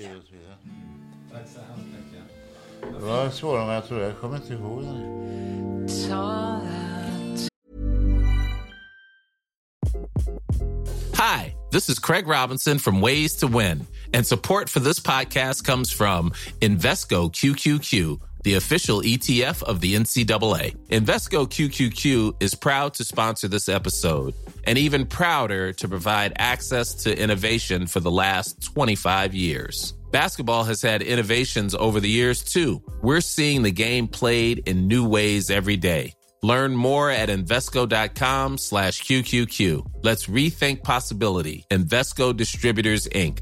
Hi, 11.16 11.56
this 11.72 11.88
is 11.88 11.98
Craig 11.98 12.28
Robinson 12.28 12.78
from 12.78 13.00
Ways 13.00 13.34
to 13.38 13.48
Win, 13.48 13.88
and 14.14 14.24
support 14.24 14.68
for 14.68 14.78
this 14.78 15.00
podcast 15.00 15.64
comes 15.64 15.90
from 15.90 16.30
Invesco 16.60 17.28
QQQ, 17.32 18.20
the 18.44 18.54
official 18.54 19.02
ETF 19.02 19.64
of 19.64 19.80
the 19.80 19.96
NCAA. 19.96 20.76
Invesco 20.86 21.48
QQQ 21.48 22.40
is 22.40 22.54
proud 22.54 22.94
to 22.94 23.04
sponsor 23.04 23.48
this 23.48 23.68
episode 23.68 24.32
and 24.62 24.78
even 24.78 25.06
prouder 25.06 25.72
to 25.72 25.88
provide 25.88 26.34
access 26.36 26.94
to 27.02 27.20
innovation 27.20 27.88
for 27.88 27.98
the 27.98 28.12
last 28.12 28.62
25 28.62 29.34
years. 29.34 29.94
Basketball 30.12 30.64
has 30.64 30.82
had 30.82 31.02
innovations 31.02 31.74
over 31.74 31.98
the 31.98 32.08
years 32.08 32.42
too. 32.44 32.82
We're 33.02 33.22
seeing 33.22 33.62
the 33.62 33.72
game 33.72 34.06
played 34.06 34.68
in 34.68 34.86
new 34.86 35.08
ways 35.08 35.50
every 35.50 35.78
day. 35.78 36.12
Learn 36.42 36.74
more 36.74 37.10
at 37.10 37.28
Invesco.com 37.28 38.58
slash 38.58 39.02
QQQ. 39.02 40.02
Let's 40.02 40.26
rethink 40.26 40.82
possibility. 40.82 41.64
Investco 41.70 42.36
Distributors, 42.36 43.08
Inc. 43.08 43.40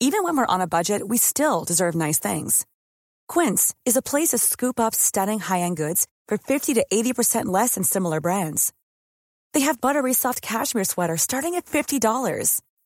Even 0.00 0.22
when 0.22 0.36
we're 0.36 0.54
on 0.54 0.60
a 0.60 0.68
budget, 0.68 1.06
we 1.06 1.18
still 1.18 1.64
deserve 1.64 1.96
nice 1.96 2.20
things. 2.20 2.64
Quince 3.26 3.74
is 3.84 3.96
a 3.96 4.02
place 4.02 4.28
to 4.28 4.38
scoop 4.38 4.78
up 4.78 4.94
stunning 4.94 5.40
high-end 5.40 5.76
goods 5.76 6.06
for 6.28 6.38
50 6.38 6.74
to 6.74 6.86
80% 6.92 7.46
less 7.46 7.74
than 7.74 7.82
similar 7.82 8.20
brands. 8.20 8.72
They 9.54 9.60
have 9.60 9.80
buttery 9.80 10.14
soft 10.14 10.40
cashmere 10.40 10.84
sweaters 10.84 11.22
starting 11.22 11.56
at 11.56 11.66
$50, 11.66 12.60